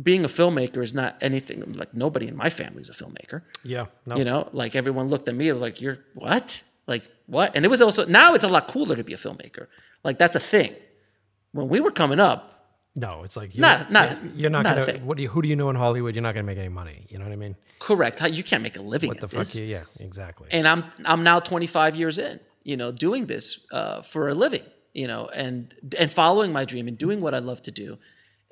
[0.00, 3.42] being a filmmaker is not anything like nobody in my family is a filmmaker.
[3.64, 3.86] Yeah.
[4.06, 4.16] No.
[4.16, 6.62] You know, like everyone looked at me like, "You're what?
[6.86, 9.66] Like what?" And it was also now it's a lot cooler to be a filmmaker.
[10.04, 10.74] Like that's a thing.
[11.52, 12.61] When we were coming up,
[12.94, 14.98] No, it's like you're Not- not- you're not, not gonna.
[14.98, 15.28] What do you?
[15.30, 16.14] Who do you know in Hollywood?
[16.14, 17.06] You're not gonna make any money.
[17.08, 17.56] You know what I mean?
[17.78, 19.52] correct, you can't make a living What the fuck?
[19.56, 20.48] You, yeah, exactly.
[20.52, 24.62] And I'm I'm now 25 years in, you know, doing this uh, for a living,
[24.92, 27.98] you know, and and following my dream and doing what I love to do.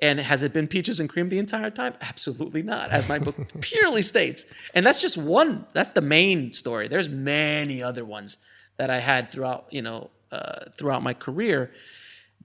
[0.01, 1.93] And has it been peaches and cream the entire time?
[2.01, 4.51] Absolutely not, as my book purely states.
[4.73, 5.65] And that's just one.
[5.73, 6.87] That's the main story.
[6.87, 8.37] There's many other ones
[8.77, 11.71] that I had throughout, you know, uh, throughout my career.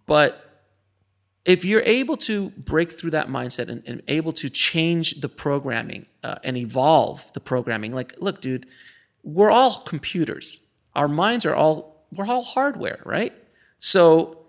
[0.04, 0.45] But
[1.46, 6.06] if you're able to break through that mindset and, and able to change the programming
[6.24, 8.66] uh, and evolve the programming, like, look, dude,
[9.22, 10.66] we're all computers.
[10.94, 13.32] Our minds are all we're all hardware, right?
[13.78, 14.42] So,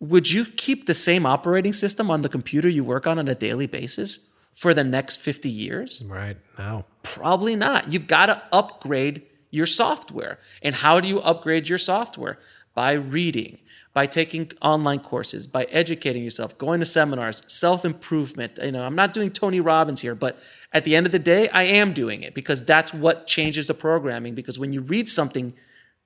[0.00, 3.34] would you keep the same operating system on the computer you work on on a
[3.34, 6.04] daily basis for the next 50 years?
[6.08, 6.84] right now.
[7.02, 7.92] Probably not.
[7.92, 10.38] You've got to upgrade your software.
[10.62, 12.38] And how do you upgrade your software?
[12.74, 13.58] By reading,
[13.98, 18.56] by taking online courses, by educating yourself, going to seminars, self-improvement.
[18.62, 20.38] You know, I'm not doing Tony Robbins here, but
[20.72, 23.74] at the end of the day, I am doing it because that's what changes the
[23.74, 25.52] programming because when you read something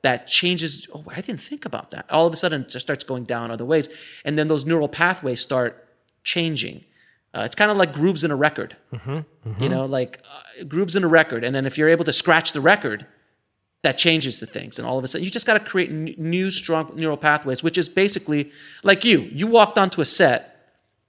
[0.00, 2.10] that changes, oh, I didn't think about that.
[2.10, 3.90] All of a sudden it just starts going down other ways.
[4.24, 5.86] And then those neural pathways start
[6.24, 6.86] changing.
[7.34, 8.74] Uh, it's kind of like grooves in a record.
[9.60, 11.44] You know, like uh, grooves in a record.
[11.44, 13.04] And then if you're able to scratch the record,
[13.82, 14.78] that changes the things.
[14.78, 17.62] And all of a sudden, you just got to create n- new, strong neural pathways,
[17.62, 18.52] which is basically
[18.84, 19.22] like you.
[19.32, 20.48] You walked onto a set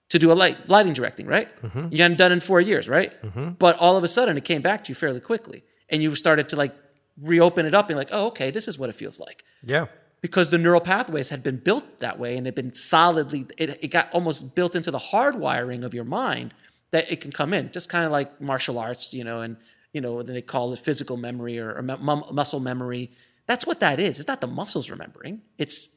[0.10, 1.50] to do a light, lighting directing, right?
[1.62, 1.88] Mm-hmm.
[1.92, 3.12] You hadn't done it in four years, right?
[3.24, 3.50] Mm-hmm.
[3.60, 5.64] But all of a sudden, it came back to you fairly quickly.
[5.90, 6.74] And you started to like
[7.22, 9.86] reopen it up and like, oh, okay, this is what it feels like Yeah.
[10.22, 13.90] because the neural pathways had been built that way and had been solidly it, it
[13.92, 16.56] got almost built into the hardwiring of your mind
[16.90, 19.58] that it can come in, just kind of like martial arts, you know, and
[19.94, 23.12] you know then they call it physical memory or, or mu- muscle memory.
[23.48, 24.20] That's what that is.
[24.20, 25.42] It's not the muscles remembering.
[25.58, 25.96] It's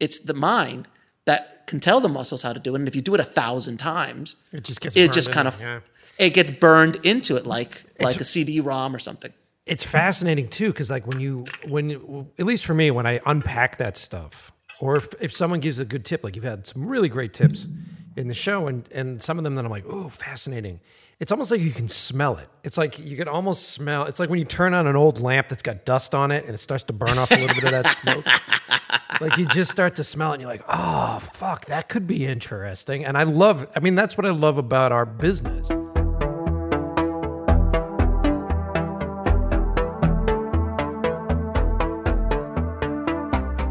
[0.00, 0.88] it's the mind
[1.24, 2.78] that can tell the muscles how to do it.
[2.80, 5.60] And if you do it a thousand times, It just gets it just kind of
[5.60, 5.80] yeah.
[6.18, 9.32] it gets burned into it like like a CD-ROM or something.
[9.64, 13.20] it's fascinating too because like when you when you, at least for me when i
[13.26, 14.50] unpack that stuff
[14.80, 17.68] or if, if someone gives a good tip like you've had some really great tips
[18.16, 20.80] in the show and and some of them that i'm like oh fascinating.
[21.20, 22.48] It's almost like you can smell it.
[22.64, 25.48] It's like you can almost smell it's like when you turn on an old lamp
[25.48, 27.70] that's got dust on it and it starts to burn off a little bit of
[27.70, 28.26] that smoke.
[29.20, 32.26] Like you just start to smell it and you're like oh fuck that could be
[32.26, 33.04] interesting.
[33.04, 35.68] And i love i mean that's what i love about our business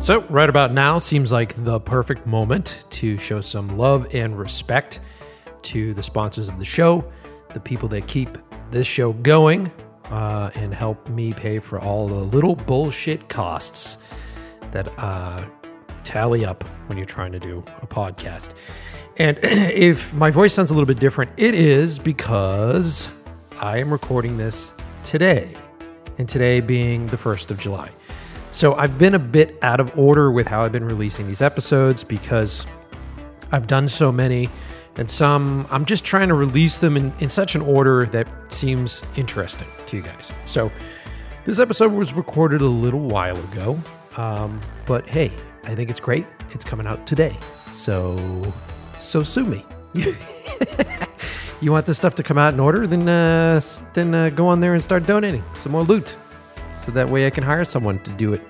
[0.01, 4.99] So, right about now seems like the perfect moment to show some love and respect
[5.61, 7.05] to the sponsors of the show,
[7.53, 8.35] the people that keep
[8.71, 9.71] this show going,
[10.05, 14.11] uh, and help me pay for all the little bullshit costs
[14.71, 15.45] that uh,
[16.03, 18.55] tally up when you're trying to do a podcast.
[19.17, 23.13] And if my voice sounds a little bit different, it is because
[23.59, 24.73] I am recording this
[25.03, 25.53] today,
[26.17, 27.91] and today being the 1st of July.
[28.51, 32.03] So I've been a bit out of order with how I've been releasing these episodes
[32.03, 32.65] because
[33.53, 34.49] I've done so many,
[34.97, 39.01] and some I'm just trying to release them in, in such an order that seems
[39.15, 40.31] interesting to you guys.
[40.45, 40.69] So
[41.45, 43.79] this episode was recorded a little while ago,
[44.17, 45.31] um, but hey,
[45.63, 46.25] I think it's great.
[46.51, 47.37] It's coming out today,
[47.71, 48.43] so
[48.99, 49.65] so sue me.
[51.61, 52.85] you want this stuff to come out in order?
[52.85, 53.61] Then uh,
[53.93, 56.17] then uh, go on there and start donating some more loot
[56.81, 58.41] so that way I can hire someone to do it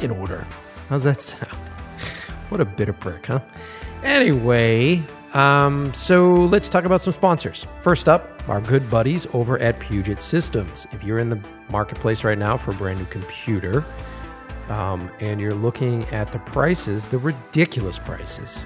[0.00, 0.46] in order.
[0.88, 1.56] How's that sound?
[2.48, 3.38] What a bitter prick, huh?
[4.02, 5.00] Anyway,
[5.34, 7.68] um, so let's talk about some sponsors.
[7.80, 10.88] First up, our good buddies over at Puget Systems.
[10.90, 13.84] If you're in the marketplace right now for a brand new computer,
[14.68, 18.64] um, and you're looking at the prices, the ridiculous prices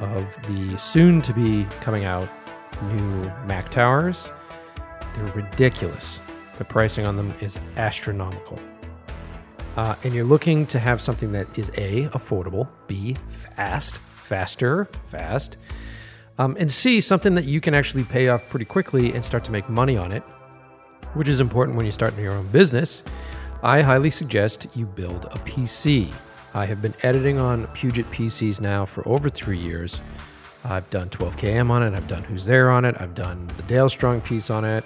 [0.00, 2.28] of the soon to be coming out
[2.84, 4.30] new Mac Towers,
[5.14, 6.20] they're ridiculous.
[6.56, 8.58] The pricing on them is astronomical.
[9.76, 15.58] Uh, and you're looking to have something that is A, affordable, B, fast, faster, fast,
[16.38, 19.52] um, and C, something that you can actually pay off pretty quickly and start to
[19.52, 20.22] make money on it,
[21.14, 23.02] which is important when you start your own business.
[23.62, 26.12] I highly suggest you build a PC.
[26.54, 30.00] I have been editing on Puget PCs now for over three years.
[30.64, 33.88] I've done 12KM on it, I've done Who's There on it, I've done the Dale
[33.88, 34.84] Strong piece on it.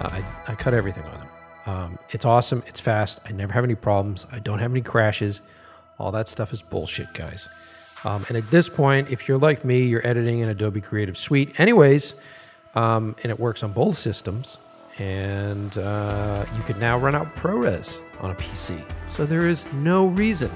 [0.00, 1.28] Uh, I, I cut everything on them.
[1.64, 5.40] Um, it's awesome, it's fast, I never have any problems, I don't have any crashes.
[5.98, 7.48] All that stuff is bullshit, guys.
[8.04, 11.60] Um, and at this point, if you're like me, you're editing in Adobe Creative Suite,
[11.60, 12.14] anyways,
[12.74, 14.58] um, and it works on both systems.
[14.98, 18.84] And uh, you can now run out ProRes on a PC.
[19.06, 20.50] So there is no reason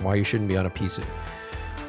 [0.00, 1.04] why you shouldn't be on a PC.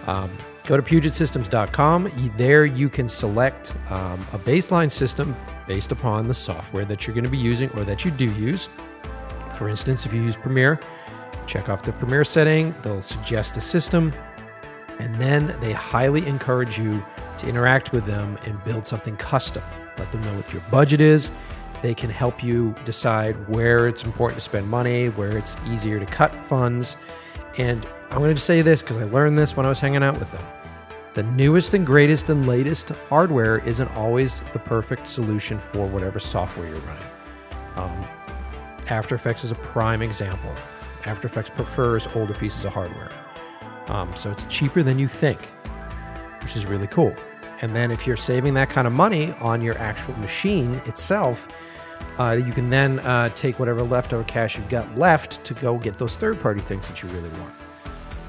[0.07, 0.29] Um,
[0.65, 2.31] go to PugetSystems.com.
[2.37, 5.35] There you can select um, a baseline system
[5.69, 8.67] based upon the software that you're going to be using or that you do use.
[9.55, 10.79] For instance, if you use Premiere,
[11.45, 12.73] check off the Premiere setting.
[12.81, 14.11] They'll suggest a system,
[14.97, 17.05] and then they highly encourage you
[17.37, 19.61] to interact with them and build something custom.
[19.99, 21.29] Let them know what your budget is.
[21.83, 26.05] They can help you decide where it's important to spend money, where it's easier to
[26.07, 26.95] cut funds.
[27.59, 30.17] And I'm going to say this because I learned this when I was hanging out
[30.17, 30.58] with them.
[31.15, 36.67] The newest and greatest and latest hardware isn't always the perfect solution for whatever software
[36.67, 37.03] you're running.
[37.77, 38.07] Um,
[38.89, 40.53] After Effects is a prime example.
[41.05, 43.11] After Effects prefers older pieces of hardware.
[43.87, 45.41] Um, so it's cheaper than you think,
[46.43, 47.15] which is really cool.
[47.61, 51.47] And then if you're saving that kind of money on your actual machine itself,
[52.19, 55.97] uh, you can then uh, take whatever leftover cash you've got left to go get
[55.97, 57.53] those third party things that you really want.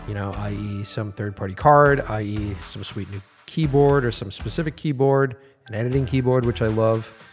[0.09, 4.77] You know, i.e., some third party card, i.e., some sweet new keyboard or some specific
[4.77, 5.37] keyboard,
[5.67, 7.27] an editing keyboard, which I love.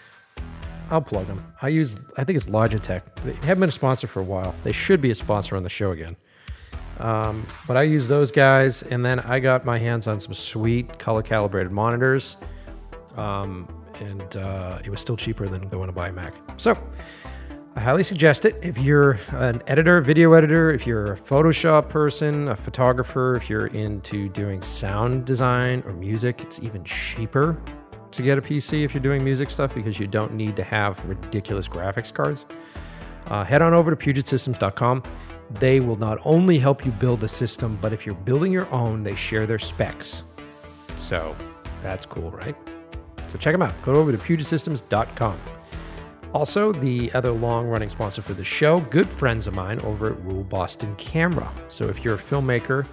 [0.89, 1.45] I'll plug them.
[1.61, 3.03] I use, I think it's Logitech.
[3.23, 4.55] They haven't been a sponsor for a while.
[4.63, 6.15] They should be a sponsor on the show again.
[6.99, 10.97] Um, but I use those guys, and then I got my hands on some sweet
[10.97, 12.37] color calibrated monitors.
[13.15, 13.67] Um,
[13.99, 16.33] and uh, it was still cheaper than going to buy a Mac.
[16.57, 16.77] So
[17.77, 18.55] I highly suggest it.
[18.63, 23.67] If you're an editor, video editor, if you're a Photoshop person, a photographer, if you're
[23.67, 27.61] into doing sound design or music, it's even cheaper
[28.09, 30.99] to get a PC if you're doing music stuff because you don't need to have
[31.07, 32.47] ridiculous graphics cards.
[33.27, 35.03] Uh, head on over to PugetSystems.com.
[35.59, 39.03] They will not only help you build a system, but if you're building your own,
[39.03, 40.23] they share their specs.
[40.97, 41.35] So
[41.81, 42.55] that's cool, right?
[43.27, 43.79] So check them out.
[43.83, 45.39] Go over to pugetsystems.com.
[46.33, 50.23] Also, the other long running sponsor for the show, good friends of mine over at
[50.23, 51.51] Rule Boston Camera.
[51.69, 52.85] So if you're a filmmaker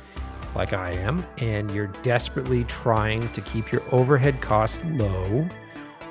[0.55, 5.49] like I am and you're desperately trying to keep your overhead costs low,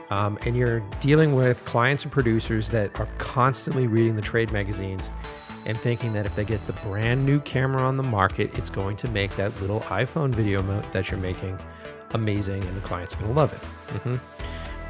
[0.10, 5.10] um, and you're dealing with clients and producers that are constantly reading the trade magazines
[5.66, 8.98] and thinking that if they get the brand new camera on the market, it's going
[8.98, 11.58] to make that little iPhone video that you're making
[12.12, 13.60] amazing and the client's going to love it.
[13.98, 14.16] Mm-hmm.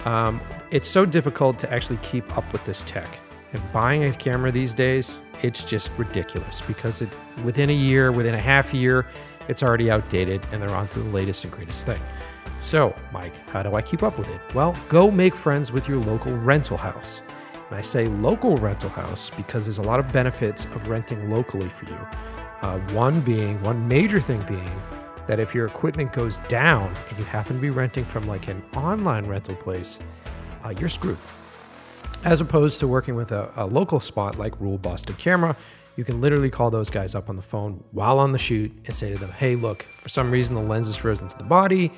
[0.06, 3.08] Um, it's so difficult to actually keep up with this tech.
[3.54, 7.10] And buying a camera these days, it's just ridiculous because it,
[7.44, 9.06] within a year, within a half year,
[9.48, 12.00] it's already outdated and they're on to the latest and greatest thing.
[12.60, 14.40] So, Mike, how do I keep up with it?
[14.56, 17.22] Well, go make friends with your local rental house.
[17.70, 21.70] And I say local rental house because there's a lot of benefits of renting locally
[21.70, 22.08] for you.
[22.62, 24.72] Uh, one being, one major thing being,
[25.28, 28.64] that if your equipment goes down and you happen to be renting from like an
[28.76, 30.00] online rental place,
[30.64, 31.18] uh, you're screwed.
[32.24, 35.56] As opposed to working with a, a local spot like Rule Boston Camera,
[35.96, 38.96] you can literally call those guys up on the phone while on the shoot and
[38.96, 41.92] say to them, hey, look, for some reason the lens is frozen to the body,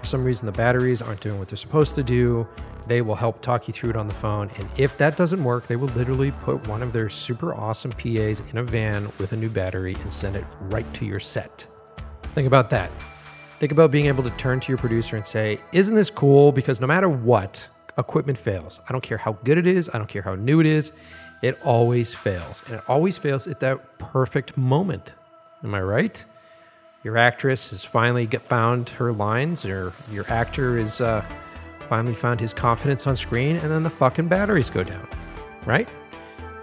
[0.00, 2.46] for some reason the batteries aren't doing what they're supposed to do.
[2.86, 4.50] They will help talk you through it on the phone.
[4.56, 8.42] And if that doesn't work, they will literally put one of their super awesome PAs
[8.50, 11.66] in a van with a new battery and send it right to your set.
[12.34, 12.90] Think about that.
[13.58, 16.52] Think about being able to turn to your producer and say, Isn't this cool?
[16.52, 18.80] Because no matter what, equipment fails.
[18.88, 20.92] I don't care how good it is, I don't care how new it is,
[21.42, 22.62] it always fails.
[22.66, 25.14] And it always fails at that perfect moment.
[25.62, 26.24] Am I right?
[27.02, 31.24] Your actress has finally found her lines, or your actor is uh,
[31.88, 35.08] finally found his confidence on screen, and then the fucking batteries go down,
[35.64, 35.88] right?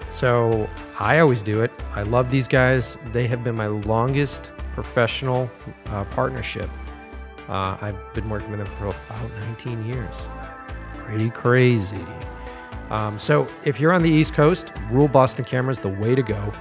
[0.09, 0.69] So
[0.99, 1.71] I always do it.
[1.93, 2.97] I love these guys.
[3.11, 5.49] They have been my longest professional
[5.87, 6.69] uh, partnership.
[7.49, 10.27] Uh, I've been working with them for about 19 years.
[10.93, 12.05] Pretty crazy.
[12.91, 16.21] Um, so if you're on the East Coast, Rule Boston Camera is the way to
[16.21, 16.53] go.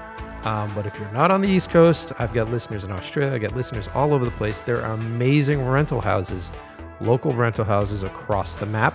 [0.45, 3.39] Um, but if you're not on the East Coast, I've got listeners in Australia, I
[3.39, 4.63] got listeners all over the place.
[4.63, 6.51] There are amazing rental houses,
[7.03, 8.95] local rental houses across the map.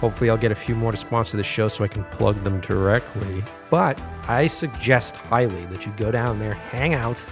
[0.00, 2.60] Hopefully, I'll get a few more to sponsor the show so I can plug them
[2.60, 3.44] directly.
[3.68, 7.22] But I suggest highly that you go down there, hang out,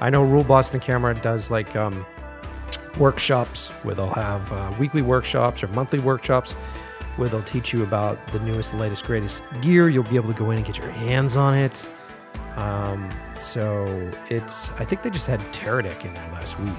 [0.00, 2.06] I know Rule Boston Camera does like um,
[2.98, 6.52] workshops where they'll have uh, weekly workshops or monthly workshops
[7.16, 9.88] where they'll teach you about the newest, latest, greatest gear.
[9.88, 11.86] You'll be able to go in and get your hands on it.
[12.56, 13.86] Um, so
[14.30, 16.70] it's, I think they just had Teradek in there last week.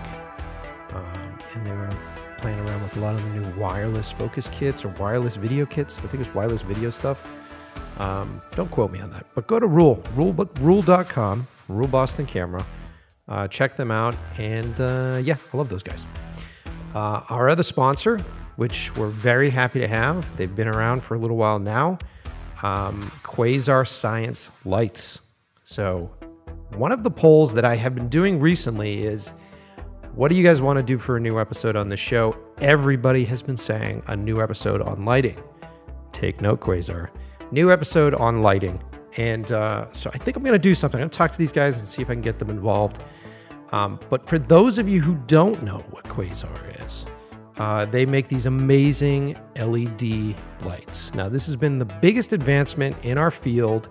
[0.94, 1.90] Um, and they were
[2.38, 5.98] playing around with a lot of the new wireless focus kits or wireless video kits.
[5.98, 7.28] I think it was wireless video stuff.
[8.00, 12.66] Um, don't quote me on that, but go to Rule, rule, rule.com, Rule Boston Camera
[13.30, 14.16] uh, check them out.
[14.38, 16.06] And uh, yeah, I love those guys.
[16.94, 18.20] Uh, our other sponsor,
[18.58, 21.98] which we're very happy to have, they've been around for a little while now
[22.64, 25.22] um, Quasar Science Lights.
[25.64, 26.12] So,
[26.76, 29.32] one of the polls that I have been doing recently is
[30.14, 32.36] what do you guys want to do for a new episode on the show?
[32.60, 35.42] Everybody has been saying a new episode on lighting.
[36.12, 37.10] Take note, Quasar.
[37.52, 38.82] New episode on lighting.
[39.18, 41.00] And uh, so I think I'm going to do something.
[41.00, 43.02] I'm going to talk to these guys and see if I can get them involved.
[43.72, 47.06] Um, but for those of you who don't know what Quasar is,
[47.58, 50.36] uh, they make these amazing LED
[50.66, 51.14] lights.
[51.14, 53.90] Now, this has been the biggest advancement in our field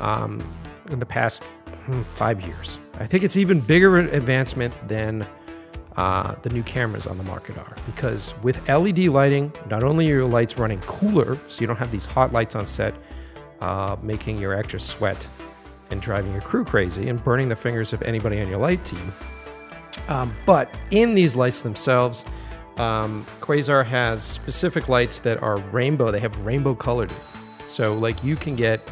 [0.00, 0.42] um,
[0.90, 2.78] in the past hmm, five years.
[2.94, 5.26] I think it's even bigger advancement than
[5.96, 10.16] uh, the new cameras on the market are because with LED lighting, not only are
[10.16, 12.94] your lights running cooler, so you don't have these hot lights on set,
[13.60, 15.28] uh, making your actors sweat
[15.90, 19.12] and driving your crew crazy and burning the fingers of anybody on your light team.
[20.08, 22.24] Um, but in these lights themselves,
[22.78, 26.10] um, Quasar has specific lights that are rainbow.
[26.10, 27.12] They have rainbow colored.
[27.66, 28.90] So, like, you can get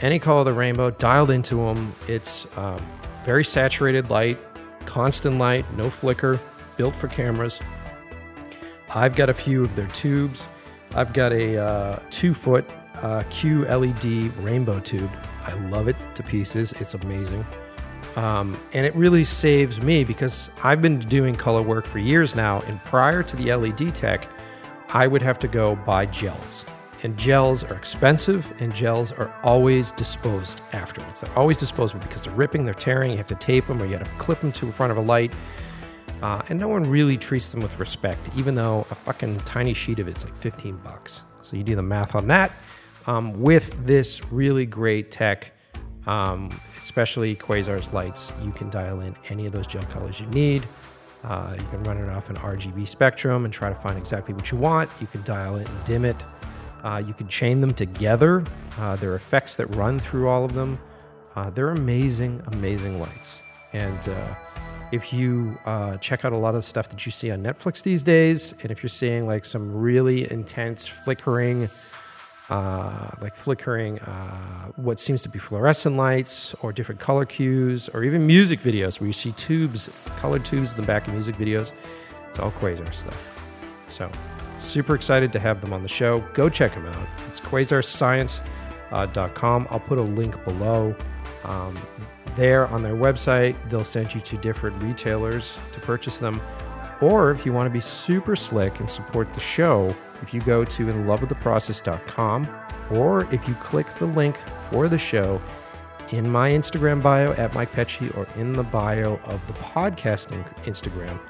[0.00, 1.94] any color of the rainbow dialed into them.
[2.08, 2.78] It's um,
[3.24, 4.38] very saturated light,
[4.86, 6.40] constant light, no flicker,
[6.76, 7.60] built for cameras.
[8.90, 10.46] I've got a few of their tubes.
[10.94, 12.64] I've got a uh, two foot
[12.96, 15.10] uh, QLED rainbow tube.
[15.44, 16.72] I love it to pieces.
[16.80, 17.46] It's amazing.
[18.16, 22.60] Um, and it really saves me because I've been doing color work for years now.
[22.62, 24.28] And prior to the LED tech,
[24.88, 26.64] I would have to go buy gels.
[27.02, 31.20] And gels are expensive, and gels are always disposed afterwards.
[31.20, 33.10] They're always disposable because they're ripping, they're tearing.
[33.10, 34.96] You have to tape them or you have to clip them to the front of
[34.96, 35.36] a light.
[36.22, 39.98] Uh, and no one really treats them with respect, even though a fucking tiny sheet
[39.98, 41.22] of it's like 15 bucks.
[41.42, 42.52] So you do the math on that
[43.06, 45.52] um, with this really great tech,
[46.06, 50.66] um, especially Quasar's lights, you can dial in any of those gel colors you need.
[51.22, 54.50] Uh, you can run it off an RGB spectrum and try to find exactly what
[54.50, 54.90] you want.
[55.00, 56.22] You can dial it and dim it.
[56.82, 58.44] Uh, you can chain them together.
[58.78, 60.78] Uh, there are effects that run through all of them.
[61.34, 63.40] Uh, they're amazing, amazing lights.
[63.72, 64.34] And uh,
[64.92, 67.82] if you uh, check out a lot of the stuff that you see on Netflix
[67.82, 71.70] these days, and if you're seeing like some really intense flickering,
[72.50, 78.02] uh, like flickering uh, what seems to be fluorescent lights or different color cues, or
[78.04, 81.72] even music videos where you see tubes, colored tubes in the back of music videos,
[82.28, 83.30] it's all Quasar stuff.
[83.86, 84.10] So,
[84.58, 86.20] super excited to have them on the show.
[86.34, 87.08] Go check them out.
[87.28, 89.68] It's quasarscience.com.
[89.70, 90.94] I'll put a link below.
[91.44, 91.78] Um,
[92.36, 96.40] there on their website, they'll send you to different retailers to purchase them.
[97.00, 99.94] Or if you want to be super slick and support the show,
[100.24, 102.48] if you go to inlovewiththeprocess.com
[102.90, 104.36] or if you click the link
[104.70, 105.40] for the show
[106.10, 111.20] in my Instagram bio at Mike Pecci or in the bio of the podcasting Instagram.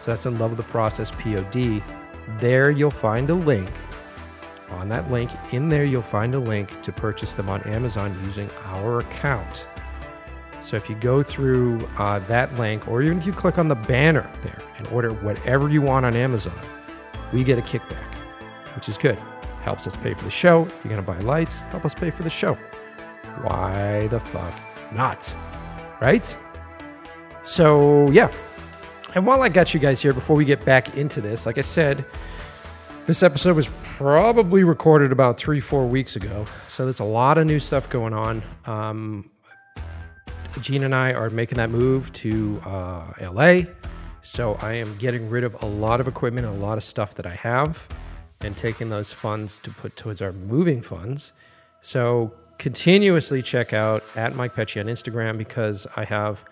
[0.00, 1.82] So that's in love with the process pod.
[2.38, 3.70] There you'll find a link.
[4.70, 8.48] On that link, in there you'll find a link to purchase them on Amazon using
[8.66, 9.66] our account.
[10.60, 13.74] So if you go through uh, that link, or even if you click on the
[13.74, 16.58] banner there and order whatever you want on Amazon,
[17.32, 18.14] we get a kickback,
[18.74, 19.18] which is good.
[19.62, 20.62] Helps us pay for the show.
[20.62, 22.54] If you're going to buy lights, help us pay for the show.
[23.42, 24.54] Why the fuck
[24.92, 25.34] not?
[26.00, 26.36] Right?
[27.44, 28.32] So, yeah.
[29.14, 31.62] And while I got you guys here, before we get back into this, like I
[31.62, 32.04] said,
[33.06, 36.44] this episode was probably recorded about three, four weeks ago.
[36.68, 38.42] So there's a lot of new stuff going on.
[38.66, 39.30] Um,
[40.60, 43.62] Gene and I are making that move to uh, LA.
[44.22, 47.26] So I am getting rid of a lot of equipment a lot of stuff that
[47.26, 47.88] I have
[48.42, 51.32] and taking those funds to put towards our moving funds.
[51.80, 56.44] So continuously check out at Mike Pecci on Instagram because I have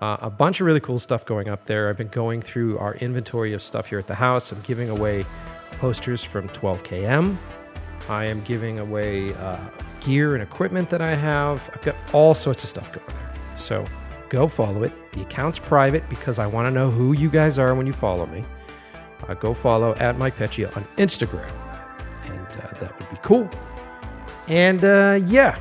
[0.00, 1.88] uh, a bunch of really cool stuff going up there.
[1.88, 4.52] I've been going through our inventory of stuff here at the house.
[4.52, 5.24] I'm giving away
[5.72, 7.36] posters from 12KM.
[8.08, 9.60] I am giving away uh,
[10.00, 11.68] gear and equipment that I have.
[11.74, 13.34] I've got all sorts of stuff going there.
[13.56, 13.84] So
[14.30, 14.92] go follow it.
[15.12, 18.26] The account's private because I want to know who you guys are when you follow
[18.26, 18.44] me.
[19.28, 21.50] Uh, go follow at Mike Pecci on Instagram,
[22.24, 23.48] and uh, that would be cool.
[24.48, 25.58] And uh, yeah,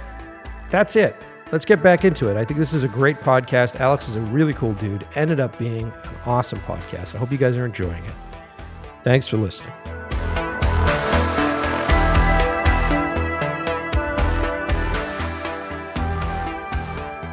[0.70, 1.16] that's it.
[1.52, 2.38] Let's get back into it.
[2.38, 3.80] I think this is a great podcast.
[3.80, 5.08] Alex is a really cool dude.
[5.16, 7.16] Ended up being an awesome podcast.
[7.16, 8.14] I hope you guys are enjoying it.
[9.04, 9.74] Thanks for listening.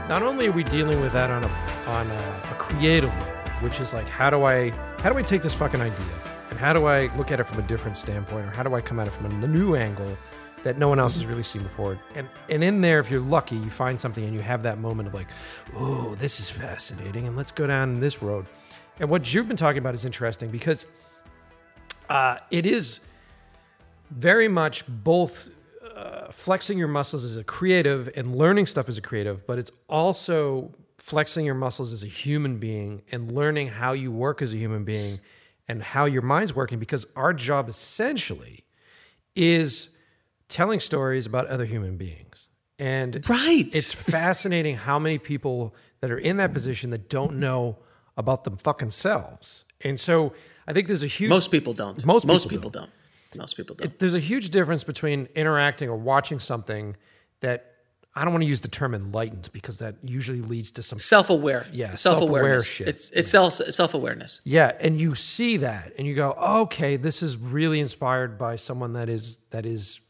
[0.08, 1.48] not only are we dealing with that on a
[1.88, 4.70] on a, a, creative level, which is like how do I
[5.02, 6.06] how do I take this fucking idea
[6.50, 8.80] and how do I look at it from a different standpoint or how do I
[8.80, 10.16] come at it from a new angle
[10.62, 11.96] that no one else has really seen before.
[12.16, 15.08] And and in there, if you're lucky, you find something and you have that moment
[15.08, 15.28] of like,
[15.76, 18.46] oh, this is fascinating, and let's go down this road.
[18.98, 20.86] And what you've been talking about is interesting because
[22.08, 23.00] uh, it is
[24.10, 25.50] very much both
[25.94, 29.70] uh, flexing your muscles as a creative and learning stuff as a creative, but it's
[29.88, 30.72] also
[31.06, 34.82] flexing your muscles as a human being and learning how you work as a human
[34.82, 35.20] being
[35.68, 38.64] and how your mind's working because our job essentially
[39.36, 39.90] is
[40.48, 42.48] telling stories about other human beings.
[42.80, 43.68] And right.
[43.72, 47.78] it's fascinating how many people that are in that position that don't know
[48.16, 49.64] about them fucking selves.
[49.82, 50.32] And so
[50.66, 52.04] I think there's a huge Most people don't.
[52.04, 52.90] Most Most people people don't.
[53.36, 53.92] Most people don't.
[53.92, 56.96] it, there's a huge difference between interacting or watching something
[57.42, 57.75] that
[58.18, 61.66] I don't want to use the term enlightened because that usually leads to some self-aware.
[61.70, 62.88] Yeah, self-aware self-aware shit.
[62.88, 64.40] It's it's self self-awareness.
[64.44, 68.94] yeah, and you see that and you go, okay, this is really inspired by someone
[68.94, 70.00] that is that is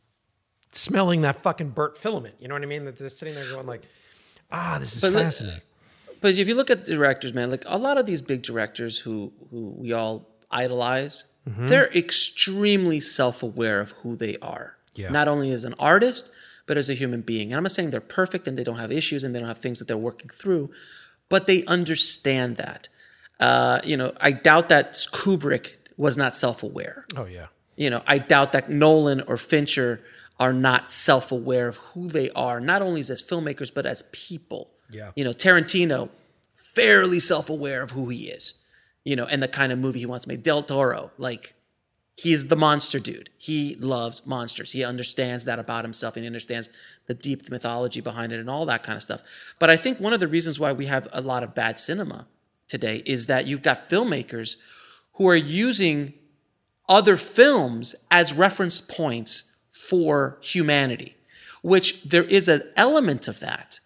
[0.73, 2.35] smelling that fucking burnt filament.
[2.39, 2.85] You know what I mean?
[2.85, 3.83] That they're sitting there going like,
[4.53, 5.63] ah, this is But fascinating.
[6.21, 9.33] But if you look at directors, man, like a lot of these big directors who
[9.51, 11.69] who we all idolize, Mm-hmm.
[11.69, 14.77] they're extremely self-aware of who they are.
[14.97, 15.11] Yeah.
[15.11, 16.33] Not only as an artist,
[16.67, 17.51] but as a human being.
[17.53, 19.59] And I'm not saying they're perfect and they don't have issues and they don't have
[19.59, 20.71] things that they're working through,
[21.29, 22.89] but they understand that.
[23.39, 27.07] Uh, you know, I doubt that Kubrick was not self-aware.
[27.17, 30.03] oh yeah, You know, I doubt that Nolan or Fincher
[30.39, 34.71] are not self-aware of who they are, not only as filmmakers but as people.
[34.91, 35.13] Yeah.
[35.17, 36.11] You know, Tarantino,
[36.57, 38.55] fairly self-aware of who he is.
[39.05, 40.43] You know, and the kind of movie he wants to make.
[40.43, 41.55] Del Toro, like,
[42.17, 43.31] he's the monster dude.
[43.37, 44.73] He loves monsters.
[44.73, 46.69] He understands that about himself and he understands
[47.07, 49.23] the deep mythology behind it and all that kind of stuff.
[49.59, 52.27] But I think one of the reasons why we have a lot of bad cinema
[52.67, 54.57] today is that you've got filmmakers
[55.15, 56.15] who are using
[56.89, 61.17] other films as reference points for humanity,
[61.63, 63.81] which there is an element of that.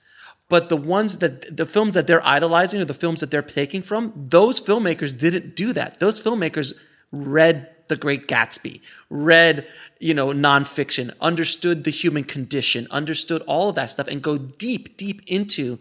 [0.49, 3.83] But the ones that the films that they're idolizing or the films that they're taking
[3.83, 6.01] from, those filmmakers didn't do that.
[6.01, 6.75] Those filmmakers
[7.13, 8.81] read The Great Gatsby,
[9.11, 9.67] read
[9.99, 14.97] you know nonfiction, understood the human condition, understood all of that stuff, and go deep,
[14.97, 15.79] deep into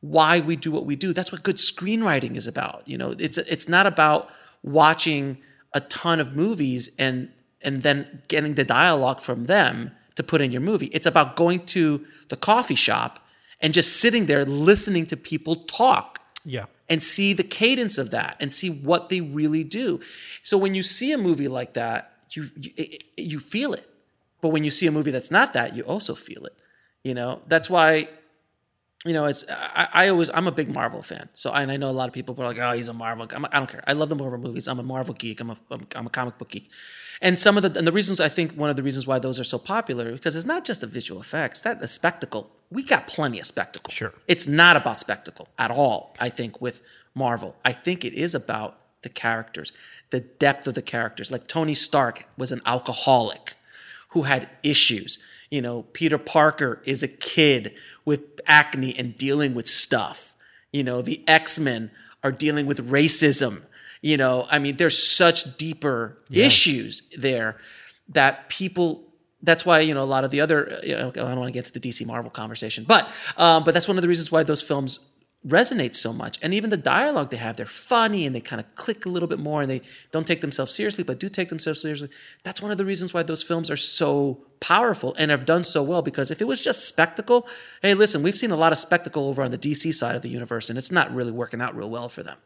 [0.00, 1.12] why we do what we do.
[1.12, 2.82] That's what good screenwriting is about.
[2.86, 4.28] You know, it's it's not about
[4.62, 5.38] watching
[5.72, 7.30] a ton of movies and
[7.60, 10.86] and then getting the dialogue from them to put in your movie.
[10.86, 13.20] It's about going to the coffee shop
[13.60, 16.66] and just sitting there listening to people talk Yeah.
[16.92, 19.98] And see the cadence of that and see what they really do.
[20.42, 22.70] So when you see a movie like that, you you,
[23.16, 23.88] you feel it.
[24.42, 26.54] But when you see a movie that's not that, you also feel it.
[27.02, 28.08] You know, that's why
[29.06, 31.30] you know, it's I, I always I'm a big Marvel fan.
[31.32, 33.26] So and I know a lot of people are like, oh, he's a Marvel.
[33.34, 33.82] I'm, I don't care.
[33.86, 34.68] I love the Marvel movies.
[34.68, 35.40] I'm a Marvel geek.
[35.40, 36.70] I'm a I'm, I'm a comic book geek.
[37.22, 39.38] And some of the and the reasons I think one of the reasons why those
[39.38, 41.62] are so popular because it's not just the visual effects.
[41.62, 42.50] That the spectacle.
[42.70, 43.92] We got plenty of spectacle.
[43.92, 44.12] Sure.
[44.26, 46.14] It's not about spectacle at all.
[46.18, 46.82] I think with
[47.14, 49.72] Marvel, I think it is about the characters,
[50.10, 51.30] the depth of the characters.
[51.30, 53.54] Like Tony Stark was an alcoholic
[54.10, 55.18] who had issues.
[55.50, 57.74] You know, Peter Parker is a kid
[58.04, 60.34] with acne and dealing with stuff.
[60.72, 61.90] You know, the X Men
[62.24, 63.62] are dealing with racism.
[64.02, 67.56] You know, I mean, there's such deeper issues there
[68.08, 69.08] that people.
[69.44, 70.78] That's why you know a lot of the other.
[70.82, 73.74] You know, I don't want to get to the DC Marvel conversation, but um, but
[73.74, 75.12] that's one of the reasons why those films
[75.46, 76.38] resonate so much.
[76.42, 79.28] And even the dialogue they have, they're funny and they kind of click a little
[79.28, 82.08] bit more and they don't take themselves seriously, but do take themselves seriously.
[82.44, 85.82] That's one of the reasons why those films are so powerful and have done so
[85.82, 86.00] well.
[86.00, 87.48] Because if it was just spectacle,
[87.82, 90.28] hey, listen, we've seen a lot of spectacle over on the DC side of the
[90.28, 92.38] universe and it's not really working out real well for them.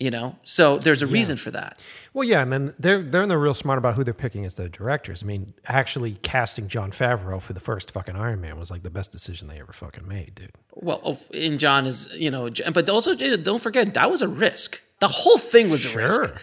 [0.00, 1.80] You know, so there's a reason for that.
[2.14, 4.68] Well, yeah, and then they're they're they're real smart about who they're picking as the
[4.68, 5.24] directors.
[5.24, 8.90] I mean, actually casting Jon Favreau for the first fucking Iron Man was like the
[8.90, 10.52] best decision they ever fucking made, dude.
[10.72, 14.80] Well, oh, and Jon is, you know, but also don't forget that was a risk.
[15.00, 16.42] The whole thing was a risk.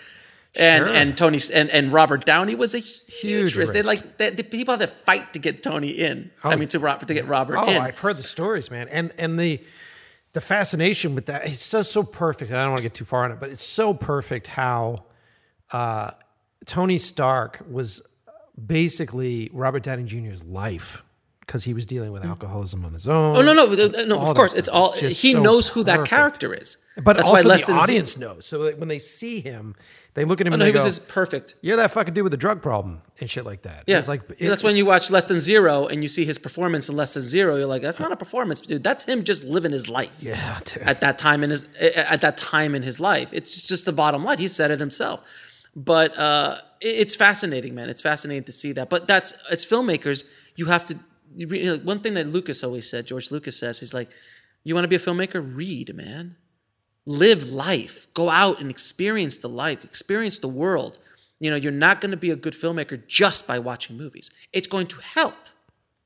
[0.58, 0.96] And Sure.
[0.96, 3.74] and Tony and, and Robert Downey was a huge, Huge risk.
[3.74, 6.32] They like the, the people had to fight to get Tony in.
[6.44, 7.82] I oh, mean, to to get Robert Oh, in.
[7.82, 9.62] I've heard the stories, man, and and the
[10.36, 11.48] the fascination with that.
[11.48, 12.52] It's so so perfect.
[12.52, 15.06] And I don't want to get too far on it, but it's so perfect how
[15.72, 16.12] uh,
[16.66, 18.02] Tony Stark was
[18.64, 21.04] basically Robert Downey Jr.'s life
[21.46, 23.38] because he was dealing with alcoholism on his own.
[23.38, 24.20] oh no, no, uh, no.
[24.20, 24.94] Of course, it's all.
[24.98, 26.84] It's He so knows who that character is.
[26.98, 28.46] But That's also why less the than audience knows.
[28.46, 29.76] So that when they see him,
[30.14, 31.56] they look at him Oh, and no, he was go, his perfect.
[31.62, 34.22] "You're that fucking dude with the drug problem and shit like that." Yeah, it's like
[34.40, 37.14] it- that's when you watch Less Than Zero and you see his performance in Less
[37.16, 37.58] Than Zero.
[37.58, 38.84] You're like, that's not a performance, dude.
[38.84, 40.12] That's him just living his life.
[40.20, 40.84] Yeah, dude.
[40.84, 43.34] at that time in his at that time in his life.
[43.34, 44.38] It's just the bottom line.
[44.40, 45.22] He said it himself.
[45.76, 47.90] But uh, it's fascinating, man.
[47.90, 48.90] It's fascinating to see that.
[48.90, 50.24] But that's as filmmakers,
[50.56, 50.98] you have to.
[51.36, 54.10] You one thing that Lucas always said, George Lucas says, he's like,
[54.64, 55.56] "You want to be a filmmaker?
[55.56, 56.36] Read, man.
[57.06, 58.12] Live life.
[58.14, 59.84] Go out and experience the life.
[59.84, 60.98] Experience the world.
[61.40, 64.32] You know, you're not going to be a good filmmaker just by watching movies.
[64.54, 65.36] It's going to help.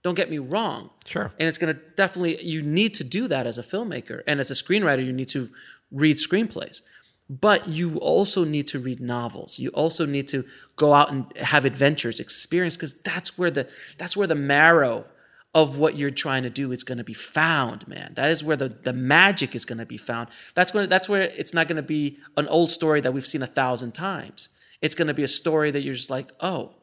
[0.03, 0.89] Don't get me wrong.
[1.05, 1.31] Sure.
[1.39, 4.21] And it's going to definitely, you need to do that as a filmmaker.
[4.27, 5.49] And as a screenwriter, you need to
[5.91, 6.81] read screenplays.
[7.29, 9.59] But you also need to read novels.
[9.59, 10.45] You also need to
[10.77, 13.69] go out and have adventures, experience, because that's where the
[13.99, 15.05] that's where the marrow
[15.55, 18.13] of what you're trying to do is going to be found, man.
[18.15, 20.29] That is where the, the magic is going to be found.
[20.53, 23.25] That's going to, that's where it's not going to be an old story that we've
[23.25, 24.49] seen a thousand times.
[24.81, 26.73] It's going to be a story that you're just like, oh,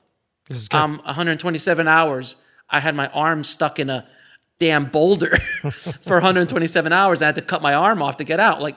[0.48, 0.78] This is good.
[0.78, 2.44] um, 127 hours.
[2.68, 4.06] I had my arm stuck in a
[4.58, 5.36] damn boulder
[6.02, 7.22] for 127 hours.
[7.22, 8.60] I had to cut my arm off to get out.
[8.60, 8.76] Like,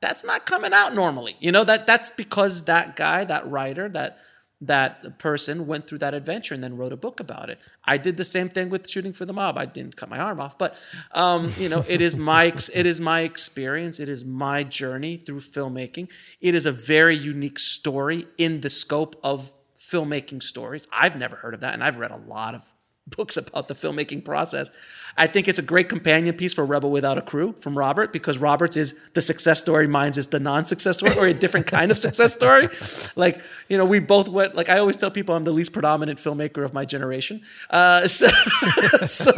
[0.00, 1.34] that's not coming out normally.
[1.40, 4.18] You know that that's because that guy, that writer, that
[4.60, 7.58] that person went through that adventure and then wrote a book about it.
[7.84, 9.56] I did the same thing with shooting for the mob.
[9.56, 10.76] I didn't cut my arm off, but
[11.12, 14.00] um, you know, it is my it is my experience.
[14.00, 16.08] It is my journey through filmmaking.
[16.40, 20.88] It is a very unique story in the scope of filmmaking stories.
[20.92, 22.74] I've never heard of that, and I've read a lot of
[23.10, 24.70] books about the filmmaking process.
[25.16, 28.38] I think it's a great companion piece for Rebel Without a Crew from Robert because
[28.38, 31.98] Robert's is the success story, mine's is the non-success story or a different kind of
[31.98, 32.68] success story.
[33.16, 36.20] Like, you know, we both went, like I always tell people I'm the least predominant
[36.20, 37.42] filmmaker of my generation.
[37.68, 38.28] Uh, so,
[39.02, 39.32] so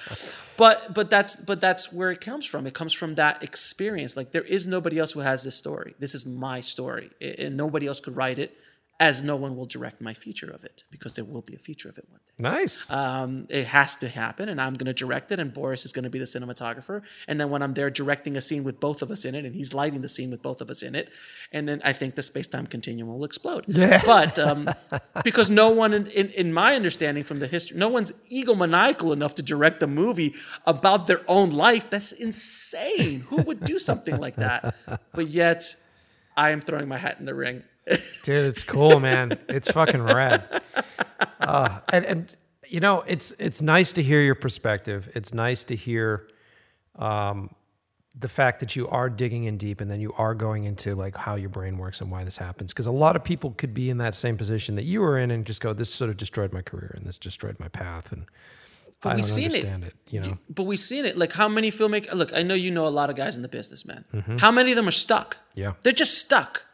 [0.56, 2.66] but but that's but that's where it comes from.
[2.66, 4.16] It comes from that experience.
[4.16, 5.94] Like there is nobody else who has this story.
[5.98, 8.56] This is my story, and nobody else could write it,
[9.02, 11.88] as no one will direct my feature of it because there will be a feature
[11.88, 12.50] of it one day.
[12.50, 12.88] Nice.
[12.88, 16.04] Um, it has to happen, and I'm going to direct it, and Boris is going
[16.04, 17.02] to be the cinematographer.
[17.26, 19.56] And then when I'm there directing a scene with both of us in it, and
[19.56, 21.08] he's lighting the scene with both of us in it,
[21.50, 23.64] and then I think the space time continuum will explode.
[23.66, 24.00] Yeah.
[24.12, 24.70] But um,
[25.24, 29.34] because no one, in, in, in my understanding from the history, no one's egomaniacal enough
[29.36, 30.34] to direct a movie
[30.64, 31.90] about their own life.
[31.90, 33.20] That's insane.
[33.30, 34.76] Who would do something like that?
[35.12, 35.74] But yet,
[36.36, 37.64] I am throwing my hat in the ring.
[38.24, 39.38] Dude, it's cool, man.
[39.48, 40.62] It's fucking rad.
[41.40, 42.36] Uh, and and
[42.68, 45.10] you know, it's it's nice to hear your perspective.
[45.14, 46.28] It's nice to hear
[46.96, 47.54] um,
[48.18, 51.16] the fact that you are digging in deep and then you are going into like
[51.16, 52.72] how your brain works and why this happens.
[52.72, 55.30] Because a lot of people could be in that same position that you were in
[55.30, 58.26] and just go, "This sort of destroyed my career and this destroyed my path." And
[59.02, 59.64] I we've don't seen it.
[59.64, 59.94] understand it.
[60.10, 61.18] You know, But we've seen it.
[61.18, 62.14] Like how many filmmakers?
[62.14, 64.04] Look, I know you know a lot of guys in the business, man.
[64.38, 65.38] How many of them are stuck?
[65.56, 65.72] Yeah.
[65.82, 66.64] they're just stuck.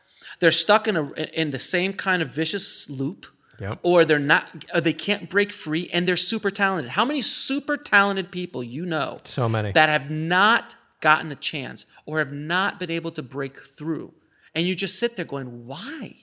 [0.40, 3.26] They're stuck in a in the same kind of vicious loop.
[3.60, 3.80] Yep.
[3.82, 4.64] Or they're not.
[4.72, 6.92] Or they can't break free, and they're super talented.
[6.92, 9.18] How many super talented people you know?
[9.24, 9.72] So many.
[9.72, 14.14] that have not gotten a chance or have not been able to break through,
[14.54, 16.18] and you just sit there going, "Why?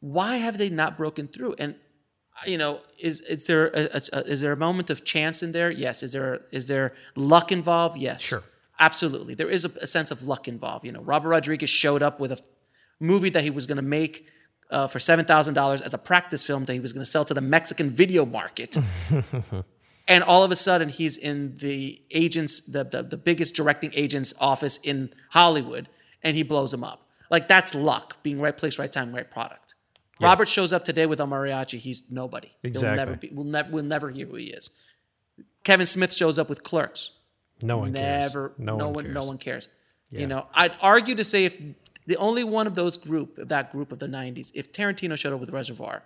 [0.00, 1.74] Why have they not broken through?" And
[2.46, 5.70] you know, is is there a, a, is there a moment of chance in there?
[5.70, 6.02] Yes.
[6.02, 7.98] Is there is there luck involved?
[7.98, 8.22] Yes.
[8.22, 8.42] Sure.
[8.80, 9.34] Absolutely.
[9.34, 10.84] There is a, a sense of luck involved.
[10.84, 12.40] You know, Robert Rodriguez showed up with a
[13.02, 14.26] movie that he was going to make
[14.70, 17.24] uh, for seven thousand dollars as a practice film that he was going to sell
[17.26, 18.76] to the Mexican video market.
[20.08, 24.32] and all of a sudden, he's in the agent's the, the the biggest directing agent's
[24.40, 25.88] office in Hollywood,
[26.22, 27.06] and he blows him up.
[27.30, 29.74] Like that's luck, being right place, right time, right product.
[30.20, 31.78] Robert shows up today with El Mariachi.
[31.78, 32.48] He's nobody.
[32.62, 32.96] He'll Exactly.
[32.96, 33.28] never be.
[33.32, 33.70] We'll never.
[33.72, 34.70] We'll never hear who he is.
[35.64, 37.12] Kevin Smith shows up with Clerks
[37.64, 38.58] no one never cares.
[38.58, 39.14] No, no, one, one cares.
[39.14, 39.68] no one cares
[40.10, 40.20] Yeah.
[40.20, 41.56] you know i'd argue to say if
[42.06, 45.32] the only one of those group of that group of the 90s if tarantino showed
[45.32, 46.02] up with reservoir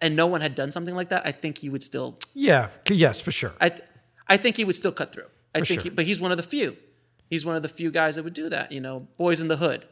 [0.00, 2.68] and no one had done something like that i think he would still Yeah.
[2.88, 3.54] Yes, for sure.
[3.60, 3.86] i th-
[4.28, 5.84] i think he would still cut through i For think sure.
[5.84, 6.76] he, but he's one of the few
[7.28, 9.56] he's one of the few guys that would do that you know boys in the
[9.58, 9.86] hood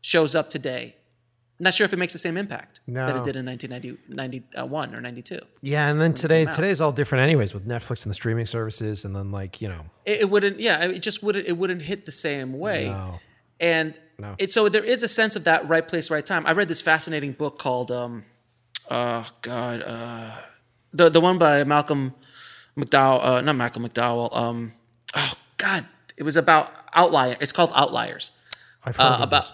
[0.00, 0.96] shows up today
[1.62, 5.00] not sure if it makes the same impact that it did in 1991 uh, or
[5.02, 9.04] 92 Yeah, and then today today's all different anyways with Netflix and the streaming services
[9.04, 12.06] and then like, you know, it, it wouldn't yeah it just wouldn't it wouldn't hit
[12.06, 13.20] the same way No.
[13.60, 14.34] and No.
[14.38, 16.82] it so there is a sense of that right place right time i read this
[16.82, 18.24] fascinating book called um
[18.90, 20.36] oh god uh
[20.92, 22.14] the the one by malcolm
[22.76, 24.72] mcdowell uh not malcolm mcdowell um
[25.14, 25.86] oh god
[26.16, 28.38] it was about outlier it's called outliers
[28.84, 29.52] I've heard uh, of about this.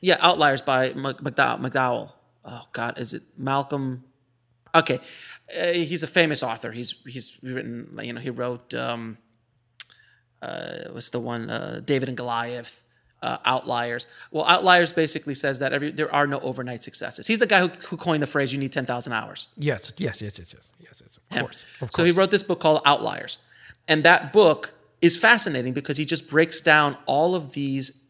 [0.00, 2.12] yeah outliers by McDowell, McDowell.
[2.44, 4.04] Oh God, is it Malcolm?
[4.74, 5.00] Okay,
[5.58, 6.72] uh, he's a famous author.
[6.72, 9.18] He's he's written you know he wrote um,
[10.42, 12.84] uh, what's the one uh, David and Goliath.
[13.20, 14.06] Uh, outliers.
[14.30, 17.26] Well, outliers basically says that every there are no overnight successes.
[17.26, 20.22] He's the guy who, who coined the phrase "you need ten thousand hours." Yes, yes,
[20.22, 21.18] yes, yes, yes, yes, yes.
[21.30, 23.38] Of course, of So he wrote this book called Outliers.
[23.88, 28.04] And that book is fascinating because he just breaks down all of these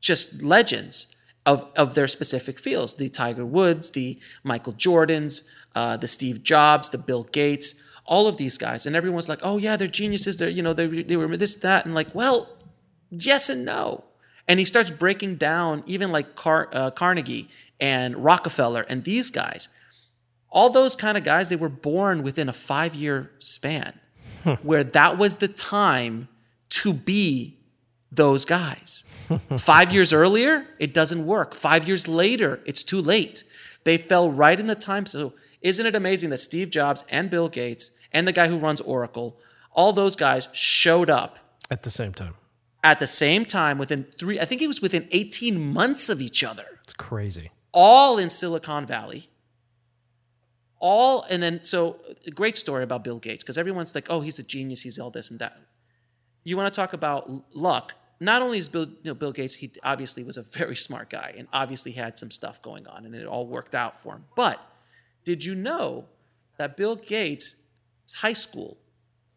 [0.00, 1.14] just legends
[1.46, 6.90] of, of their specific fields the Tiger Woods, the Michael Jordans, uh, the Steve Jobs,
[6.90, 8.86] the Bill Gates, all of these guys.
[8.86, 10.36] And everyone's like, oh, yeah, they're geniuses.
[10.36, 11.86] They're, you know, they, they were this, that.
[11.86, 12.58] And like, well,
[13.10, 14.04] yes and no.
[14.48, 17.48] And he starts breaking down even like Car- uh, Carnegie
[17.80, 19.68] and Rockefeller and these guys.
[20.50, 23.98] All those kind of guys they were born within a five year span
[24.62, 26.28] where that was the time
[26.70, 27.58] to be
[28.10, 29.04] those guys.
[29.56, 31.54] Five years earlier it doesn't work.
[31.54, 33.44] Five years later it's too late.
[33.84, 35.32] They fell right in the time so
[35.62, 39.38] isn't it amazing that steve jobs and bill gates and the guy who runs oracle
[39.72, 41.38] all those guys showed up
[41.70, 42.34] at the same time.
[42.84, 46.42] At the same time within three i think it was within 18 months of each
[46.44, 47.50] other It's crazy.
[47.72, 49.28] all in Silicon Valley.
[50.78, 54.38] All and then so a great story about Bill Gates because everyone's like, oh, he's
[54.40, 55.56] a genius, he's all this and that.
[56.42, 57.94] You want to talk about luck?
[58.18, 61.34] Not only is Bill, you know, Bill Gates, he obviously was a very smart guy
[61.38, 64.24] and obviously had some stuff going on and it all worked out for him.
[64.34, 64.60] But
[65.24, 66.06] did you know
[66.58, 67.56] that Bill Gates'
[68.16, 68.78] high school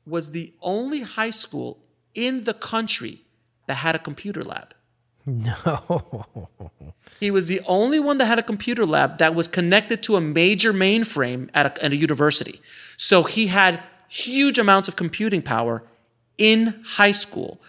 [0.06, 1.84] was the only high school
[2.16, 3.22] in the country
[3.68, 4.74] that had a computer lab?
[5.26, 6.26] No.
[7.20, 10.22] He was the only one that had a computer lab that was connected to a
[10.22, 12.60] major mainframe at a, at a university.
[12.98, 15.84] So he had huge amounts of computing power
[16.38, 17.62] in high school.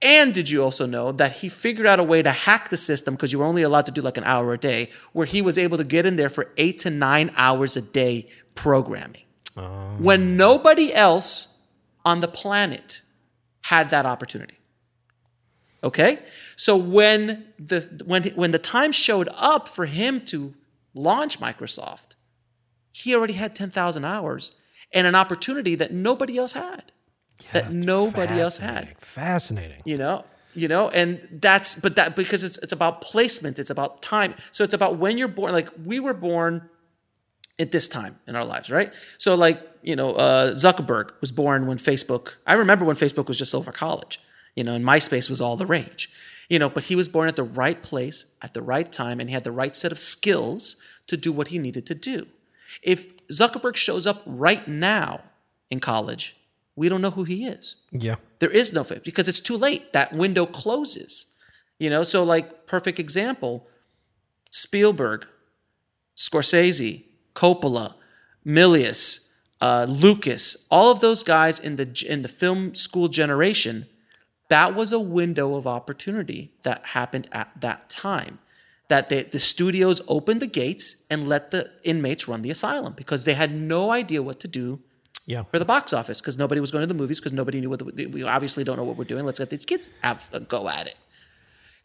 [0.00, 3.14] And did you also know that he figured out a way to hack the system
[3.14, 5.58] because you were only allowed to do like an hour a day, where he was
[5.58, 9.24] able to get in there for eight to nine hours a day programming
[9.56, 9.96] oh.
[9.98, 11.58] when nobody else
[12.04, 13.02] on the planet
[13.62, 14.57] had that opportunity.
[15.82, 16.18] Okay?
[16.56, 20.54] So when the when when the time showed up for him to
[20.94, 22.16] launch Microsoft,
[22.92, 24.60] he already had 10,000 hours
[24.92, 26.90] and an opportunity that nobody else had.
[27.52, 28.96] that nobody else had.
[28.96, 28.96] fascinating.
[28.98, 29.82] Fascinating.
[29.84, 30.24] You know,
[30.54, 34.34] you know, and that's but that because it's it's about placement, it's about time.
[34.50, 35.52] So it's about when you're born.
[35.52, 36.68] Like we were born
[37.58, 38.92] at this time in our lives, right?
[39.18, 43.36] So like, you know, uh, Zuckerberg was born when Facebook, I remember when Facebook was
[43.36, 44.20] just over college,
[44.58, 46.10] you know, and MySpace was all the rage,
[46.48, 49.30] you know, but he was born at the right place at the right time and
[49.30, 52.26] he had the right set of skills to do what he needed to do.
[52.82, 55.20] If Zuckerberg shows up right now
[55.70, 56.36] in college,
[56.74, 57.76] we don't know who he is.
[57.92, 58.16] Yeah.
[58.40, 59.92] There is no fit because it's too late.
[59.92, 61.26] That window closes.
[61.78, 63.64] You know, so like perfect example,
[64.50, 65.24] Spielberg,
[66.16, 67.04] Scorsese,
[67.36, 67.94] Coppola,
[68.44, 69.30] Milius,
[69.60, 73.86] uh, Lucas, all of those guys in the in the film school generation,
[74.48, 78.38] that was a window of opportunity that happened at that time.
[78.88, 83.24] That they, the studios opened the gates and let the inmates run the asylum because
[83.26, 84.80] they had no idea what to do
[85.26, 85.42] Yeah.
[85.50, 87.80] for the box office because nobody was going to the movies because nobody knew what
[87.96, 89.26] the, we obviously don't know what we're doing.
[89.26, 90.96] Let's let these kids have a go at it.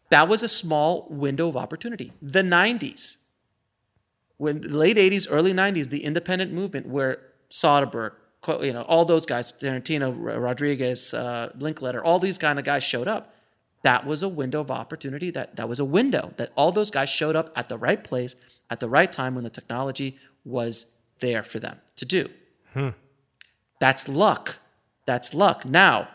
[0.08, 2.12] That was a small window of opportunity.
[2.22, 3.18] The 90s,
[4.38, 7.18] when the late 80s, early 90s, the independent movement where
[7.50, 8.12] Soderbergh,
[8.48, 13.08] you know, all those guys, Tarantino, Rodriguez, uh, Linklater, all these kind of guys showed
[13.08, 13.34] up.
[13.82, 15.30] That was a window of opportunity.
[15.30, 18.34] That that was a window that all those guys showed up at the right place
[18.70, 22.28] at the right time when the technology was there for them to do.
[23.80, 24.58] That's luck.
[25.06, 25.64] That's luck.
[25.66, 26.08] Now,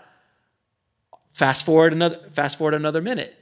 [1.34, 3.38] fast forward another fast forward another minute,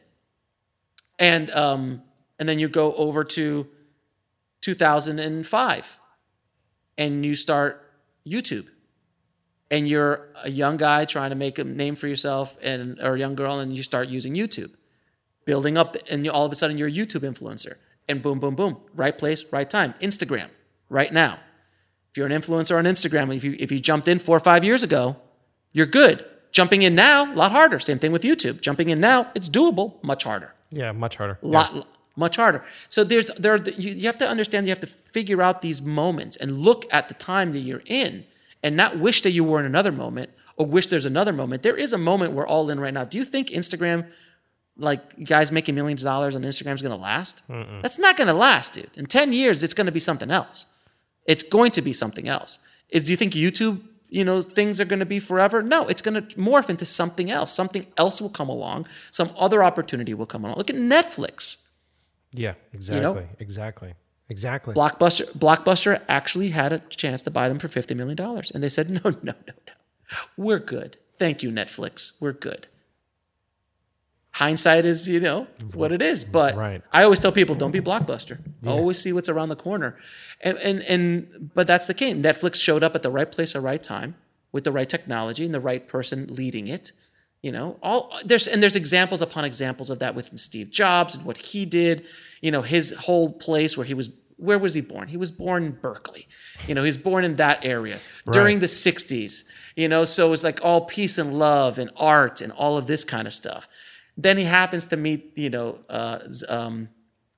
[1.18, 2.02] and um,
[2.38, 3.68] and then you go over to
[4.62, 6.00] 2005,
[6.98, 7.90] and you start
[8.28, 8.68] YouTube,
[9.70, 13.20] and you're a young guy trying to make a name for yourself, and or a
[13.20, 14.72] young girl, and you start using YouTube,
[15.46, 17.76] building up, and you, all of a sudden you're a YouTube influencer,
[18.08, 20.50] and boom, boom, boom, right place, right time, Instagram,
[20.90, 21.40] right now.
[22.12, 24.64] If you're an influencer on Instagram, if you if you jumped in four or five
[24.64, 25.18] years ago,
[25.72, 26.26] you're good.
[26.52, 27.80] Jumping in now, a lot harder.
[27.80, 28.62] Same thing with YouTube.
[28.62, 30.54] Jumping in now, it's doable, much harder.
[30.72, 30.92] Yeah.
[30.92, 31.38] Much harder.
[31.42, 32.64] lot much harder.
[32.90, 35.82] So there's there are, you, you have to understand you have to figure out these
[35.82, 38.26] moments and look at the time that you're in
[38.64, 41.64] and not wish that you were in another moment or wish there's another moment.
[41.64, 43.04] There is a moment we're all in right now.
[43.04, 44.08] Do you think Instagram
[44.76, 47.44] like guys making millions of dollars on Instagram is going to last?
[47.82, 48.90] That's not going to last, dude.
[48.96, 50.66] In 10 years it's going to be something else.
[51.26, 52.60] It's going to be something else.
[52.90, 55.62] Is, do you think YouTube, you know, things are going to be forever?
[55.62, 57.54] No, it's going to morph into something else.
[57.54, 58.88] Something else will come along.
[59.12, 60.58] Some other opportunity will come along.
[60.58, 61.68] Look at Netflix.
[62.32, 62.54] Yeah.
[62.74, 63.02] Exactly.
[63.02, 63.28] know?
[63.40, 63.94] Exactly.
[64.30, 64.74] Exactly.
[64.74, 68.20] Blockbuster Blockbuster actually had a chance to buy them for $50 million.
[68.54, 69.74] And they said, no, no, no, no.
[70.36, 70.98] We're good.
[71.20, 72.22] Thank you, Netflix.
[72.22, 72.68] We're good.
[74.32, 76.24] Hindsight is, you know, what it is.
[76.24, 76.84] But Right.
[76.94, 78.38] I always tell people, don't be Blockbuster.
[78.68, 79.98] Always see what's around the corner.
[80.42, 82.14] And, and, and, but that's the case.
[82.14, 84.16] Netflix showed up at the right place at the right time
[84.52, 86.92] with the right technology and the right person leading it.
[87.42, 91.24] You know, all there's and there's examples upon examples of that with Steve Jobs and
[91.26, 92.06] what he did.
[92.42, 94.20] You know, his whole place where he was.
[94.40, 95.08] Where was he born?
[95.08, 96.28] He was born in Berkeley.
[96.68, 97.98] You know, he was born in that area
[98.32, 99.46] during the '60s.
[99.76, 103.04] You know, so it's like all peace and love and art and all of this
[103.04, 103.68] kind of stuff.
[104.16, 106.20] Then he happens to meet, you know, uh,
[106.50, 106.90] um,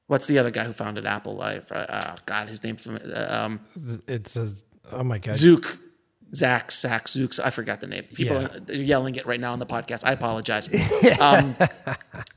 [0.07, 1.41] what's the other guy who founded Apple?
[1.41, 3.59] I, uh, God, his name uh, um,
[4.07, 5.35] It says, oh my God.
[5.35, 5.77] Zook,
[6.35, 7.39] Zach, Zach, Zooks.
[7.43, 8.03] I forgot the name.
[8.13, 8.57] People Yeah.
[8.69, 10.05] are yelling it right now on the podcast.
[10.05, 10.69] I apologize.
[11.19, 11.55] um,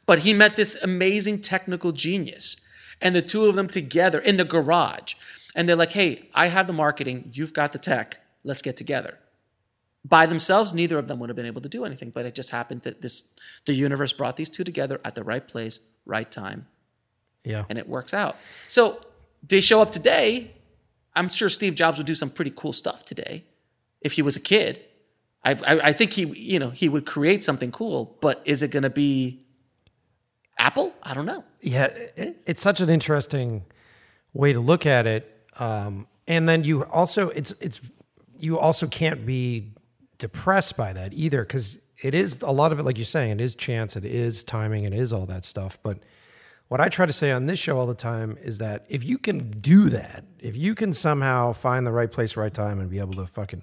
[0.06, 2.56] but he met this amazing technical genius,
[3.00, 5.14] and the two of them together in the garage,
[5.54, 7.30] and they're like, "Hey, I have the marketing.
[7.34, 8.18] You've got the tech.
[8.44, 9.18] Let's get together."
[10.04, 12.50] By themselves, neither of them would have been able to do anything, but it just
[12.50, 13.34] happened that this
[13.66, 16.66] the universe brought these two together at the right place, right time,
[17.44, 17.66] Yeah.
[17.68, 18.36] and it works out.
[18.68, 19.00] So
[19.46, 20.52] they show up today.
[21.14, 23.44] I'm sure Steve Jobs would do some pretty cool stuff today
[24.04, 24.84] if he was a kid.
[25.44, 28.16] I, I, I think he, you know, he would create something cool.
[28.20, 29.44] But is it going to be
[30.58, 30.92] Apple?
[31.02, 31.44] I don't know.
[31.60, 33.64] Yeah, it, it's such an interesting
[34.32, 35.28] way to look at it.
[35.58, 37.80] Um, and then you also it's it's
[38.38, 39.74] you also can't be
[40.18, 43.40] depressed by that either because it is a lot of it, like you're saying, it
[43.40, 45.78] is chance, it is timing, it is all that stuff.
[45.82, 45.98] But
[46.68, 49.18] what I try to say on this show all the time is that if you
[49.18, 52.98] can do that, if you can somehow find the right place, right time, and be
[52.98, 53.62] able to fucking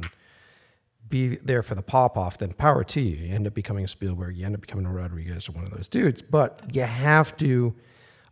[1.09, 3.27] be there for the pop off, then power to you.
[3.27, 5.71] You end up becoming a Spielberg, you end up becoming a Rodriguez or one of
[5.71, 6.21] those dudes.
[6.21, 7.73] But you have to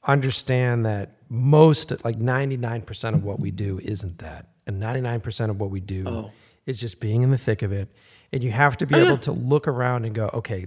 [0.03, 4.47] understand that most, like 99% of what we do isn't that.
[4.65, 6.31] And 99% of what we do oh.
[6.65, 7.89] is just being in the thick of it.
[8.31, 10.65] And you have to be oh, able to look around and go, okay,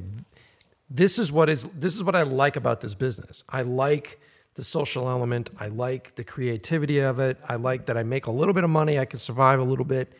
[0.88, 3.44] this is what is this is what I like about this business.
[3.48, 4.20] I like
[4.54, 5.50] the social element.
[5.58, 7.38] I like the creativity of it.
[7.48, 8.98] I like that I make a little bit of money.
[8.98, 10.12] I can survive a little bit,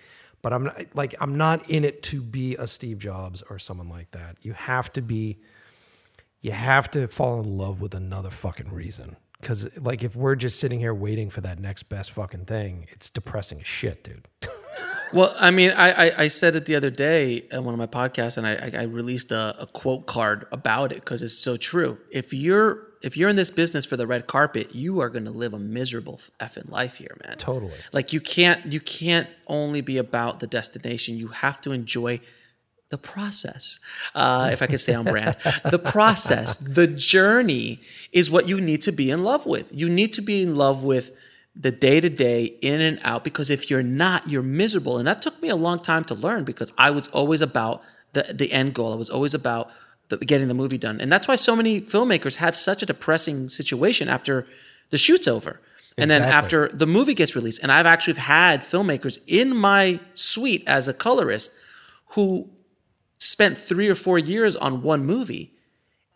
[0.43, 3.89] But I'm not, like I'm not in it to be a Steve Jobs or someone
[3.89, 4.37] like that.
[4.43, 5.39] You have to be
[6.41, 9.17] you have to fall in love with another fucking reason.
[9.43, 13.11] Cause like if we're just sitting here waiting for that next best fucking thing, it's
[13.11, 14.29] depressing as shit, dude.
[15.12, 17.87] Well, I mean, I, I, I said it the other day on one of my
[17.87, 21.99] podcasts, and I, I released a, a quote card about it because it's so true.
[22.12, 25.31] If you're if you're in this business for the red carpet, you are going to
[25.31, 27.39] live a miserable effing life here, man.
[27.39, 27.72] Totally.
[27.93, 31.16] Like you can't you can't only be about the destination.
[31.16, 32.20] You have to enjoy
[32.90, 33.78] the process.
[34.14, 35.36] Uh, if I could stay on brand,
[35.70, 37.81] the process, the journey
[38.12, 39.72] is what you need to be in love with.
[39.72, 41.12] You need to be in love with
[41.55, 44.98] the day to day, in and out, because if you're not, you're miserable.
[44.98, 47.82] And that took me a long time to learn because I was always about
[48.12, 48.93] the, the end goal.
[48.93, 49.70] I was always about
[50.11, 51.01] the, getting the movie done.
[51.01, 54.47] And that's why so many filmmakers have such a depressing situation after
[54.91, 55.61] the shoot's over.
[55.99, 60.62] And then after the movie gets released, and I've actually had filmmakers in my suite
[60.66, 61.53] as a colorist
[62.15, 62.49] who
[63.19, 65.53] spent three or four years on one movie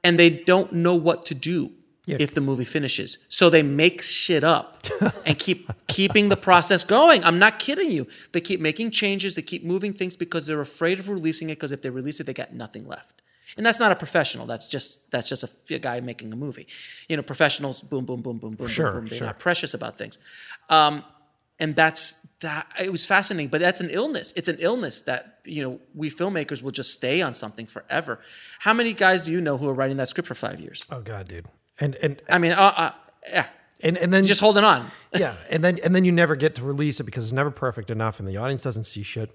[0.03, 1.73] and they don't know what to do
[2.07, 2.16] Yeah.
[2.19, 3.19] if the movie finishes.
[3.29, 4.79] So they make shit up
[5.27, 7.23] and keep keeping the process going.
[7.23, 8.07] I'm not kidding you.
[8.33, 11.73] They keep making changes, they keep moving things because they're afraid of releasing it because
[11.73, 13.21] if they release it they got nothing left.
[13.57, 14.47] And that's not a professional.
[14.47, 16.67] That's just that's just a, a guy making a movie.
[17.09, 19.09] You know, professionals boom boom boom boom boom Sure, boom boom.
[19.09, 19.27] They're sure.
[19.27, 20.19] not precious about things.
[20.69, 21.05] Um,
[21.61, 25.63] and that's that it was fascinating but that's an illness it's an illness that you
[25.63, 28.19] know we filmmakers will just stay on something forever
[28.59, 31.01] how many guys do you know who are writing that script for five years Oh
[31.01, 31.47] god, dude.
[31.79, 32.91] And and i mean uh, uh,
[33.31, 33.47] yeah
[33.85, 36.65] and and then just holding on yeah, and then and then you never get to
[36.65, 39.31] release it because it's never perfect enough, and the audience doesn't see shit.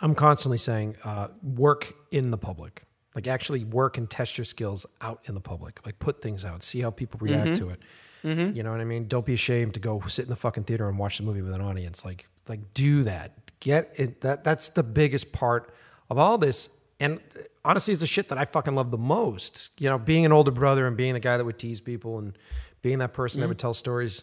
[0.00, 2.82] I'm constantly saying, uh, work in the public,
[3.14, 6.62] like actually work and test your skills out in the public, like put things out,
[6.62, 7.66] see how people react mm-hmm.
[7.66, 7.80] to it.
[8.24, 8.56] Mm-hmm.
[8.56, 9.08] You know what I mean?
[9.08, 11.54] Don't be ashamed to go sit in the fucking theater and watch the movie with
[11.54, 12.04] an audience.
[12.04, 13.32] Like, like do that.
[13.60, 14.20] Get it.
[14.20, 15.74] That that's the biggest part
[16.08, 16.70] of all this.
[16.98, 19.70] And uh, honestly, it's the shit that I fucking love the most.
[19.78, 22.36] You know, being an older brother and being the guy that would tease people and
[22.82, 23.50] being that person that mm-hmm.
[23.50, 24.22] would tell stories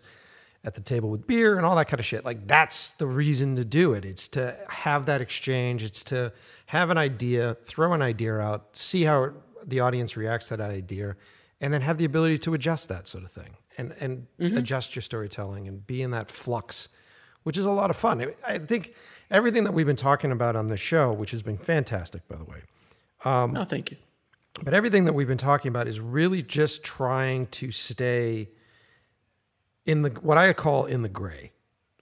[0.68, 2.26] at the table with beer and all that kind of shit.
[2.26, 4.04] Like that's the reason to do it.
[4.04, 5.82] It's to have that exchange.
[5.82, 6.34] It's to
[6.68, 9.32] have an idea, throw an idea out, see how
[9.66, 11.16] the audience reacts to that idea,
[11.62, 14.58] and then have the ability to adjust that sort of thing and and mm-hmm.
[14.58, 16.90] adjust your storytelling and be in that flux,
[17.44, 18.22] which is a lot of fun.
[18.22, 18.94] I- I think
[19.32, 22.44] everything that we've been talking about on this show, which has been fantastic, by the
[22.44, 22.62] way,
[23.26, 23.98] no thank you
[24.64, 28.50] but everything that we've been talking about is really just trying to stay
[29.88, 31.54] in the what I call in the gray,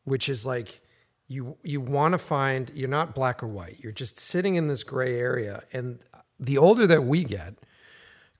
[0.03, 0.81] which is like
[1.27, 3.79] you you want to find you're not black or white.
[3.79, 5.99] You're just sitting in this gray area and
[6.37, 7.55] the older that we get,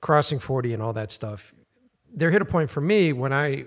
[0.01, 1.53] crossing 40 and all that stuff,
[2.13, 3.65] there hit a point for me when I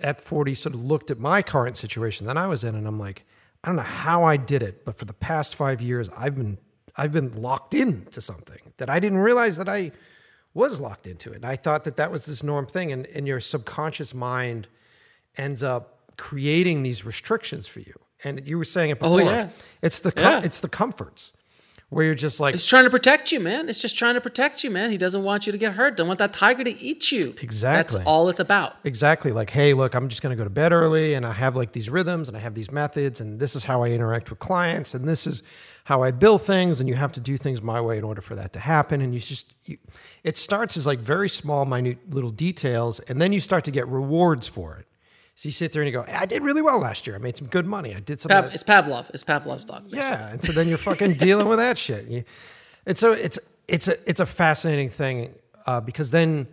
[0.00, 2.98] at 40 sort of looked at my current situation that I was in and I'm
[2.98, 3.26] like,
[3.62, 6.58] I don't know how I did it, but for the past 5 years I've been
[6.96, 9.92] I've been locked into something that I didn't realize that I
[10.54, 11.36] was locked into it.
[11.36, 14.68] And I thought that that was this norm thing and, and your subconscious mind
[15.36, 17.94] ends up creating these restrictions for you.
[18.24, 19.30] And you were saying it oh, before.
[19.30, 19.48] Oh, yeah.
[19.82, 20.44] It's the com- Yeah.
[20.44, 21.32] it's the comforts
[21.88, 24.64] where you're just like it's trying to protect you man it's just trying to protect
[24.64, 27.12] you man he doesn't want you to get hurt don't want that tiger to eat
[27.12, 27.98] you Exactly.
[27.98, 29.30] that's all it's about Exactly.
[29.30, 31.70] Like, hey, look, I'm just going to go to bed early and I have like
[31.72, 34.94] these rhythms and I have these methods and this is how I interact with clients
[34.94, 35.44] and this is
[35.84, 38.34] how I build things and you have to do things my way in order for
[38.34, 39.00] that to happen.
[39.00, 39.78] And you just, you,
[40.24, 43.86] it starts as like very small, minute little details and then you start to get
[43.86, 44.86] rewards for it.
[45.36, 47.14] So you sit there and you go, I did really well last year.
[47.14, 47.94] I made some good money.
[47.94, 48.34] I did something.
[48.34, 49.98] Pav, that- it's pavlov it's pavlov's dog basically.
[49.98, 52.06] yeah, and so then you're fucking dealing with that shit.
[52.08, 52.24] You,
[52.86, 53.38] and so it's
[53.68, 55.34] it's a it's a fascinating thing
[55.66, 56.48] uh, because then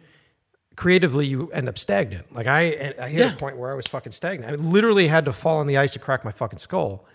[0.76, 2.34] creatively you end up stagnant.
[2.36, 3.34] Like I I hit Yeah.
[3.34, 4.52] a point where I was fucking stagnant.
[4.52, 7.06] I literally had to fall on the ice to crack my fucking skull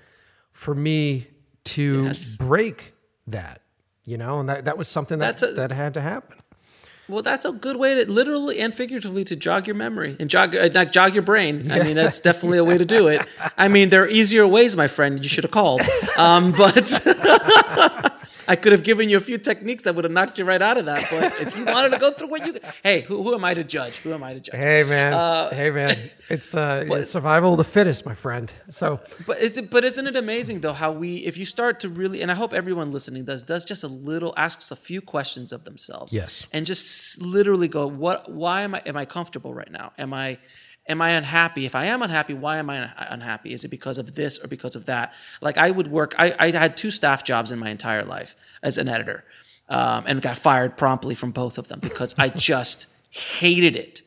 [0.52, 1.26] for me
[1.64, 2.36] to Yes.
[2.38, 2.94] break
[3.26, 3.60] that.
[4.04, 6.37] You know, and that, that was something that a- that had to happen.
[7.08, 10.54] Well, that's a good way to literally and figuratively to jog your memory and jog
[10.54, 11.72] uh, not jog your brain.
[11.72, 13.26] I mean, that's definitely a way to do it.
[13.56, 15.22] I mean, there are easier ways, my friend.
[15.22, 15.80] You should have called.
[16.18, 16.86] Um, but
[18.48, 20.78] I could have given you a few techniques that would have knocked you right out
[20.78, 21.06] of that.
[21.10, 23.62] But if you wanted to go through what you, hey, who, who am I to
[23.62, 23.98] judge?
[23.98, 24.58] Who am I to judge?
[24.58, 25.96] Hey man, hey man,
[26.30, 28.50] it's uh, it's survival of the fittest, my friend.
[28.70, 31.88] So But is it, but isn't it amazing though how we if you start to
[31.88, 35.52] really and I hope everyone listening does does just a little asks a few questions
[35.52, 36.14] of themselves.
[36.14, 36.46] Yes.
[36.52, 39.92] And just literally go what why am I am I comfortable right now?
[39.98, 40.38] Am I
[40.88, 41.66] am I unhappy?
[41.66, 43.52] If I am unhappy, why am I unhappy?
[43.52, 45.12] Is it because of this or because of that?
[45.40, 48.78] Like I would work I, I had two staff jobs in my entire life as
[48.78, 49.24] an editor.
[49.70, 54.00] Um, and got fired promptly from both of them because I just hated it.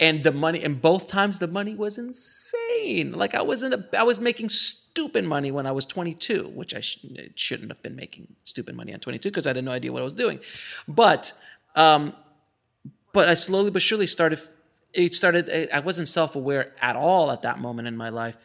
[0.00, 3.12] And the money, and both times the money was insane.
[3.12, 6.74] Like I was in a, I was making stupid money when I was 22, which
[6.74, 7.04] I sh-
[7.36, 10.04] shouldn't have been making stupid money on 22 because I had no idea what I
[10.04, 10.40] was doing.
[10.88, 11.32] But,
[11.76, 12.12] um,
[13.12, 14.40] but I slowly but surely started.
[14.94, 15.70] It started.
[15.72, 18.36] I wasn't self-aware at all at that moment in my life,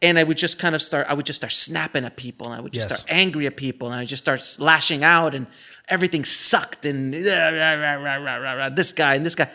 [0.00, 1.06] and I would just kind of start.
[1.08, 3.00] I would just start snapping at people, and I would just Yes.
[3.00, 5.46] start angry at people, and I just start lashing out, and
[5.88, 7.12] everything sucked, and
[8.74, 9.48] this guy and this guy,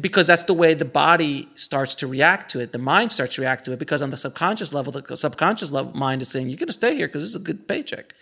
[0.00, 2.72] because that's the way the body starts to react to it.
[2.72, 5.92] The mind starts to react to it because on the subconscious level, the subconscious level
[5.96, 8.14] mind is saying, "You're going to stay here because this is a good paycheck."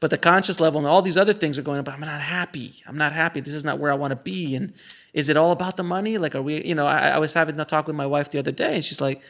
[0.00, 2.84] But the conscious level and all these other things are going, but I'm not happy.
[2.86, 3.40] I'm not happy.
[3.40, 4.54] This is not where I want to be.
[4.54, 4.72] And
[5.12, 6.18] is it all about the money?
[6.18, 8.38] Like, are we, you know, I, I was having a talk with my wife the
[8.38, 9.22] other day and she's like,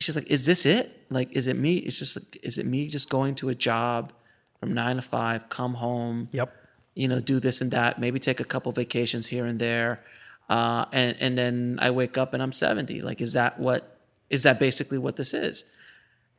[0.00, 1.06] she's like, is this it?
[1.10, 1.76] Like, is it me?
[1.76, 4.12] It's just like, is it me just going to a job
[4.60, 6.52] from nine to five, come home, Yep.
[6.94, 10.02] you know, do this and that, maybe take a couple vacations here and there.
[10.48, 13.00] Uh, and, and then I wake up and I'm 70.
[13.02, 13.98] Like, is that what,
[14.30, 15.64] is that basically what this is?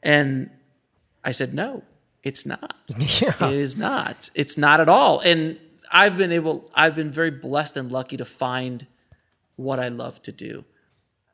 [0.03, 0.49] And
[1.23, 1.83] I said, no,
[2.23, 2.75] it's not.
[3.21, 3.49] Yeah.
[3.49, 4.29] It is not.
[4.35, 5.19] It's not at all.
[5.21, 5.57] And
[5.91, 8.87] I've been able, I've been very blessed and lucky to find
[9.55, 10.65] what I love to do.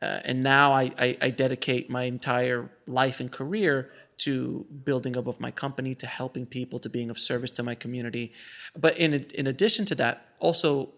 [0.01, 5.27] Uh, and now I, I, I dedicate my entire life and career to building up
[5.27, 8.33] of my company, to helping people, to being of service to my community.
[8.77, 10.89] But in in addition to that, also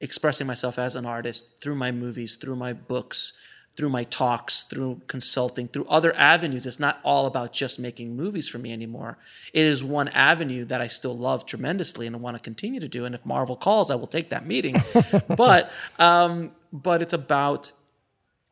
[0.00, 3.32] expressing myself as an artist through my movies, through my books,
[3.76, 6.66] through my talks, through consulting, through other avenues.
[6.66, 9.16] It's not all about just making movies for me anymore.
[9.52, 12.88] It is one avenue that I still love tremendously and I want to continue to
[12.88, 13.04] do.
[13.04, 14.76] And if Marvel calls, I will take that meeting.
[15.28, 17.72] but um, but it's about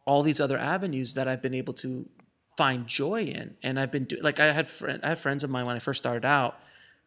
[0.07, 2.09] all these other avenues that I've been able to
[2.57, 3.57] find joy in.
[3.63, 5.81] And I've been doing like I had friend I had friends of mine when I
[5.81, 6.59] first started out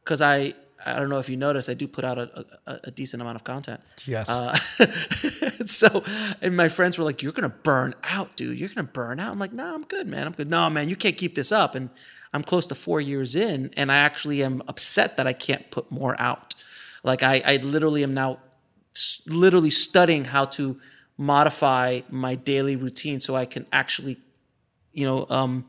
[0.04, 0.54] because I
[0.86, 3.36] I don't know if you noticed I do put out a, a, a decent amount
[3.36, 3.82] of content.
[4.06, 4.30] Yes.
[4.30, 4.56] Uh,
[5.66, 6.04] so,
[6.42, 8.58] and my friends were like, "You're gonna burn out, dude.
[8.58, 10.28] You're gonna burn out." I'm like, "No, I'm good, man.
[10.28, 10.50] I'm good.
[10.50, 11.90] No, man, you can't keep this up." And
[12.34, 15.92] I'm close to four years in, and I actually am upset that I can't put
[15.92, 16.56] more out.
[17.04, 18.40] Like, I, I literally am now,
[19.28, 20.80] literally studying how to
[21.18, 24.18] modify my daily routine so I can actually,
[24.94, 25.66] you know, um,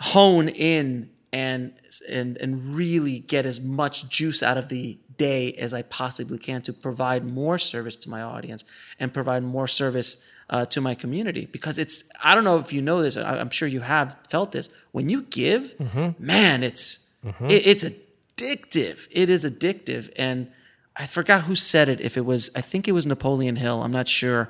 [0.00, 1.72] hone in and
[2.08, 6.62] and and really get as much juice out of the day as I possibly can
[6.62, 8.64] to provide more service to my audience
[9.00, 11.46] and provide more service uh, to my community.
[11.46, 14.52] Because it's I don't know if you know this I, I'm sure you have felt
[14.52, 14.68] this.
[14.92, 15.74] When you give
[16.18, 17.06] man it's
[17.48, 19.08] it, it's addictive.
[19.10, 20.12] It is addictive.
[20.16, 20.50] And
[20.96, 22.00] I forgot who said it.
[22.00, 23.82] If it was I think it was Napoleon Hill.
[23.82, 24.48] I'm not sure.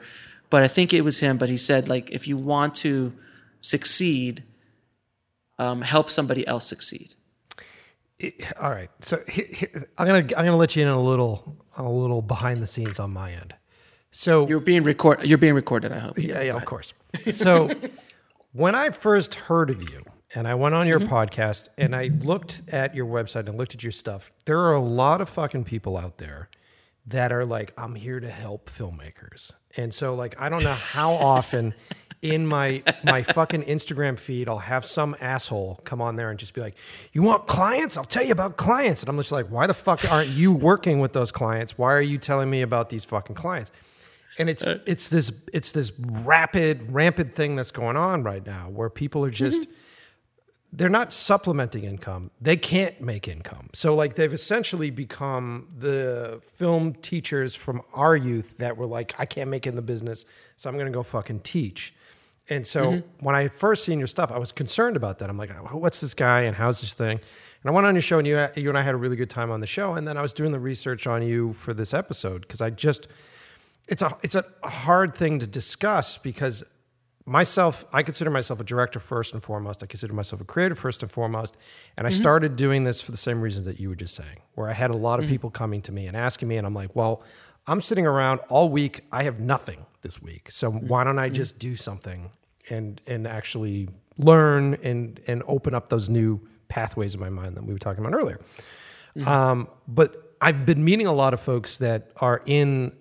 [0.50, 1.38] But I think it was him.
[1.38, 3.12] But he said like if you want to
[3.60, 4.44] succeed
[5.58, 7.14] um, help somebody else succeed.
[8.60, 8.90] All right.
[9.00, 11.92] So here, here, I'm gonna I'm gonna let you in on a little on a
[11.92, 13.54] little behind the scenes on my end.
[14.10, 15.24] So You're being record.
[15.24, 15.92] You're being recorded.
[15.92, 16.18] I hope.
[16.18, 16.94] yeah, yeah, of course.
[17.30, 17.70] So
[18.52, 20.02] when I first heard of you
[20.34, 23.82] and I went on your podcast and I looked at your website and looked at
[23.82, 26.48] your stuff, there are a lot of fucking people out there
[27.08, 29.50] that are like, I'm here to help filmmakers.
[29.76, 31.74] And so like I don't know how often
[32.34, 36.54] in my my fucking Instagram feed I'll have some asshole come on there and just
[36.54, 36.76] be like,
[37.12, 37.96] "You want clients?
[37.96, 41.00] I'll tell you about clients." And I'm just like, "Why the fuck aren't you working
[41.00, 41.76] with those clients?
[41.76, 43.70] Why are you telling me about these fucking clients?"
[44.38, 48.90] and it's it's this it's this rapid rampant thing that's going on right now where
[48.90, 49.72] people are just mm-hmm.
[50.72, 56.92] they're not supplementing income they can't make income so like they've essentially become the film
[56.94, 60.24] teachers from our youth that were like i can't make it in the business
[60.56, 61.94] so i'm going to go fucking teach
[62.48, 63.24] and so mm-hmm.
[63.24, 65.28] when i first seen your stuff i was concerned about that.
[65.30, 67.18] I'm like oh, what's this guy and how's this thing?
[67.62, 69.30] And i went on your show and you, you and i had a really good
[69.30, 69.94] time on the show.
[69.94, 73.08] And then i was doing the research on you for this episode because i just
[73.88, 76.64] it's a it's a hard thing to discuss because
[77.26, 79.82] myself I consider myself a director first and foremost.
[79.82, 81.56] I consider myself a creator first and foremost.
[81.96, 82.18] And I mm-hmm.
[82.18, 84.90] started doing this for the same reasons that you were just saying, where I had
[84.90, 85.34] a lot of mm-hmm.
[85.34, 87.22] people coming to me and asking me, and I'm like, well,
[87.66, 89.04] I'm sitting around all week.
[89.10, 90.86] I have nothing this week, so mm-hmm.
[90.86, 91.34] why don't I mm-hmm.
[91.34, 92.30] just do something
[92.70, 93.88] and and actually
[94.18, 98.04] learn and and open up those new pathways in my mind that we were talking
[98.04, 98.40] about earlier.
[99.16, 99.28] Mm-hmm.
[99.28, 102.92] Um, but I've been meeting a lot of folks that are in,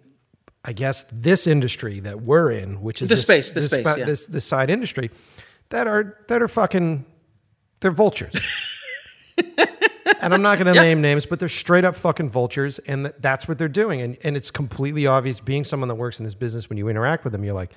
[0.64, 3.96] I guess, this industry that we're in, which is The this, space, the space, spa-
[3.98, 4.06] yeah.
[4.06, 5.12] this this side industry,
[5.70, 7.06] that are that are fucking,
[7.82, 8.36] they're vultures.
[10.26, 13.16] and I'm not going to name names, but they're straight up fucking vultures, and th-
[13.20, 14.02] that's what they're doing.
[14.02, 15.40] And and it's completely obvious.
[15.40, 17.72] Being someone that works in this business, when you interact with them, you're like,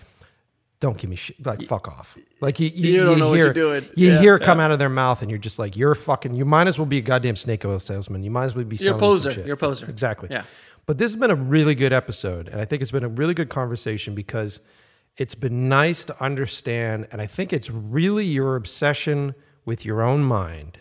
[0.81, 1.45] don't give me shit.
[1.45, 2.16] Like, fuck off.
[2.41, 3.85] Like, you, you, You don't know what you're doing.
[3.95, 6.35] You Yeah, hear it come out of their mouth, and you're just like, you're fucking.
[6.35, 8.23] You might as well be a goddamn snake oil salesman.
[8.23, 8.77] You might as well be.
[8.77, 9.47] You're a selling me some poser.
[9.47, 9.91] You're a poser.
[9.91, 10.29] Exactly.
[10.31, 10.45] Yeah.
[10.87, 13.35] But this has been a really good episode, and I think it's been a really
[13.35, 14.61] good conversation because
[15.19, 19.35] it's been nice to understand, and I think it's really your obsession
[19.66, 20.79] with your own mind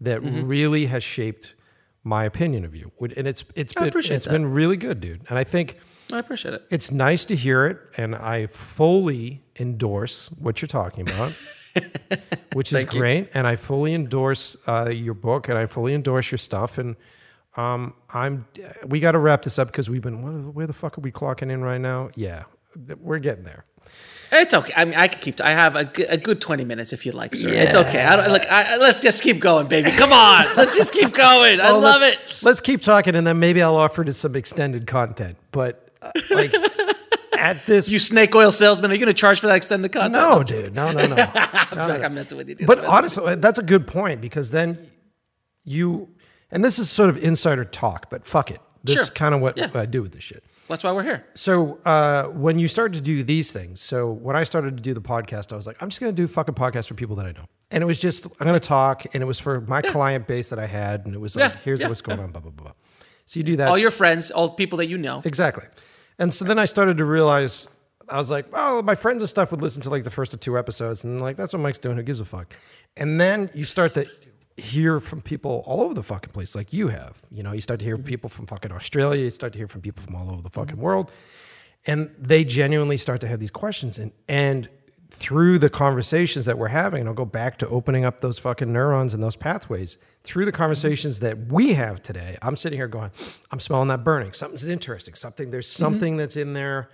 [0.00, 0.46] that Mm-hmm.
[0.46, 1.54] really has shaped
[2.02, 2.92] my opinion of you.
[3.16, 4.32] And it's it's been appreciate it's that.
[4.32, 5.22] been really good, dude.
[5.28, 5.78] And I think
[6.12, 6.62] I appreciate it.
[6.70, 11.32] it's nice to hear it, and I fully endorse what you're talking about,
[12.52, 13.00] which is Thank you.
[13.00, 13.30] great.
[13.34, 16.76] And I fully endorse uh, your book, and I fully endorse your stuff.
[16.78, 16.96] And
[17.56, 18.46] um, I'm
[18.86, 21.50] we got to wrap this up because we've been where the fuck are we clocking
[21.50, 22.10] in right now?
[22.16, 22.44] Yeah,
[23.00, 23.64] we're getting there.
[24.32, 24.72] It's okay.
[24.76, 25.40] I mean, I can keep.
[25.40, 27.48] I have a, good- a good twenty minutes if you'd like, sir.
[27.50, 28.04] It's okay.
[28.04, 28.42] I don't look.
[28.50, 29.90] I, let's just keep going, baby.
[29.92, 30.46] Come on.
[30.56, 31.60] let's just keep going.
[31.60, 32.42] I Well, love let's- it.
[32.42, 35.36] Let's keep talking, and then maybe I'll offer to some extended content.
[35.52, 36.52] But uh, like
[37.38, 38.90] at this, You snake oil salesman.
[38.90, 40.14] Are you going to charge for that extended content?
[40.14, 41.14] no, dude, no, no, no.
[41.34, 42.56] I'm, like, I'm messing with you.
[42.56, 42.66] Dude.
[42.66, 44.84] But I'm honestly, that's a good point because then
[45.64, 46.08] you,
[46.50, 48.60] and this is sort of insider talk, but fuck it.
[48.82, 49.02] This Sure.
[49.04, 49.68] is kind of what Yeah.
[49.74, 50.42] I do with this shit.
[50.68, 51.26] That's why we're here.
[51.34, 54.94] So uh, when you start to do these things, so when I started to do
[54.94, 57.26] the podcast, I was like, I'm just going to do fucking podcasts for people that
[57.26, 59.82] I know, and it was just I'm going to talk, and it was for my
[59.82, 62.30] client base that I had, and it was like, Yeah, here's yeah, what's going on,
[62.30, 62.72] blah blah blah.
[63.26, 63.68] So you do that.
[63.68, 65.22] All your friends, all people that you know.
[65.24, 65.64] Exactly.
[66.18, 67.68] And so then I started to realize
[68.08, 70.40] I was like, well, my friends and stuff would listen to like the first of
[70.40, 71.96] two episodes, and like that's what Mike's doing.
[71.96, 72.54] Who gives a fuck?
[72.96, 74.06] And then you start to
[74.56, 77.18] hear from people all over the fucking place, like you have.
[77.30, 78.06] You know, you start to hear mm-hmm.
[78.06, 79.24] people from fucking Australia.
[79.24, 80.84] You start to hear from people from all over the fucking mm-hmm.
[80.84, 81.12] world,
[81.86, 83.98] and they genuinely start to have these questions.
[83.98, 84.68] And and
[85.10, 88.72] through the conversations that we're having, and I'll go back to opening up those fucking
[88.72, 89.96] neurons and those pathways.
[90.24, 90.58] Through the mm-hmm.
[90.58, 93.10] conversations that we have today, I'm sitting here going,
[93.50, 94.32] I'm smelling that burning.
[94.32, 95.14] Something's interesting.
[95.14, 96.88] Something there's something that's in there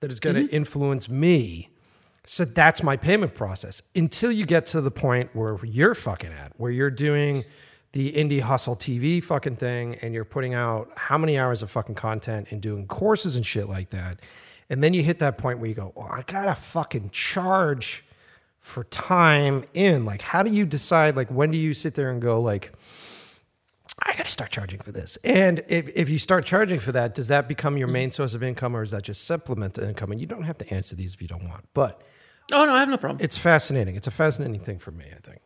[0.00, 1.71] that is going to influence me.
[2.24, 6.52] So that's my payment process until you get to the point where you're fucking at,
[6.56, 7.44] where you're doing
[7.92, 11.94] the indie hustle TV fucking thing and you're putting out how many hours of fucking
[11.94, 14.20] content and doing courses and shit like that.
[14.70, 18.04] And then you hit that point where you go, well, I gotta fucking charge
[18.60, 20.04] for time in.
[20.04, 22.72] Like, how do you decide, like, when do you sit there and go, like,
[24.04, 25.16] I got to start charging for this.
[25.24, 28.42] And if, if you start charging for that, does that become your main source of
[28.42, 30.12] income or is that just supplement supplemental income?
[30.12, 31.64] And you don't have to answer these if you don't want.
[31.74, 32.02] But
[32.50, 33.24] Oh no, I have no problem.
[33.24, 33.94] it's fascinating.
[33.94, 35.40] It's a fascinating thing for me, I think.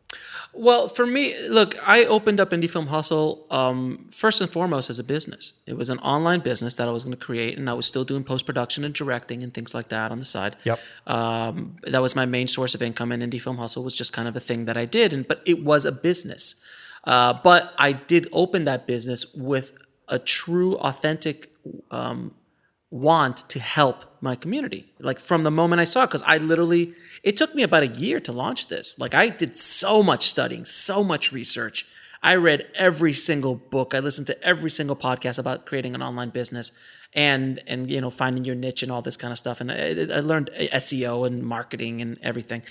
[0.53, 4.97] Well, for me, look, I opened up Indie Film Hustle um, first and foremost as
[4.97, 5.53] a business.
[5.67, 8.03] It was an online business that I was going to create, and I was still
[8.03, 10.55] doing post production and directing and things like that on the side.
[10.63, 10.79] Yep.
[11.05, 14.27] Um, that was my main source of income, and Indie Film Hustle was just kind
[14.27, 15.13] of a thing that I did.
[15.13, 16.63] And but it was a business.
[17.07, 19.71] Uh, but I did open that business with
[20.09, 21.49] a true, authentic
[21.89, 22.35] um,
[22.91, 24.91] want to help my community.
[24.99, 26.93] Like from the moment I saw it, because I literally,
[27.23, 28.99] it took me about a year to launch this.
[28.99, 31.85] Like I did so much studying, so much research.
[32.21, 33.93] I read every single book.
[33.95, 36.77] I listened to every single podcast about creating an online business
[37.13, 39.61] and and you know finding your niche and all this kind of stuff.
[39.61, 42.63] And I, I learned SEO and marketing and everything.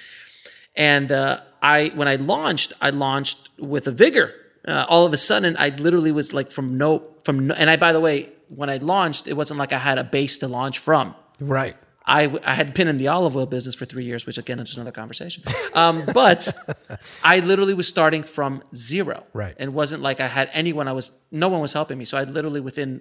[0.76, 4.34] And uh, I, when I launched, I launched with a vigor.
[4.66, 7.76] Uh, all of a sudden, I literally was like from no, from no, and I,
[7.76, 10.78] by the way, when I launched, it wasn't like I had a base to launch
[10.78, 11.14] from.
[11.40, 11.76] Right.
[12.04, 14.76] I, I had been in the olive oil business for three years, which again is
[14.76, 15.42] another conversation.
[15.74, 16.48] Um, but
[17.24, 19.24] I literally was starting from zero.
[19.32, 19.54] Right.
[19.58, 22.04] And it wasn't like I had anyone I was, no one was helping me.
[22.04, 23.00] So I literally within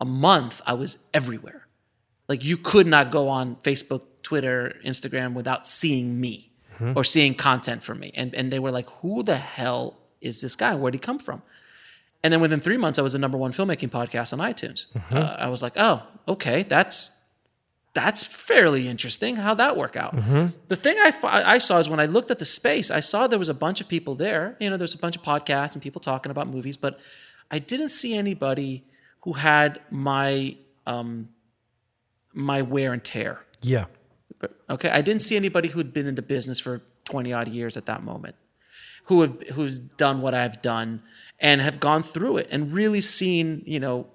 [0.00, 1.66] a month, I was everywhere.
[2.28, 7.82] Like you could not go on Facebook, Twitter, Instagram without seeing me or seeing content
[7.82, 8.10] from me.
[8.14, 10.74] And, and they were like, who the hell is this guy?
[10.74, 11.42] Where'd he come from?
[12.22, 14.86] And then within three months, I was the number one filmmaking podcast on iTunes.
[15.10, 17.12] Uh, I was like, oh, okay, that's
[17.94, 19.36] that's fairly interesting.
[19.36, 20.14] How'd that work out?
[20.68, 23.38] The thing I, I saw is when I looked at the space, I saw there
[23.38, 24.54] was a bunch of people there.
[24.60, 27.00] You know, there's a bunch of podcasts and people talking about movies, but
[27.50, 28.84] I didn't see anybody
[29.22, 31.30] who had my um,
[32.34, 33.40] my wear and tear.
[33.62, 33.86] Yeah.
[34.68, 37.86] Okay, I didn't see anybody who'd been in the business for twenty odd years at
[37.86, 38.36] that moment,
[39.04, 41.02] who had, who's done what I've done
[41.38, 44.06] and have gone through it and really seen, you know,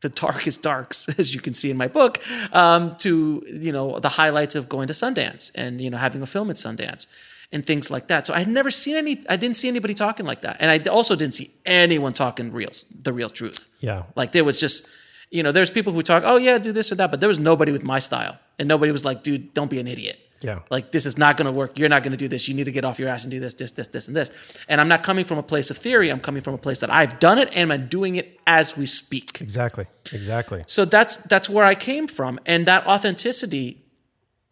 [0.00, 2.18] the darkest darks, as you can see in my book,
[2.54, 6.26] um, to you know the highlights of going to Sundance and you know having a
[6.26, 7.06] film at Sundance
[7.52, 8.26] and things like that.
[8.26, 9.22] So I had never seen any.
[9.28, 12.70] I didn't see anybody talking like that, and I also didn't see anyone talking real,
[13.02, 13.68] the real truth.
[13.80, 14.04] Yeah.
[14.14, 14.88] Like there was just,
[15.30, 17.38] you know, there's people who talk, oh yeah, do this or that, but there was
[17.38, 20.20] nobody with my style, and nobody was like, dude, don't be an idiot.
[20.40, 20.60] Yeah.
[20.70, 21.78] Like this is not going to work.
[21.78, 22.48] You're not going to do this.
[22.48, 24.30] You need to get off your ass and do this, this, this, this, and this.
[24.68, 26.10] And I'm not coming from a place of theory.
[26.10, 28.86] I'm coming from a place that I've done it and I'm doing it as we
[28.86, 29.40] speak.
[29.40, 29.86] Exactly.
[30.12, 30.62] Exactly.
[30.66, 33.82] So that's that's where I came from, and that authenticity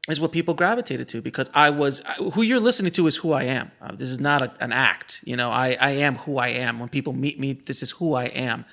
[0.09, 2.02] is what people gravitated to because I was
[2.32, 3.70] who you're listening to is who I am.
[3.80, 5.51] Uh, this is not a, an act, you know.
[5.51, 6.78] I I am who I am.
[6.78, 8.64] When people meet me, this is who I am.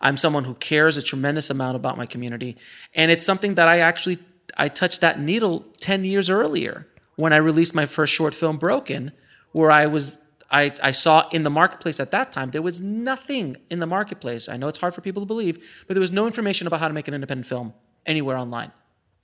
[0.00, 2.56] I'm someone who cares a tremendous amount about my community,
[2.94, 4.18] and it's something that I actually
[4.56, 6.86] I touched that needle ten years earlier
[7.16, 9.12] when I released my first short film, Broken,
[9.52, 13.56] where I was I, I saw in the marketplace at that time there was nothing
[13.70, 14.48] in the marketplace.
[14.48, 16.88] I know it's hard for people to believe, but there was no information about how
[16.88, 17.72] to make an independent film
[18.04, 18.72] anywhere online.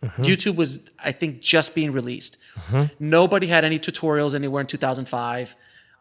[0.03, 0.23] Mm-hmm.
[0.23, 2.37] YouTube was, I think, just being released.
[2.55, 2.85] Mm-hmm.
[3.01, 5.57] Nobody had any tutorials anywhere in 2005.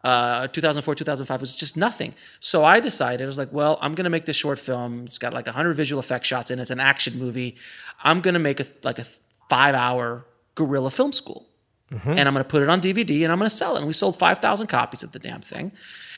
[0.06, 2.14] Uh, 2004, 2005 was just nothing.
[2.38, 5.04] So I decided, I was like, well, I'm going to make this short film.
[5.04, 6.62] It's got like 100 visual effect shots in it.
[6.62, 7.56] It's an action movie.
[8.04, 9.06] I'm going to make a, like a
[9.50, 10.24] five hour
[10.54, 11.48] guerrilla film school.
[11.90, 12.10] Mm-hmm.
[12.10, 13.78] And I'm going to put it on DVD and I'm going to sell it.
[13.78, 15.72] And we sold 5,000 copies of the damn thing.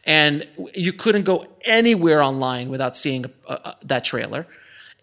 [0.04, 3.24] And you couldn't go anywhere online without seeing
[3.84, 4.46] that trailer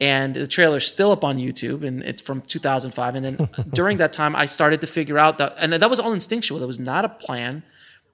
[0.02, 3.16] and the trailer's still up on YouTube, and it's from 2005.
[3.16, 6.14] And then during that time, I started to figure out that, and that was all
[6.14, 6.60] instinctual.
[6.60, 7.64] There was not a plan.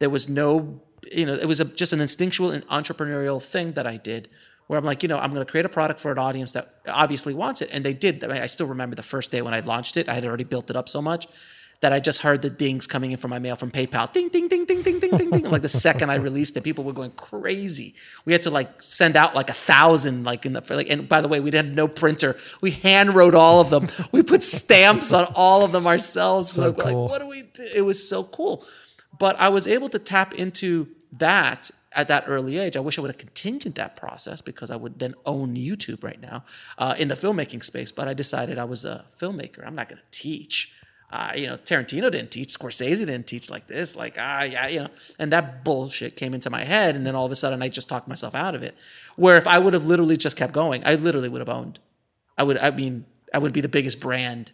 [0.02, 3.86] There was no, you know, it was a, just an instinctual and entrepreneurial thing that
[3.86, 4.30] I did,
[4.66, 6.74] where I'm like, you know, I'm going to create a product for an audience that
[6.88, 8.24] obviously wants it, and they did.
[8.24, 10.10] I, mean, I still remember the first day when I launched it.
[10.10, 11.28] I had already built it up so much
[11.82, 14.12] that I just heard the dings coming in from my mail from PayPal.
[14.12, 15.44] Ding, ding, ding, ding, ding, ding, ding, ding.
[15.46, 17.96] Like the second I released it, people were going crazy.
[18.24, 20.90] We had to like send out like a thousand, like in the like.
[20.90, 22.38] And by the way, we had no printer.
[22.62, 23.88] We hand wrote all of them.
[24.12, 26.52] We put stamps on all of them ourselves.
[26.52, 26.86] So like, cool.
[26.86, 27.44] like, what do we?
[27.44, 27.68] Do?
[27.74, 28.64] It was so cool.
[29.22, 32.76] But I was able to tap into that at that early age.
[32.76, 36.20] I wish I would have continued that process because I would then own YouTube right
[36.20, 36.44] now
[36.80, 37.92] uh, in the filmmaking space.
[37.92, 39.64] But I decided I was a filmmaker.
[39.64, 40.74] I'm not going to teach.
[41.12, 44.80] Uh, you know, Tarantino didn't teach, Scorsese didn't teach like this, like ah, yeah, you
[44.80, 44.90] know,
[45.20, 47.90] and that bullshit came into my head, and then all of a sudden I just
[47.90, 48.74] talked myself out of it.
[49.18, 51.80] Where if I would have literally just kept going, I literally would have owned.
[52.40, 54.52] I would, I mean, I would be the biggest brand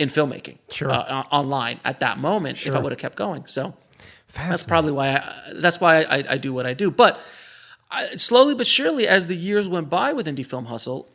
[0.00, 0.90] in filmmaking sure.
[0.90, 2.72] uh, online at that moment sure.
[2.72, 3.44] if I would have kept going.
[3.44, 3.76] So
[4.32, 6.90] that's probably why I, that's why I, I do what I do.
[6.90, 7.20] But
[7.90, 11.08] I, slowly but surely, as the years went by with Indie Film Hustle,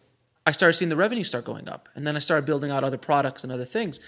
[0.46, 2.98] I started seeing the revenue start going up, and then I started building out other
[2.98, 4.00] products and other things.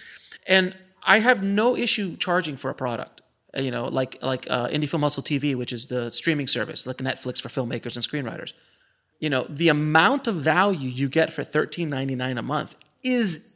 [0.48, 3.22] And I have no issue charging for a product.
[3.58, 6.86] Uh, you know, like like uh, Indie Film Hustle TV, which is the streaming service,
[6.86, 8.54] like Netflix for filmmakers and screenwriters.
[9.20, 13.56] You know, the amount of value you get for thirteen ninety nine a month is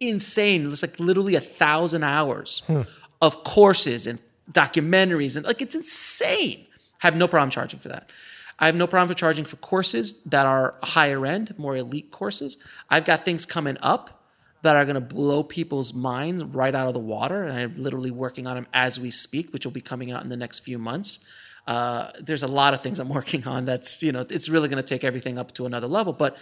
[0.00, 0.66] insane.
[0.66, 2.82] It's like literally a thousand hours hmm.
[3.20, 4.20] of courses and
[4.50, 6.66] documentaries, and like it's insane.
[7.02, 8.10] I have no problem charging for that.
[8.58, 12.58] I have no problem for charging for courses that are higher end, more elite courses.
[12.88, 14.22] I've got things coming up
[14.62, 17.42] that are going to blow people's minds right out of the water.
[17.42, 20.28] And I'm literally working on them as we speak, which will be coming out in
[20.28, 21.26] the next few months.
[21.66, 24.82] Uh, there's a lot of things I'm working on that's, you know, it's really going
[24.82, 26.12] to take everything up to another level.
[26.12, 26.36] But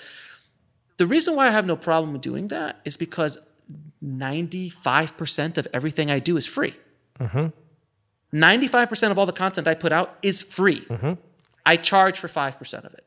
[0.99, 3.39] the reason why I have no problem doing that is because
[4.05, 6.75] 95% of everything I do is free.
[7.19, 7.47] Mm-hmm.
[8.33, 10.81] 95% of all the content I put out is free.
[10.81, 11.13] Mm-hmm.
[11.67, 13.05] I charge for 5% of it.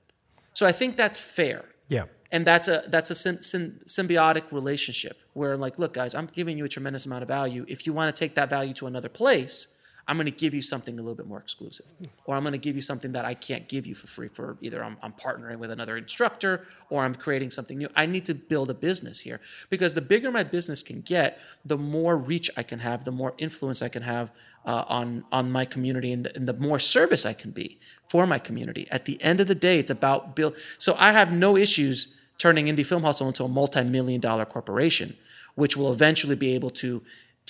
[0.53, 1.65] So I think that's fair.
[1.89, 6.57] Yeah and that's a that's a symbiotic relationship where I'm like look guys i'm giving
[6.57, 9.07] you a tremendous amount of value if you want to take that value to another
[9.07, 9.77] place
[10.07, 11.85] i'm going to give you something a little bit more exclusive
[12.25, 14.57] or i'm going to give you something that i can't give you for free for
[14.61, 17.89] either I'm, I'm partnering with another instructor or i'm creating something new.
[17.95, 19.39] I need to build a business here
[19.69, 23.33] because the bigger my business can get the more reach i can have the more
[23.37, 24.31] influence i can have
[24.65, 28.25] uh, on on my community and the, and the more service i can be for
[28.27, 28.87] my community.
[28.91, 32.65] At the end of the day it's about build so i have no issues turning
[32.65, 35.15] Indie Film Hustle into a multi million dollar corporation,
[35.55, 37.01] which will eventually be able to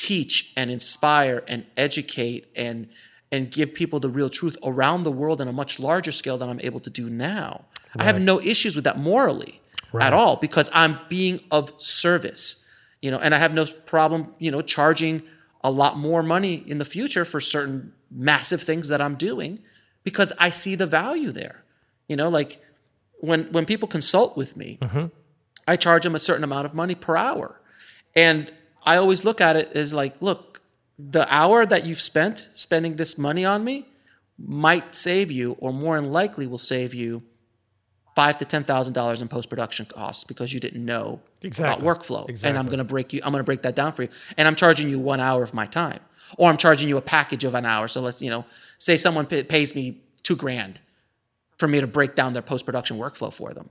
[0.03, 2.89] teach and inspire and educate and
[3.31, 6.49] and give people the real truth around the world on a much larger scale than
[6.49, 7.65] I'm able to do now.
[7.95, 8.03] Right.
[8.03, 9.59] I have no issues with that morally
[9.91, 10.05] right.
[10.05, 12.67] at all because I'm being of service,
[13.01, 15.23] you know, and I have no problem, you know, charging
[15.63, 19.59] a lot more money in the future for certain massive things that I'm doing
[20.03, 21.63] because I see the value there.
[22.07, 22.61] You know, like
[23.19, 25.05] when when people consult with me, mm-hmm.
[25.67, 27.59] I charge them a certain amount of money per hour,
[28.15, 28.51] and
[28.85, 30.61] I always look at it as like, look,
[30.97, 33.87] the hour that you've spent spending this money on me
[34.37, 37.23] might save you, or more than likely will save you
[38.15, 41.81] five to ten thousand dollars in post production costs because you didn't know exactly.
[41.81, 42.49] about workflow, exactly.
[42.49, 43.21] and I'm going to break you.
[43.23, 45.53] I'm going to break that down for you, and I'm charging you one hour of
[45.53, 45.99] my time,
[46.37, 47.87] or I'm charging you a package of an hour.
[47.87, 48.45] So let's you know,
[48.77, 50.79] say someone pays me two grand
[51.57, 53.69] for me to break down their post production workflow for them.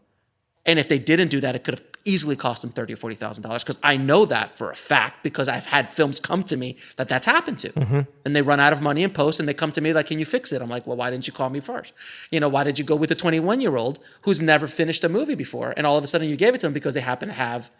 [0.65, 3.17] And if they didn't do that, it could have easily cost them thirty or forty
[3.17, 6.57] thousand dollars because I know that for a fact because I've had films come to
[6.57, 8.01] me that that's happened to, mm-hmm.
[8.25, 10.19] and they run out of money in post and they come to me like, "Can
[10.19, 11.93] you fix it?" I'm like, "Well, why didn't you call me first?
[12.31, 15.09] You know, why did you go with a 21 year old who's never finished a
[15.09, 17.29] movie before, and all of a sudden you gave it to them because they happen
[17.29, 17.71] to have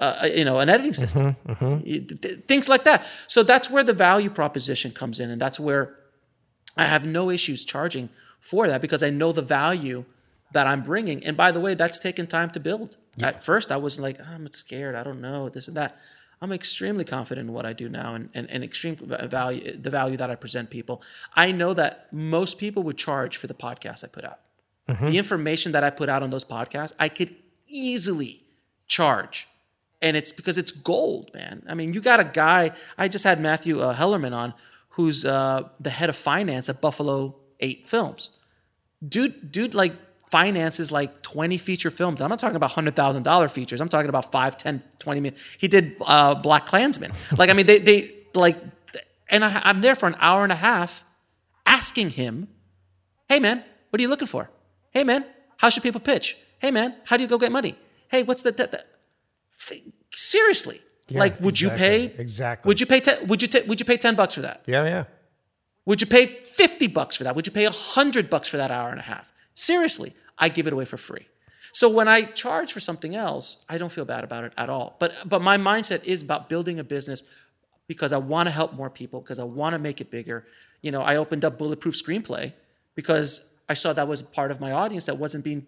[0.00, 1.36] uh, you know, an editing system,
[1.84, 3.04] th- th- things like that.
[3.26, 5.96] So that's where the value proposition comes in, and that's where
[6.76, 8.08] I have no issues charging
[8.40, 10.04] for that because I know the value
[10.52, 11.24] that I'm bringing.
[11.24, 12.96] And by the way, that's taken time to build.
[13.22, 14.94] At first, I was like, "Oh, I'm scared.
[14.94, 15.98] I don't know this and that.
[16.40, 20.16] I'm extremely confident in what I do now and, and, and extreme value, the value
[20.18, 21.02] that I present people.
[21.34, 24.38] I know that most people would charge for the podcast I put out.
[25.10, 27.34] The information that I put out on those podcasts, I could
[27.66, 28.44] easily
[28.86, 29.48] charge.
[30.00, 31.62] And it's because it's gold, man.
[31.68, 34.54] I mean, you got a guy, I just had Matthew uh, Helderman on,
[34.90, 38.30] who's uh, the head of finance at Buffalo 8 Films
[39.06, 39.94] dude dude like
[40.30, 44.56] finances like 20 feature films i'm not talking about $100000 features i'm talking about 5
[44.56, 48.56] 10 20 million he did uh, BlacKkKlansman like i mean they they like
[49.30, 51.04] and I, i'm there for an hour and a half
[51.66, 52.48] asking him
[53.28, 54.50] hey man what are you looking for
[54.90, 55.24] hey man
[55.58, 57.74] how should people pitch hey man how do you go get money
[58.08, 58.84] hey what's the, the, the
[60.14, 62.68] seriously Yeah, like would you pay exactly.
[62.68, 64.84] would you pay ten, would you ta- would you pay 10 bucks for that Yeah,
[64.84, 65.04] yeah.
[65.86, 67.36] would you pay 50 bucks for that?
[67.36, 69.32] Would you pay 100 bucks for that hour and a half?
[69.58, 71.26] Seriously, I give it away for free.
[71.72, 74.96] So when I charge for something else, I don't feel bad about it at all.
[75.00, 77.28] But but my mindset is about building a business
[77.88, 80.46] because I want to help more people because I want to make it bigger.
[80.80, 82.52] You know, I opened up Bulletproof Screenplay
[82.94, 85.66] because I saw that was a part of my audience that wasn't being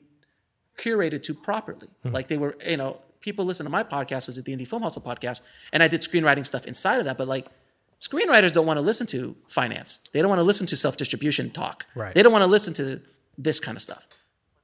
[0.79, 1.89] curated to properly.
[2.05, 2.13] Hmm.
[2.13, 4.83] Like they were, you know, people listen to my podcast was at the Indie Film
[4.83, 5.41] Hustle podcast,
[5.73, 7.19] and I did screenwriting stuff inside of that.
[7.19, 7.49] But like,
[7.99, 9.99] screenwriters don't want to listen to finance.
[10.13, 11.87] They don't want to listen to self distribution talk.
[11.97, 12.15] Right.
[12.15, 13.01] They don't want to listen to
[13.43, 14.07] this kind of stuff.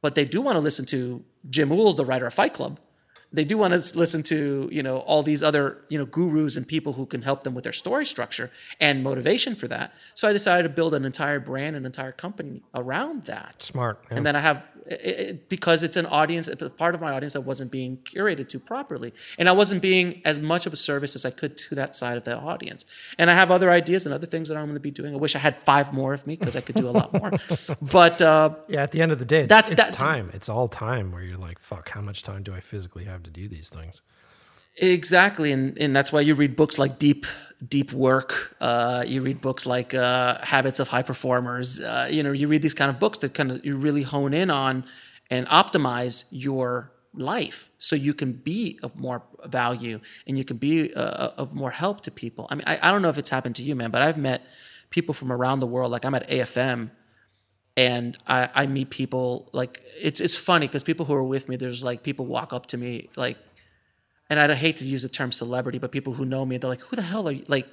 [0.02, 2.78] But they do want to listen to Jim Uhls, the writer of Fight Club.
[3.32, 6.66] They do want to listen to you know all these other you know gurus and
[6.66, 8.50] people who can help them with their story structure
[8.80, 9.92] and motivation for that.
[10.14, 13.62] So I decided to build an entire brand, an entire company around that.
[13.62, 13.98] Smart.
[14.10, 14.16] yeah.
[14.16, 17.32] And then I have it, because it's an audience, it's a part of my audience
[17.32, 21.16] that wasn't being curated to properly, and I wasn't being as much of a service
[21.16, 22.84] as I could to that side of the audience.
[23.18, 25.12] And I have other ideas and other things that I'm going to be doing.
[25.12, 27.32] I wish I had five more of me because I could do a lot more.
[27.82, 30.30] But uh, yeah, at the end of the day, That's- it's that- time.
[30.32, 33.30] It's all time where you're like, fuck, how much time do I physically have to
[33.30, 34.00] do these things?
[34.78, 37.24] Exactly, and and that's why you read books like Deep
[37.66, 38.56] Deep Work.
[38.60, 41.80] Uh, you read books like uh, Habits of High Performers.
[41.80, 44.34] Uh, you know, you read these kind of books that kind of you really hone
[44.34, 44.84] in on
[45.30, 50.92] and optimize your life so you can be of more value and you can be
[50.94, 52.46] uh, of more help to people.
[52.50, 54.42] I mean, I, I don't know if it's happened to you, man, but I've met
[54.90, 55.90] people from around the world.
[55.90, 56.90] Like I'm at AFM
[57.76, 61.56] and I, I meet people like it's it's funny because people who are with me,
[61.56, 63.36] there's like people walk up to me like,
[64.30, 66.80] and I hate to use the term celebrity, but people who know me, they're like,
[66.80, 67.66] "Who the hell are you?" Like,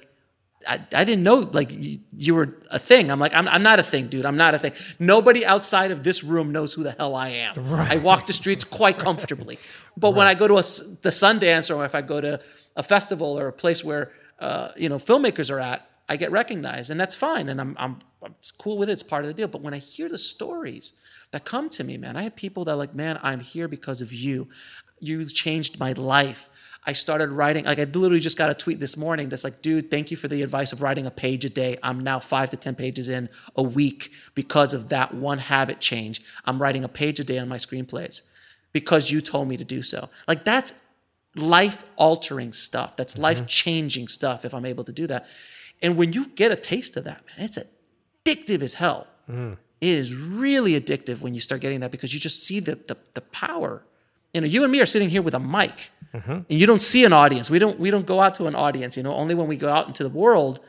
[0.68, 3.10] I, I didn't know like you, you were a thing.
[3.10, 4.26] I'm like, I'm, I'm not a thing, dude.
[4.26, 4.72] I'm not a thing.
[4.98, 7.70] Nobody outside of this room knows who the hell I am.
[7.70, 7.92] Right.
[7.92, 9.58] I walk the streets quite comfortably.
[9.96, 10.62] But when I go to a
[11.02, 12.40] the Sundance or if I go to
[12.74, 14.10] a festival or a place where
[14.40, 17.48] uh, you know filmmakers are at, I get recognized, and that's fine.
[17.48, 18.92] And I'm, I'm I'm cool with it.
[18.92, 19.48] It's part of the deal.
[19.48, 21.00] But when I hear the stories
[21.30, 24.00] that come to me, man, I have people that are like, man, I'm here because
[24.00, 24.48] of you.
[25.00, 26.48] You changed my life.
[26.86, 29.90] I started writing, like I literally just got a tweet this morning that's like, dude,
[29.90, 31.78] thank you for the advice of writing a page a day.
[31.82, 36.20] I'm now five to 10 pages in a week because of that one habit change.
[36.44, 38.28] I'm writing a page a day on my screenplays
[38.72, 40.10] because you told me to do so.
[40.28, 40.84] Like that's
[41.34, 42.96] life altering stuff.
[42.96, 43.22] That's mm-hmm.
[43.22, 45.26] life changing stuff if I'm able to do that.
[45.82, 49.06] And when you get a taste of that, man, it's addictive as hell.
[49.80, 52.96] It is really addictive when you start getting that because you just see the, the,
[53.14, 53.82] the power.
[54.32, 55.90] You know, you and me are sitting here with a mic
[56.48, 57.50] and you don't see an audience.
[57.50, 59.68] We don't, we don't go out to an audience, you know, only when we go
[59.68, 60.60] out into the world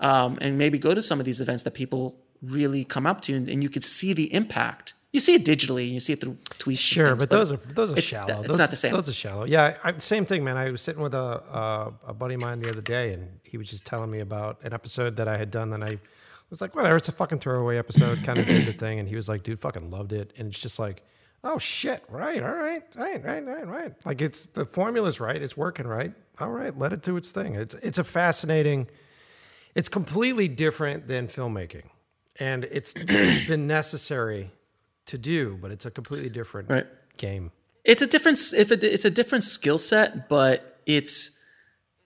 [0.00, 3.34] um, and maybe go to some of these events that people really come up to
[3.34, 4.94] and, and you can see the impact.
[5.18, 6.78] You see it digitally and you see it through tweets.
[6.78, 8.38] Sure, things, but those are those are it's- shallow.
[8.38, 8.92] it's Those- not the same.
[8.92, 9.44] Those are shallow.
[9.44, 10.56] Yeah, I, same thing, man.
[10.56, 11.18] I was sitting with a
[11.52, 14.58] uh, a buddy of mine the other day, and he was just telling me about
[14.62, 15.72] an episode that I had done.
[15.72, 15.98] And I
[16.50, 18.22] was like, whatever, it's a fucking throwaway episode.
[18.22, 20.32] Kind of did the thing, and he was like, dude, fucking loved it.
[20.38, 21.02] And it's just like,
[21.42, 23.92] oh shit, right, all right, right, right, right, right.
[24.04, 26.12] Like it's the formula's right, it's working right.
[26.40, 27.56] All right, let it do its thing.
[27.56, 28.86] It's it's a fascinating.
[29.74, 31.86] It's completely different than filmmaking,
[32.36, 34.52] and it's it's been necessary
[35.08, 36.86] to do, but it's a completely different Right.
[37.16, 37.50] game.
[37.84, 40.56] it's a different if it, it's a different skill set but
[40.86, 41.14] it's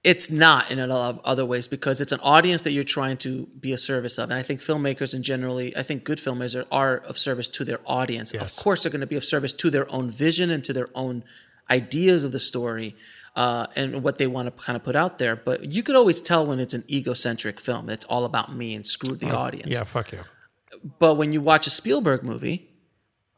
[0.04, 3.16] it's not in a lot of other ways because it's an audience that you're trying
[3.26, 6.54] to be a service of and i think filmmakers and generally i think good filmmakers
[6.60, 8.42] are, are of service to their audience Yes.
[8.42, 10.88] of course they're going to be of service to their own vision and to their
[10.94, 11.24] own
[11.70, 12.94] ideas of the story
[13.34, 16.20] uh, and what they want to kind of put out there but you could always
[16.20, 19.84] tell when it's an egocentric film it's all about me and screw the audience Yeah,
[19.84, 20.20] fuck you.
[20.98, 22.68] but when you watch a Spielberg movie,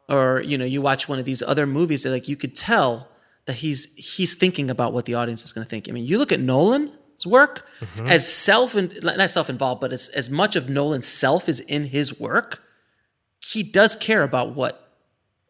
[0.09, 3.09] or you know, you watch one of these other movies, that like you could tell
[3.47, 5.89] that he's he's thinking about what the audience is going to think.
[5.89, 8.07] I mean, you look at Nolan's work Mm-hmm.
[8.07, 11.85] as self and not self involved, but as as much of Nolan's self is in
[11.85, 12.63] his work.
[13.41, 14.91] He does care about what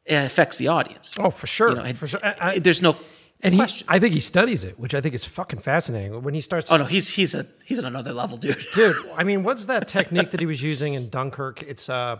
[0.08, 1.14] affects the audience.
[1.18, 1.70] Oh, for sure.
[1.70, 2.20] You know, and- for sure.
[2.24, 2.96] I- I- There's no
[3.40, 3.86] and he, question.
[3.90, 6.22] I think he studies it, which I think is fucking fascinating.
[6.22, 8.56] When he starts, oh no, he's he's a he's at another level, dude.
[8.74, 8.96] dude.
[9.16, 11.62] I mean, what's that technique that he was using in Dunkirk?
[11.62, 12.18] It's uh,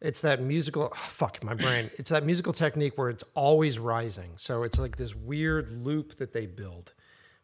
[0.00, 4.30] it's that musical oh, fuck my brain it's that musical technique where it's always rising
[4.36, 6.92] so it's like this weird loop that they build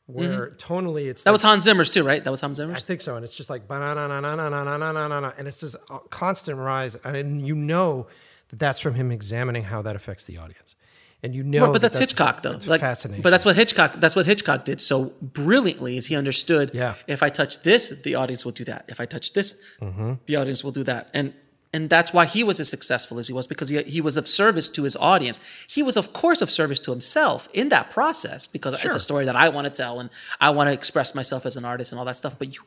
[0.07, 0.73] where mm-hmm.
[0.73, 3.01] tonally it's that like, was Hans Zimmer's too right that was Hans Zimmer's I think
[3.01, 5.77] so and it's just like and it's this
[6.11, 8.07] constant rise and you know
[8.49, 10.77] that that's from him examining how that affects the audience
[11.24, 13.57] and you know but that that's, that's, Hitchcock though that's like, fascinating but that's what
[13.57, 16.95] Hitchcock that's what Hitchcock did so brilliantly is he understood yeah.
[17.09, 20.15] if I touch this the audience will do that if I touch this mm-hmm.
[20.27, 21.35] the audience will do that and
[21.73, 24.27] and that's why he was as successful as he was because he, he was of
[24.27, 25.39] service to his audience.
[25.69, 29.25] He was, of course, of service to himself in that process because it's a story
[29.27, 30.09] that I want to tell and
[30.41, 32.39] I want to express myself as an artist and all that stuff.
[32.39, 32.63] But you,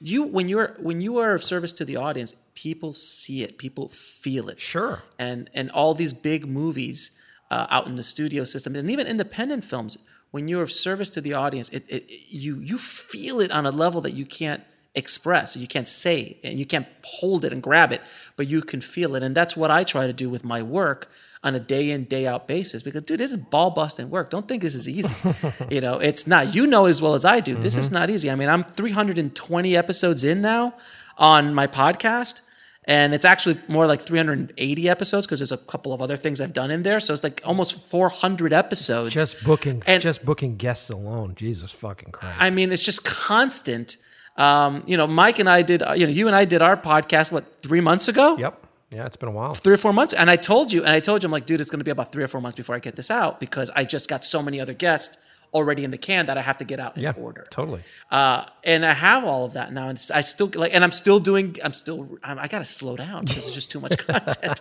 [0.00, 3.88] you when you're when you are of service to the audience, people see it, people
[3.88, 5.02] feel it Sure.
[5.18, 7.18] and and all these big movies
[7.50, 9.98] uh, out in the studio system and even independent films
[10.30, 13.64] when you're of service to the audience it, it, it- you you feel it on
[13.66, 14.62] a level that you can't
[14.94, 18.00] express you can't say and you can't hold it and grab it
[18.36, 21.10] but you can feel it and that's what i try to do with my work
[21.44, 24.48] on a day in day out basis because dude this is ball busting work don't
[24.48, 25.14] think this is easy
[25.70, 27.94] you know it's not you know as well as i do this is mm-hmm.
[27.94, 30.74] not easy i mean i'm 320 episodes in now
[31.16, 32.40] on my podcast
[32.88, 36.54] and it's actually more like 380 episodes because there's a couple of other things I've
[36.54, 37.00] done in there.
[37.00, 39.12] So it's like almost 400 episodes.
[39.12, 41.34] just booking, And- just booking guests alone.
[41.34, 42.38] Jesus fucking Christ!
[42.40, 43.98] I mean, it's just constant.
[44.38, 45.82] Um, you know, Mike and I did.
[45.96, 48.64] You know, you and I did our podcast what three months ago, yep.
[48.90, 49.50] Yeah, it's been a while.
[49.50, 50.14] three or four months.
[50.14, 51.90] And I told you, and I told you, I'm like, dude, it's going to be
[51.90, 54.42] about three or four months before I get this out because I just got so
[54.42, 55.18] many other guests
[55.52, 57.46] already in the can that I have to get out in Yeah, order.
[57.50, 57.82] totally.
[58.10, 61.20] uh, and I have all of that now, and I still like, and I'm still
[61.20, 61.56] doing.
[61.64, 62.16] I'm still.
[62.22, 64.60] I'm, I got to slow down because it's just too much content.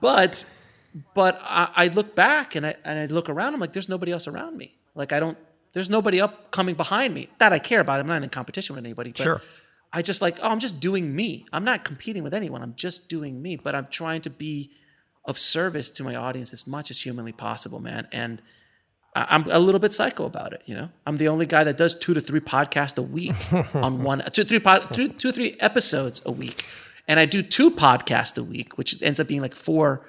[0.00, 0.44] but,
[1.14, 3.54] but I, I look back and I and I look around.
[3.54, 4.74] I'm like, there's nobody else around me.
[4.94, 5.36] Like I don't.
[5.74, 8.00] There's nobody up coming behind me that I care about.
[8.00, 9.10] I'm not in competition with anybody.
[9.10, 9.42] But Sure.
[9.92, 11.46] I just like, oh, I'm just doing me.
[11.52, 12.62] I'm not competing with anyone.
[12.62, 13.56] I'm just doing me.
[13.56, 14.70] But I'm trying to be
[15.24, 18.06] of service to my audience as much as humanly possible, man.
[18.12, 18.42] And
[19.16, 20.62] I'm a little bit psycho about it.
[20.66, 23.34] You know, I'm the only guy that does two to three podcasts a week
[23.74, 26.66] on one, two, three, pod, two, two, three episodes a week,
[27.06, 30.06] and I do two podcasts a week, which ends up being like four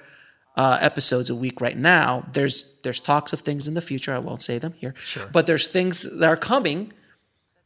[0.56, 2.26] uh, episodes a week right now.
[2.32, 4.14] There's there's talks of things in the future.
[4.14, 5.26] I won't say them here, sure.
[5.26, 6.92] but there's things that are coming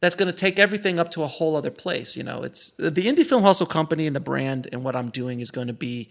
[0.01, 2.17] that's going to take everything up to a whole other place.
[2.17, 5.39] You know, it's the indie film hustle company and the brand and what I'm doing
[5.39, 6.09] is going to be.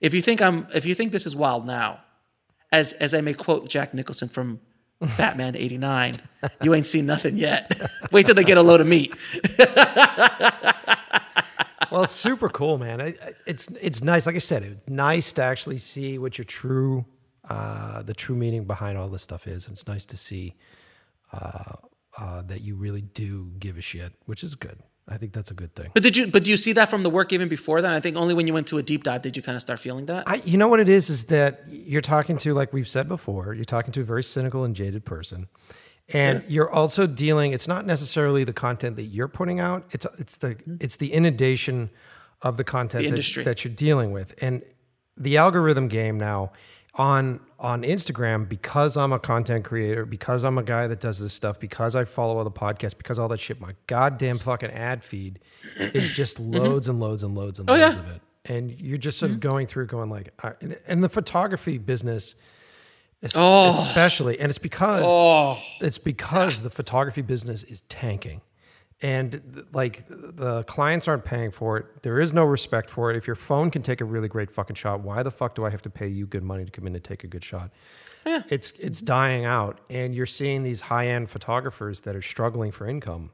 [0.00, 2.00] If you think I'm, if you think this is wild now,
[2.72, 4.60] as as I may quote Jack Nicholson from
[5.00, 6.16] Batman '89,
[6.62, 7.74] you ain't seen nothing yet.
[8.12, 9.14] Wait till they get a load of meat.
[11.90, 13.00] well, it's super cool, man.
[13.00, 14.26] I, I- it's it's nice.
[14.26, 17.04] Like I said, it's nice to actually see what your true,
[17.48, 19.66] uh, the true meaning behind all this stuff is.
[19.66, 20.54] And it's nice to see
[21.32, 21.74] uh,
[22.18, 24.78] uh, that you really do give a shit, which is good.
[25.08, 25.90] I think that's a good thing.
[25.94, 26.28] But did you?
[26.28, 27.92] But do you see that from the work even before that?
[27.92, 29.80] I think only when you went to a deep dive did you kind of start
[29.80, 30.28] feeling that.
[30.28, 33.52] I, you know what it is is that you're talking to, like we've said before,
[33.52, 35.48] you're talking to a very cynical and jaded person,
[36.12, 37.52] and you're also dealing.
[37.52, 39.84] It's not necessarily the content that you're putting out.
[39.90, 40.76] It's it's the mm-hmm.
[40.80, 41.90] it's the inundation
[42.42, 43.44] of the content that, industry.
[43.44, 44.62] that you're dealing with, and
[45.16, 46.52] the algorithm game now
[46.94, 51.32] on on Instagram because I'm a content creator, because I'm a guy that does this
[51.32, 53.60] stuff, because I follow all the podcasts, because all that shit.
[53.60, 55.38] My goddamn fucking ad feed
[55.78, 56.54] is just mm-hmm.
[56.54, 58.00] loads and loads and loads and oh, loads yeah.
[58.00, 59.48] of it and you're just sort of mm-hmm.
[59.48, 60.34] going through going like
[60.86, 62.34] and the photography business
[63.22, 63.70] es- oh.
[63.86, 65.58] especially and it's because oh.
[65.80, 68.40] it's because the photography business is tanking.
[69.04, 72.02] And like the clients aren't paying for it.
[72.02, 73.16] There is no respect for it.
[73.16, 75.70] If your phone can take a really great fucking shot why the fuck do i
[75.70, 77.70] have to pay you good money to come in and take a good shot?
[78.24, 78.42] Yeah.
[78.48, 79.80] it's it's dying out.
[79.90, 83.30] And you're seeing these high-end photographers that are struggling for income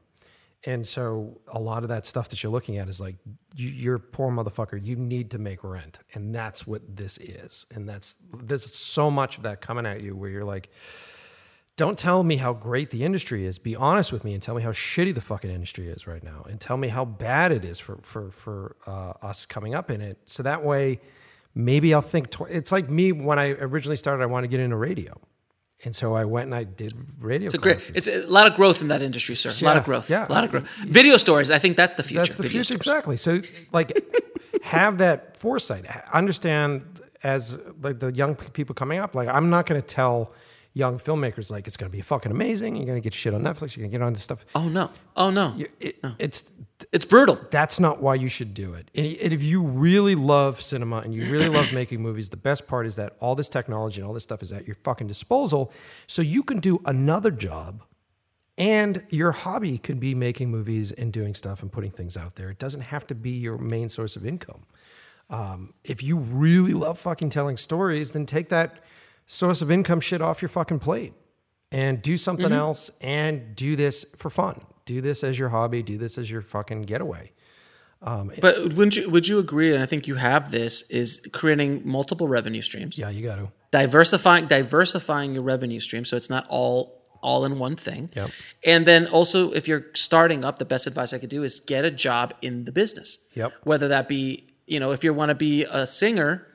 [0.65, 3.15] and so a lot of that stuff that you're looking at is like
[3.55, 4.83] you, you're poor motherfucker.
[4.83, 7.65] You need to make rent, and that's what this is.
[7.73, 10.69] And that's there's so much of that coming at you where you're like,
[11.77, 13.57] don't tell me how great the industry is.
[13.57, 16.45] Be honest with me and tell me how shitty the fucking industry is right now,
[16.49, 20.01] and tell me how bad it is for for for uh, us coming up in
[20.01, 20.17] it.
[20.25, 20.99] So that way,
[21.55, 22.31] maybe I'll think.
[22.31, 24.21] Tw- it's like me when I originally started.
[24.23, 25.21] I wanted to get into radio.
[25.85, 27.45] And so I went and I did radio.
[27.45, 27.91] It's a great.
[27.95, 29.53] It's a lot of growth in that industry, sir.
[29.61, 30.09] A lot of growth.
[30.09, 30.27] yeah.
[30.27, 30.67] A lot of growth.
[30.85, 31.49] Video stores.
[31.51, 32.23] I think that's the future.
[32.23, 32.87] That's the Video future, stores.
[32.87, 33.17] exactly.
[33.17, 33.41] So,
[33.71, 33.97] like,
[34.61, 35.85] have that foresight.
[36.13, 36.83] Understand
[37.23, 39.15] as like the young people coming up.
[39.15, 40.33] Like, I'm not going to tell
[40.73, 42.75] young filmmakers like it's going to be fucking amazing.
[42.75, 43.75] You're going to get shit on Netflix.
[43.75, 44.45] You're going to get on this stuff.
[44.55, 44.91] Oh no.
[45.15, 45.55] Oh no.
[45.79, 46.43] It, It's
[46.91, 47.39] It's brutal.
[47.51, 48.89] that's not why you should do it.
[48.95, 52.87] And if you really love cinema and you really love making movies, the best part
[52.87, 55.71] is that all this technology and all this stuff is at your fucking disposal.
[56.07, 57.83] So you can do another job
[58.57, 62.49] and your hobby could be making movies and doing stuff and putting things out there.
[62.49, 64.63] It doesn't have to be your main source of income.
[65.29, 68.83] Um, if you really love fucking telling stories, then take that
[69.27, 71.13] source of income shit off your fucking plate
[71.71, 72.53] and do something mm-hmm.
[72.55, 74.61] else and do this for fun.
[74.85, 75.83] Do this as your hobby.
[75.83, 77.31] Do this as your fucking getaway.
[78.01, 81.81] Um, but wouldn't you would you agree, and I think you have this, is creating
[81.83, 82.97] multiple revenue streams.
[82.97, 83.51] Yeah, you got to.
[83.71, 88.29] diversifying diversifying your revenue stream so it's not all all in one thing Yep.
[88.65, 91.83] and then also if you're starting up the best advice i could do is get
[91.85, 93.51] a job in the business Yep.
[93.63, 96.47] whether that be you know if you want to be a singer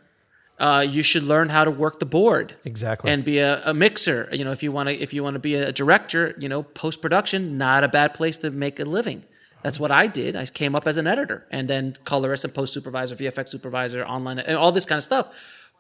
[0.58, 3.10] uh, you should learn how to work the board Exactly.
[3.10, 5.40] and be a, a mixer you know if you want to if you want to
[5.40, 9.24] be a director you know post production not a bad place to make a living
[9.64, 10.36] that's what I did.
[10.36, 14.38] I came up as an editor and then colorist and post supervisor, VFX supervisor, online,
[14.38, 15.26] and all this kind of stuff.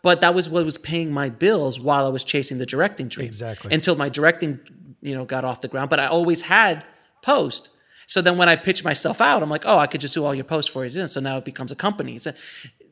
[0.00, 3.26] But that was what was paying my bills while I was chasing the directing dream.
[3.26, 3.74] Exactly.
[3.74, 4.58] Until my directing,
[5.02, 5.90] you know, got off the ground.
[5.90, 6.82] But I always had
[7.20, 7.68] post.
[8.06, 10.34] So then when I pitched myself out, I'm like, oh, I could just do all
[10.34, 11.06] your posts for you.
[11.06, 12.18] So now it becomes a company.
[12.24, 12.34] A,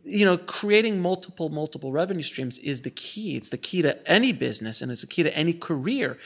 [0.05, 3.37] you know, creating multiple, multiple revenue streams is the key.
[3.37, 6.19] It's the key to any business and it's the key to any career.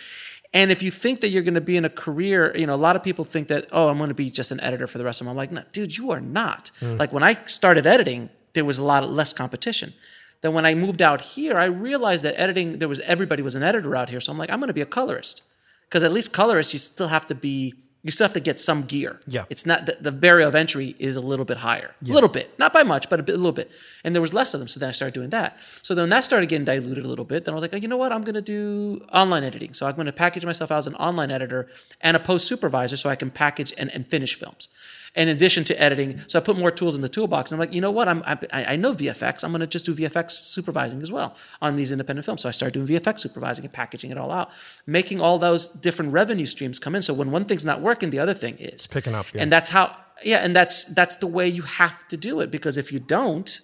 [0.54, 2.76] And if you think that you're going to be in a career, you know, a
[2.76, 5.04] lot of people think that, oh, I'm going to be just an editor for the
[5.04, 5.50] rest of my life.
[5.50, 6.70] Like, no, dude, you are not.
[6.80, 6.98] Mm.
[6.98, 9.92] Like when I started editing, there was a lot less competition.
[10.40, 13.62] Then when I moved out here, I realized that editing, there was everybody was an
[13.62, 14.20] editor out here.
[14.20, 15.42] So I'm like, I'm going to be a colorist.
[15.88, 17.74] Because at least colorist, you still have to be,
[18.06, 19.18] you still have to get some gear.
[19.26, 19.46] Yeah.
[19.50, 21.92] It's not, the, the barrier of entry is a little bit higher.
[22.08, 22.56] A little bit.
[22.56, 23.68] Not by much, but a, bit, a little bit.
[24.04, 24.68] And there was less of them.
[24.68, 25.58] So then I started doing that.
[25.82, 27.44] So then that started getting diluted a little bit.
[27.44, 28.12] Then I was like, oh, you know what?
[28.12, 29.72] I'm going to do online editing.
[29.72, 31.68] So I'm going to package myself as an online editor
[32.00, 34.68] and a post supervisor so I can package and, and finish films.
[35.16, 37.50] In addition to editing, so I put more tools in the toolbox.
[37.50, 38.06] And I'm like, you know what?
[38.06, 39.44] I'm, I, I know VFX.
[39.44, 42.42] I'm going to just do VFX supervising as well on these independent films.
[42.42, 44.50] So I started doing VFX supervising and packaging it all out,
[44.86, 47.00] making all those different revenue streams come in.
[47.00, 49.42] So when one thing's not working, the other thing is picking up, yeah.
[49.42, 52.76] and that's how yeah and that's that's the way you have to do it because
[52.76, 53.60] if you don't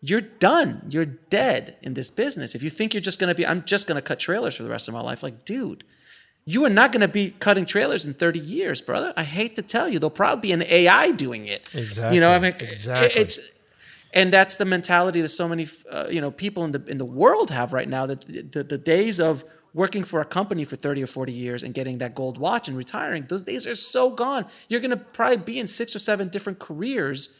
[0.00, 3.46] you're done you're dead in this business if you think you're just going to be
[3.46, 5.84] i'm just going to cut trailers for the rest of my life like dude
[6.48, 9.12] you are not going to be cutting trailers in 30 years brother.
[9.16, 11.68] I hate to tell you there'll probably be an ai doing it.
[11.74, 12.14] Exactly.
[12.14, 13.52] you know i mean Exactly, it's
[14.14, 17.04] and that's the mentality that so many uh, you know people in the in the
[17.04, 18.20] world have right now that
[18.52, 19.44] the, the days of
[19.74, 22.78] working for a company for 30 or 40 years and getting that gold watch and
[22.78, 24.46] retiring those days are so gone.
[24.70, 27.36] You're going to probably be in six or seven different careers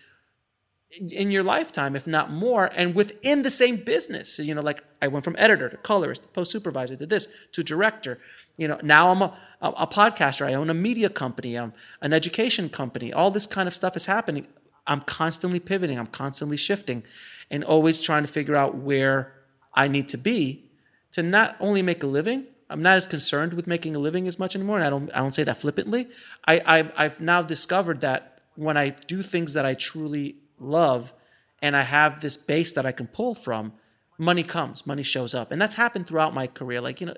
[1.01, 4.35] in- your lifetime if not more and within the same business.
[4.35, 7.27] So, you know like i went from editor to colorist to post supervisor to this
[7.53, 8.19] to director
[8.57, 9.23] you know now i'm
[9.61, 10.47] a, a, podcaster.
[10.47, 11.59] I own a media company.
[11.59, 13.13] I'm an education company.
[13.13, 14.47] All this kind of stuff is happening.
[14.87, 15.99] I'm constantly pivoting.
[15.99, 17.03] I'm constantly shifting
[17.51, 19.33] and always trying to figure out where
[19.75, 20.71] i need to be
[21.13, 22.47] to not only make a living.
[22.69, 24.77] I'm not as concerned with making a living as much anymore.
[24.77, 26.09] And i don't i don't say that flippantly.
[26.47, 31.13] I, I i've now discovered that when i do things that i truly love
[31.61, 33.73] and i have this base that i can pull from
[34.19, 35.51] money comes money shows up.
[35.51, 36.81] And that's happened throughout my career.
[36.81, 37.17] Like you know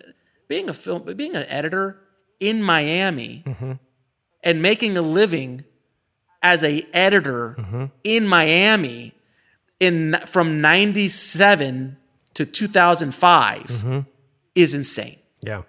[0.49, 2.01] being a film being an editor
[2.41, 3.73] in miami mm-hmm.
[4.43, 5.65] and making a living
[6.43, 7.85] as a editor mm-hmm.
[8.05, 9.15] in miami
[9.81, 11.97] in from 97
[12.35, 14.01] to 2005 mm-hmm.
[14.55, 15.62] is insane yeah.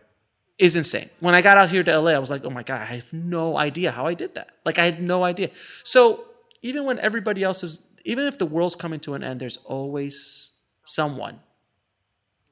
[0.57, 1.09] is insane.
[1.19, 3.13] When I got out here to LA, I was like, oh my God, I have
[3.13, 4.49] no idea how I did that.
[4.65, 5.49] Like, I had no idea.
[5.83, 6.25] So,
[6.61, 10.57] even when everybody else is, even if the world's coming to an end, there's always
[10.85, 11.39] someone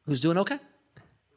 [0.06, 0.60] who's doing okay.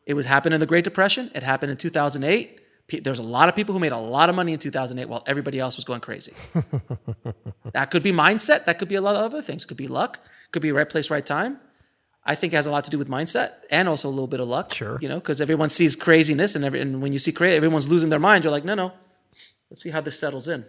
[0.07, 2.61] It was happened in the Great Depression, it happened in 2008.
[3.03, 5.61] There's a lot of people who made a lot of money in 2008 while everybody
[5.61, 6.33] else was going crazy.
[7.73, 8.65] that could be mindset.
[8.65, 9.65] That could be a lot of other things.
[9.65, 10.19] Could be luck.
[10.51, 11.61] Could be right place, right time.
[12.25, 14.41] I think it has a lot to do with mindset and also a little bit
[14.41, 14.75] of luck.
[14.75, 14.99] Sure.
[15.01, 18.11] You know, because everyone sees craziness and, every, and when you see crazy, everyone's losing
[18.11, 18.45] their mind.
[18.45, 18.93] You're like, no, no,
[19.71, 20.65] let's see how this settles in.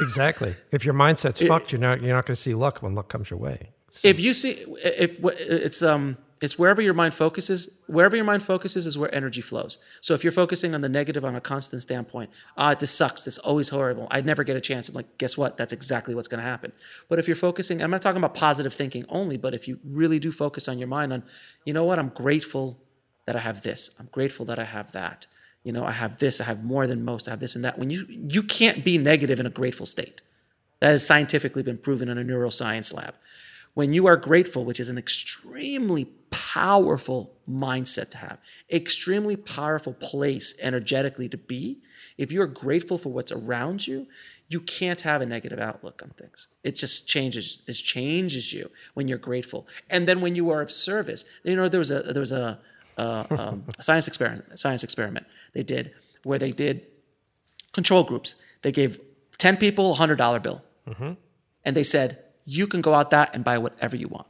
[0.00, 0.54] Exactly.
[0.70, 3.30] If your mindset's fucked, you're not you're not going to see luck when luck comes
[3.30, 3.70] your way.
[4.04, 7.78] If you see, if it's um, it's wherever your mind focuses.
[7.86, 9.78] Wherever your mind focuses is where energy flows.
[10.00, 13.24] So if you're focusing on the negative on a constant standpoint, ah, this sucks.
[13.24, 14.06] This is always horrible.
[14.10, 14.88] I'd never get a chance.
[14.88, 15.56] I'm like, guess what?
[15.56, 16.72] That's exactly what's going to happen.
[17.08, 20.18] But if you're focusing, I'm not talking about positive thinking only, but if you really
[20.18, 21.22] do focus on your mind on,
[21.64, 21.98] you know what?
[21.98, 22.78] I'm grateful
[23.24, 23.96] that I have this.
[23.98, 25.26] I'm grateful that I have that.
[25.64, 26.40] You know, I have this.
[26.40, 27.28] I have more than most.
[27.28, 27.78] I have this and that.
[27.78, 30.20] When you you can't be negative in a grateful state.
[30.80, 33.14] That has scientifically been proven in a neuroscience lab
[33.76, 38.38] when you are grateful, which is an extremely powerful mindset to have,
[38.72, 41.78] extremely powerful place energetically to be.
[42.18, 44.06] If you're grateful for what's around you,
[44.48, 46.46] you can't have a negative outlook on things.
[46.62, 47.62] It just changes.
[47.66, 51.24] It changes you when you're grateful, and then when you are of service.
[51.42, 52.58] You know, there was a there was a,
[52.96, 54.44] a, um, a science experiment.
[54.52, 55.92] A science experiment they did
[56.22, 56.82] where they did
[57.72, 58.40] control groups.
[58.62, 59.00] They gave
[59.38, 60.62] ten people a hundred dollar bill,
[61.64, 64.26] and they said you can go out that and buy whatever you want.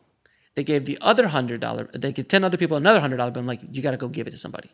[0.56, 1.84] They gave the other hundred dollar.
[1.92, 3.42] They gave ten other people another hundred dollar bill.
[3.42, 4.70] I'm like, you got to go give it to somebody,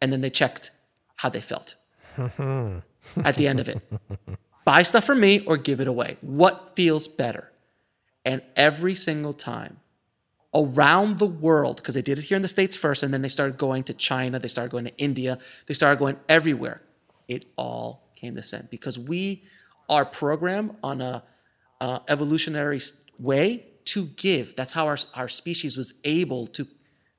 [0.00, 0.70] and then they checked
[1.16, 1.74] how they felt
[2.18, 3.80] at the end of it.
[4.64, 6.18] Buy stuff from me or give it away.
[6.20, 7.50] What feels better?
[8.24, 9.78] And every single time
[10.54, 13.28] around the world, because they did it here in the States first, and then they
[13.28, 16.82] started going to China, they started going to India, they started going everywhere.
[17.26, 19.42] It all came the same because we
[19.88, 21.24] are programmed on a,
[21.80, 22.80] uh evolutionary
[23.18, 24.56] way to give.
[24.56, 26.66] That's how our, our species was able to,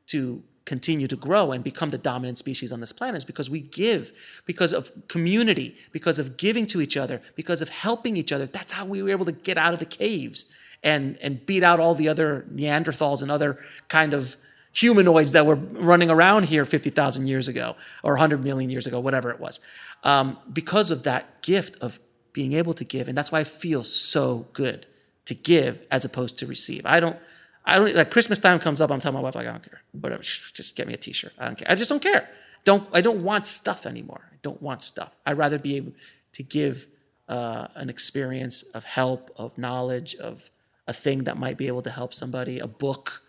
[0.08, 3.60] to continue to grow and become the dominant species on this planet is because we
[3.60, 4.12] give
[4.46, 8.46] because of community because of giving to each other because of helping each other.
[8.46, 11.80] That's how we were able to get out of the caves and and beat out
[11.80, 13.58] all the other neanderthals and other
[13.90, 14.38] kind of
[14.72, 19.30] humanoids that were running around here 50,000 years ago or 100 million years ago whatever
[19.30, 19.60] it was.
[20.04, 22.00] Um, because of that gift of
[22.32, 24.88] being able to give and that's why i feel so good
[25.26, 27.18] to give as opposed to receive i don't
[27.66, 28.92] I don't like Christmas time comes up.
[28.92, 29.82] I'm telling my wife like I don't care.
[29.94, 31.34] Whatever, just get me a T-shirt.
[31.38, 31.72] I don't care.
[31.72, 32.30] I just don't care.
[32.66, 34.30] Don't I don't want stuff anymore.
[34.32, 35.16] I don't want stuff.
[35.26, 35.94] I'd rather be able
[36.34, 36.88] to give
[37.30, 40.50] uh, an experience of help, of knowledge, of
[40.88, 43.22] a thing that might be able to help somebody, a book.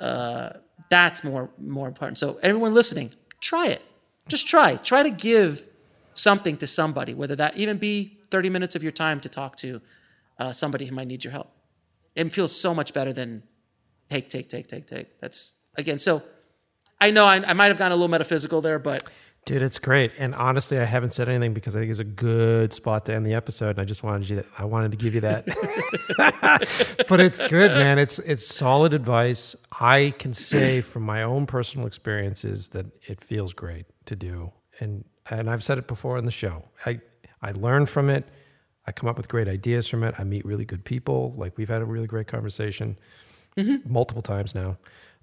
[0.00, 0.50] Uh,
[0.90, 2.18] that's more more important.
[2.18, 3.82] So everyone listening, try it.
[4.26, 4.76] Just try.
[4.76, 5.68] Try to give
[6.14, 9.80] something to somebody, whether that even be 30 minutes of your time to talk to
[10.38, 11.50] uh, somebody who might need your help.
[12.14, 13.42] It feels so much better than
[14.10, 15.20] take, take, take, take, take.
[15.20, 15.98] That's again.
[15.98, 16.22] So
[17.00, 19.08] I know I, I might have gone a little metaphysical there, but
[19.48, 20.12] Dude, it's great.
[20.18, 23.24] And honestly, I haven't said anything because I think it's a good spot to end
[23.24, 23.70] the episode.
[23.70, 25.46] And I just wanted you to, I wanted to give you that.
[27.08, 27.98] but it's good, man.
[27.98, 29.56] It's it's solid advice.
[29.80, 34.52] I can say from my own personal experiences that it feels great to do.
[34.80, 36.64] And and I've said it before on the show.
[36.84, 37.00] I
[37.40, 38.28] I learn from it.
[38.88, 40.14] I come up with great ideas from it.
[40.18, 41.34] I meet really good people.
[41.36, 42.96] Like we've had a really great conversation
[43.84, 44.78] multiple times now.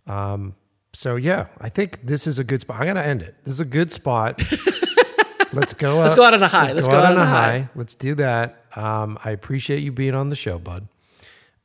[0.06, 0.54] Um,
[0.94, 2.80] so yeah, I think this is a good spot.
[2.80, 3.36] I'm gonna end it.
[3.44, 4.40] This is a good spot.
[5.54, 5.98] let's go.
[5.98, 6.74] Let's go out on a high.
[6.74, 7.70] Let's go, out, on a high.
[7.74, 8.64] Let's do that.
[8.76, 10.88] Um, I appreciate you being on the show, bud.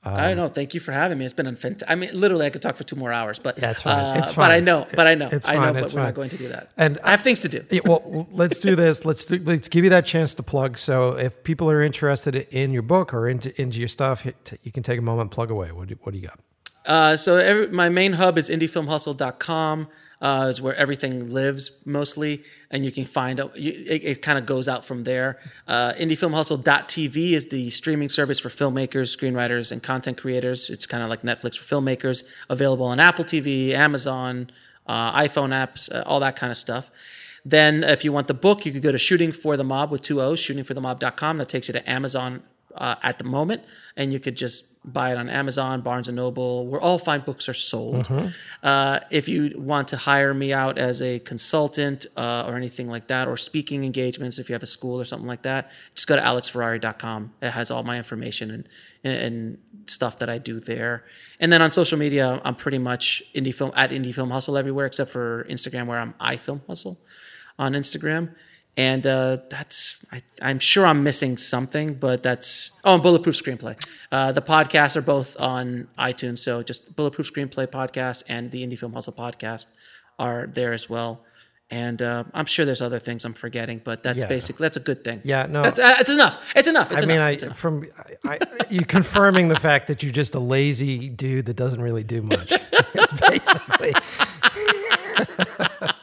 [0.03, 0.49] I don't know.
[0.49, 1.27] Thank you for having me.
[1.27, 1.91] It's been fantastic.
[1.91, 4.03] I mean, literally, I could talk for two more hours, but Yeah, it's fine.
[4.17, 4.87] uh, It's But I know.
[4.95, 5.29] But I know.
[5.31, 5.61] It's I know.
[5.61, 5.73] fine.
[5.75, 6.05] But It's we're fine.
[6.07, 6.71] not going to do that.
[6.79, 7.65] And I have things to do.
[7.71, 9.05] Yeah, well, let's do this.
[9.05, 9.39] Let's do.
[9.45, 10.79] Let's give you that chance to plug.
[10.79, 14.25] So, if people are interested in your book or into into your stuff,
[14.63, 15.71] you can take a moment, plug away.
[15.71, 16.41] What do, what do you got?
[16.87, 19.89] Uh, so every, my main hub is indiefilmhustle.com.
[20.21, 23.57] Uh, is where everything lives mostly, and you can find out.
[23.57, 25.39] It it kind of goes out from there.
[25.67, 30.69] Uh, indiefilmhustle.tv is the streaming service for filmmakers, screenwriters, and content creators.
[30.69, 32.29] It's kind of like Netflix for filmmakers.
[32.51, 34.51] Available on Apple TV, Amazon,
[34.87, 36.91] uh, iPhone apps, uh, all that kind of stuff.
[37.45, 40.03] Then, if you want the book, you could go to Shooting for the Mob with
[40.03, 41.39] two O's, shootingforthemob.com.
[41.39, 42.43] That takes you to Amazon
[42.75, 43.63] uh, at the moment,
[43.97, 47.49] and you could just buy it on Amazon, Barnes and Noble, where all fine books
[47.49, 48.07] are sold.
[48.63, 53.09] Uh, if you want to hire me out as a consultant uh, or anything like
[53.09, 56.17] that, or speaking engagements, if you have a school or something like that, just go
[56.17, 57.33] to alexferrari.com.
[57.43, 58.69] It has all my information and,
[59.05, 61.05] and, and stuff that I do there.
[61.41, 64.87] And then on social media, I'm pretty much indie film at indie film hustle everywhere
[64.87, 66.99] except for Instagram, where I'm iFilm hustle
[67.59, 68.35] on Instagram.
[68.77, 73.77] And uh, that's, I, I'm sure I'm missing something, but that's, oh, and Bulletproof Screenplay.
[74.11, 76.39] Uh, the podcasts are both on iTunes.
[76.39, 79.67] So just Bulletproof Screenplay podcast and the Indie Film Hustle podcast
[80.19, 81.25] are there as well.
[81.73, 84.29] And uh, I'm sure there's other things I'm forgetting, but that's Yeah.
[84.29, 85.21] basically, that's a good thing.
[85.25, 85.63] Yeah, no.
[85.63, 86.53] That's, uh, it's enough.
[86.57, 86.91] It's enough.
[86.91, 87.15] It's I enough.
[87.15, 87.57] mean, I enough.
[87.59, 87.87] from
[88.27, 92.05] I, I, you confirming the fact that you're just a lazy dude that doesn't really
[92.05, 92.53] do much.
[92.93, 93.95] It's basically.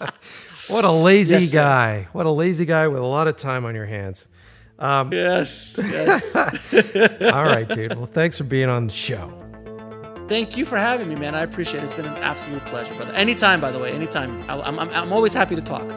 [0.67, 1.57] what a lazy Yes, sir.
[1.59, 2.07] guy!
[2.13, 4.27] What a lazy guy with a lot of time on your hands.
[4.79, 5.79] Um, yes.
[5.81, 6.35] Yes.
[6.35, 7.95] All right, dude.
[7.95, 9.33] Well, thanks for being on the show.
[10.29, 11.33] Thank you for having me, man.
[11.35, 11.83] I appreciate it.
[11.85, 13.13] It's been an absolute pleasure, brother.
[13.13, 14.43] Anytime, by the way, anytime.
[14.49, 15.87] I, I'm, I'm, I'm always happy to talk.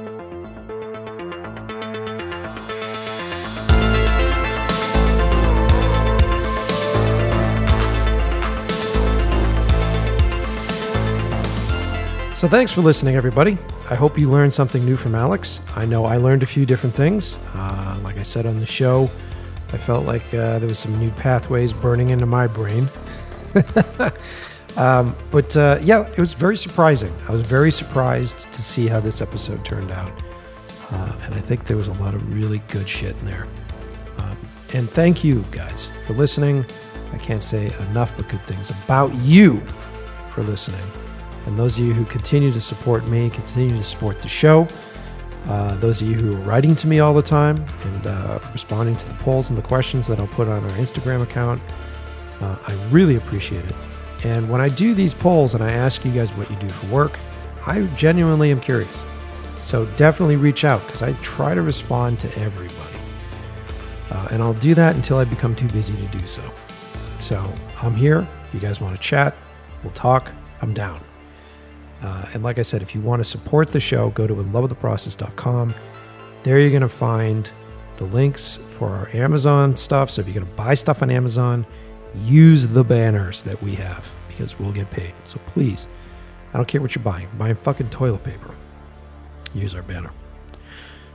[12.41, 13.59] So thanks for listening, everybody.
[13.91, 15.61] I hope you learned something new from Alex.
[15.77, 17.37] I know I learned a few different things.
[17.53, 19.11] Uh, like I said on the show,
[19.75, 22.89] I felt like uh, there was some new pathways burning into my brain.
[24.77, 27.13] Um, but uh, yeah, it was very surprising.
[27.29, 30.13] I was very surprised to see how this episode turned out.
[30.93, 33.49] Uh, and I think there was a lot of really good shit in there.
[34.19, 34.37] Um,
[34.73, 36.65] and thank you guys for listening.
[37.13, 39.59] I can't say enough but good things about you
[40.31, 40.81] for listening.
[41.51, 44.69] And those of you who continue to support me, continue to support the show.
[45.49, 48.95] Uh, those of you who are writing to me all the time and uh, responding
[48.95, 51.61] to the polls and the questions that I'll put on our Instagram account,
[52.41, 53.75] uh, I really appreciate it.
[54.23, 56.87] And when I do these polls and I ask you guys what you do for
[56.87, 57.19] work,
[57.67, 59.05] I genuinely am curious.
[59.65, 62.97] So definitely reach out because I try to respond to everybody.
[64.13, 66.43] Uh, and I'll do that until I become too busy to do so.
[67.19, 67.45] So
[67.83, 68.25] I'm here.
[68.47, 69.35] If you guys want to chat,
[69.83, 70.31] we'll talk.
[70.63, 71.01] I'm down.
[72.03, 75.75] Uh, and like I said, if you want to support the show, go to inlovewiththeprocess.com.
[76.43, 77.51] There you're going to find
[77.97, 80.11] the links for our Amazon stuff.
[80.11, 81.67] So if you're going to buy stuff on Amazon,
[82.15, 85.13] use the banners that we have because we'll get paid.
[85.25, 85.87] So please,
[86.53, 87.25] I don't care what you're buying.
[87.25, 88.55] If you're buying fucking toilet paper.
[89.55, 90.13] Use our banner.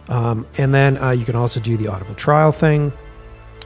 [0.09, 2.93] Um, and then uh, you can also do the Audible trial thing.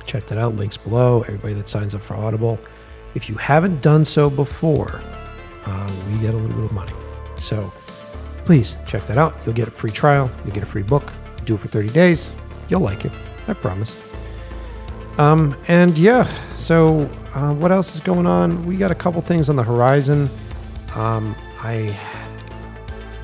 [0.06, 0.56] Check that out.
[0.56, 1.22] Links below.
[1.24, 2.58] Everybody that signs up for Audible.
[3.16, 5.02] If you haven't done so before,
[5.66, 6.94] uh, we get a little bit of money.
[7.40, 7.72] So
[8.46, 9.36] please check that out.
[9.46, 10.30] You'll get a free trial.
[10.44, 11.12] You'll get a free book.
[11.46, 12.32] Do it for 30 days.
[12.68, 13.12] You'll like it.
[13.48, 14.10] I promise.
[15.18, 18.66] Um, and yeah, so uh, what else is going on?
[18.66, 20.30] We got a couple things on the horizon.
[20.96, 21.96] Um, I,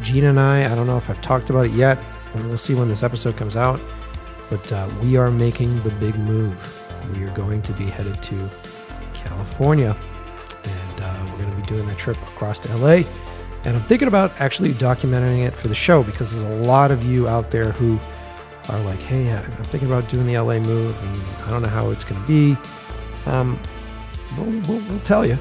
[0.01, 1.97] Gina and I, I don't know if I've talked about it yet.
[2.33, 3.79] And we'll see when this episode comes out.
[4.49, 6.55] But uh, we are making the big move.
[7.13, 8.49] We are going to be headed to
[9.13, 9.95] California.
[10.63, 13.03] And uh, we're going to be doing that trip across to LA.
[13.65, 17.03] And I'm thinking about actually documenting it for the show because there's a lot of
[17.03, 17.99] you out there who
[18.69, 21.89] are like, hey, I'm thinking about doing the LA move and I don't know how
[21.89, 22.57] it's going to be.
[23.25, 23.59] Um,
[24.37, 25.37] we'll, we'll, we'll tell you.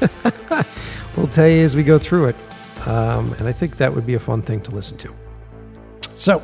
[1.16, 2.36] we'll tell you as we go through it.
[2.86, 5.14] Um, and I think that would be a fun thing to listen to.
[6.14, 6.38] So,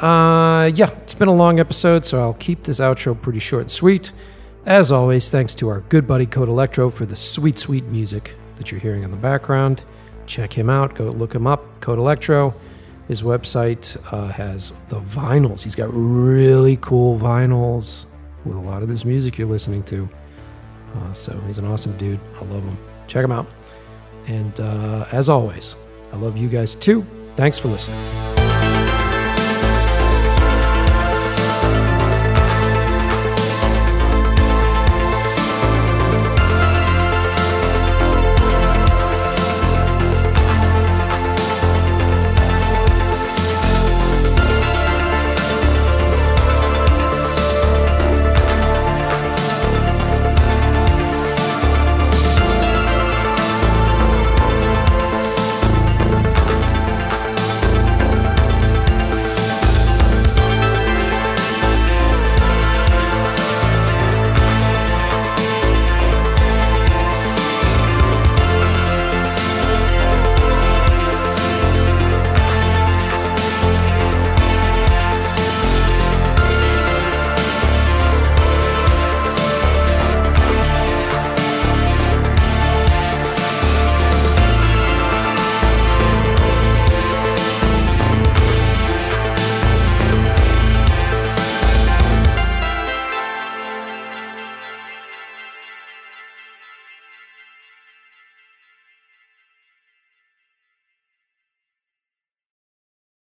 [0.00, 3.70] uh, yeah, it's been a long episode, so I'll keep this outro pretty short and
[3.70, 4.12] sweet.
[4.66, 8.70] As always, thanks to our good buddy Code Electro for the sweet, sweet music that
[8.70, 9.82] you're hearing in the background.
[10.28, 10.94] Check him out.
[10.94, 11.80] Go look him up.
[11.80, 12.54] Code Electro.
[13.08, 15.62] His website uh, has the vinyls.
[15.62, 18.04] He's got really cool vinyls
[18.44, 20.08] with a lot of this music you're listening to.
[20.94, 22.20] Uh, so he's an awesome dude.
[22.36, 22.78] I love him.
[23.06, 23.46] Check him out.
[24.26, 25.74] And uh, as always,
[26.12, 27.04] I love you guys too.
[27.34, 28.67] Thanks for listening.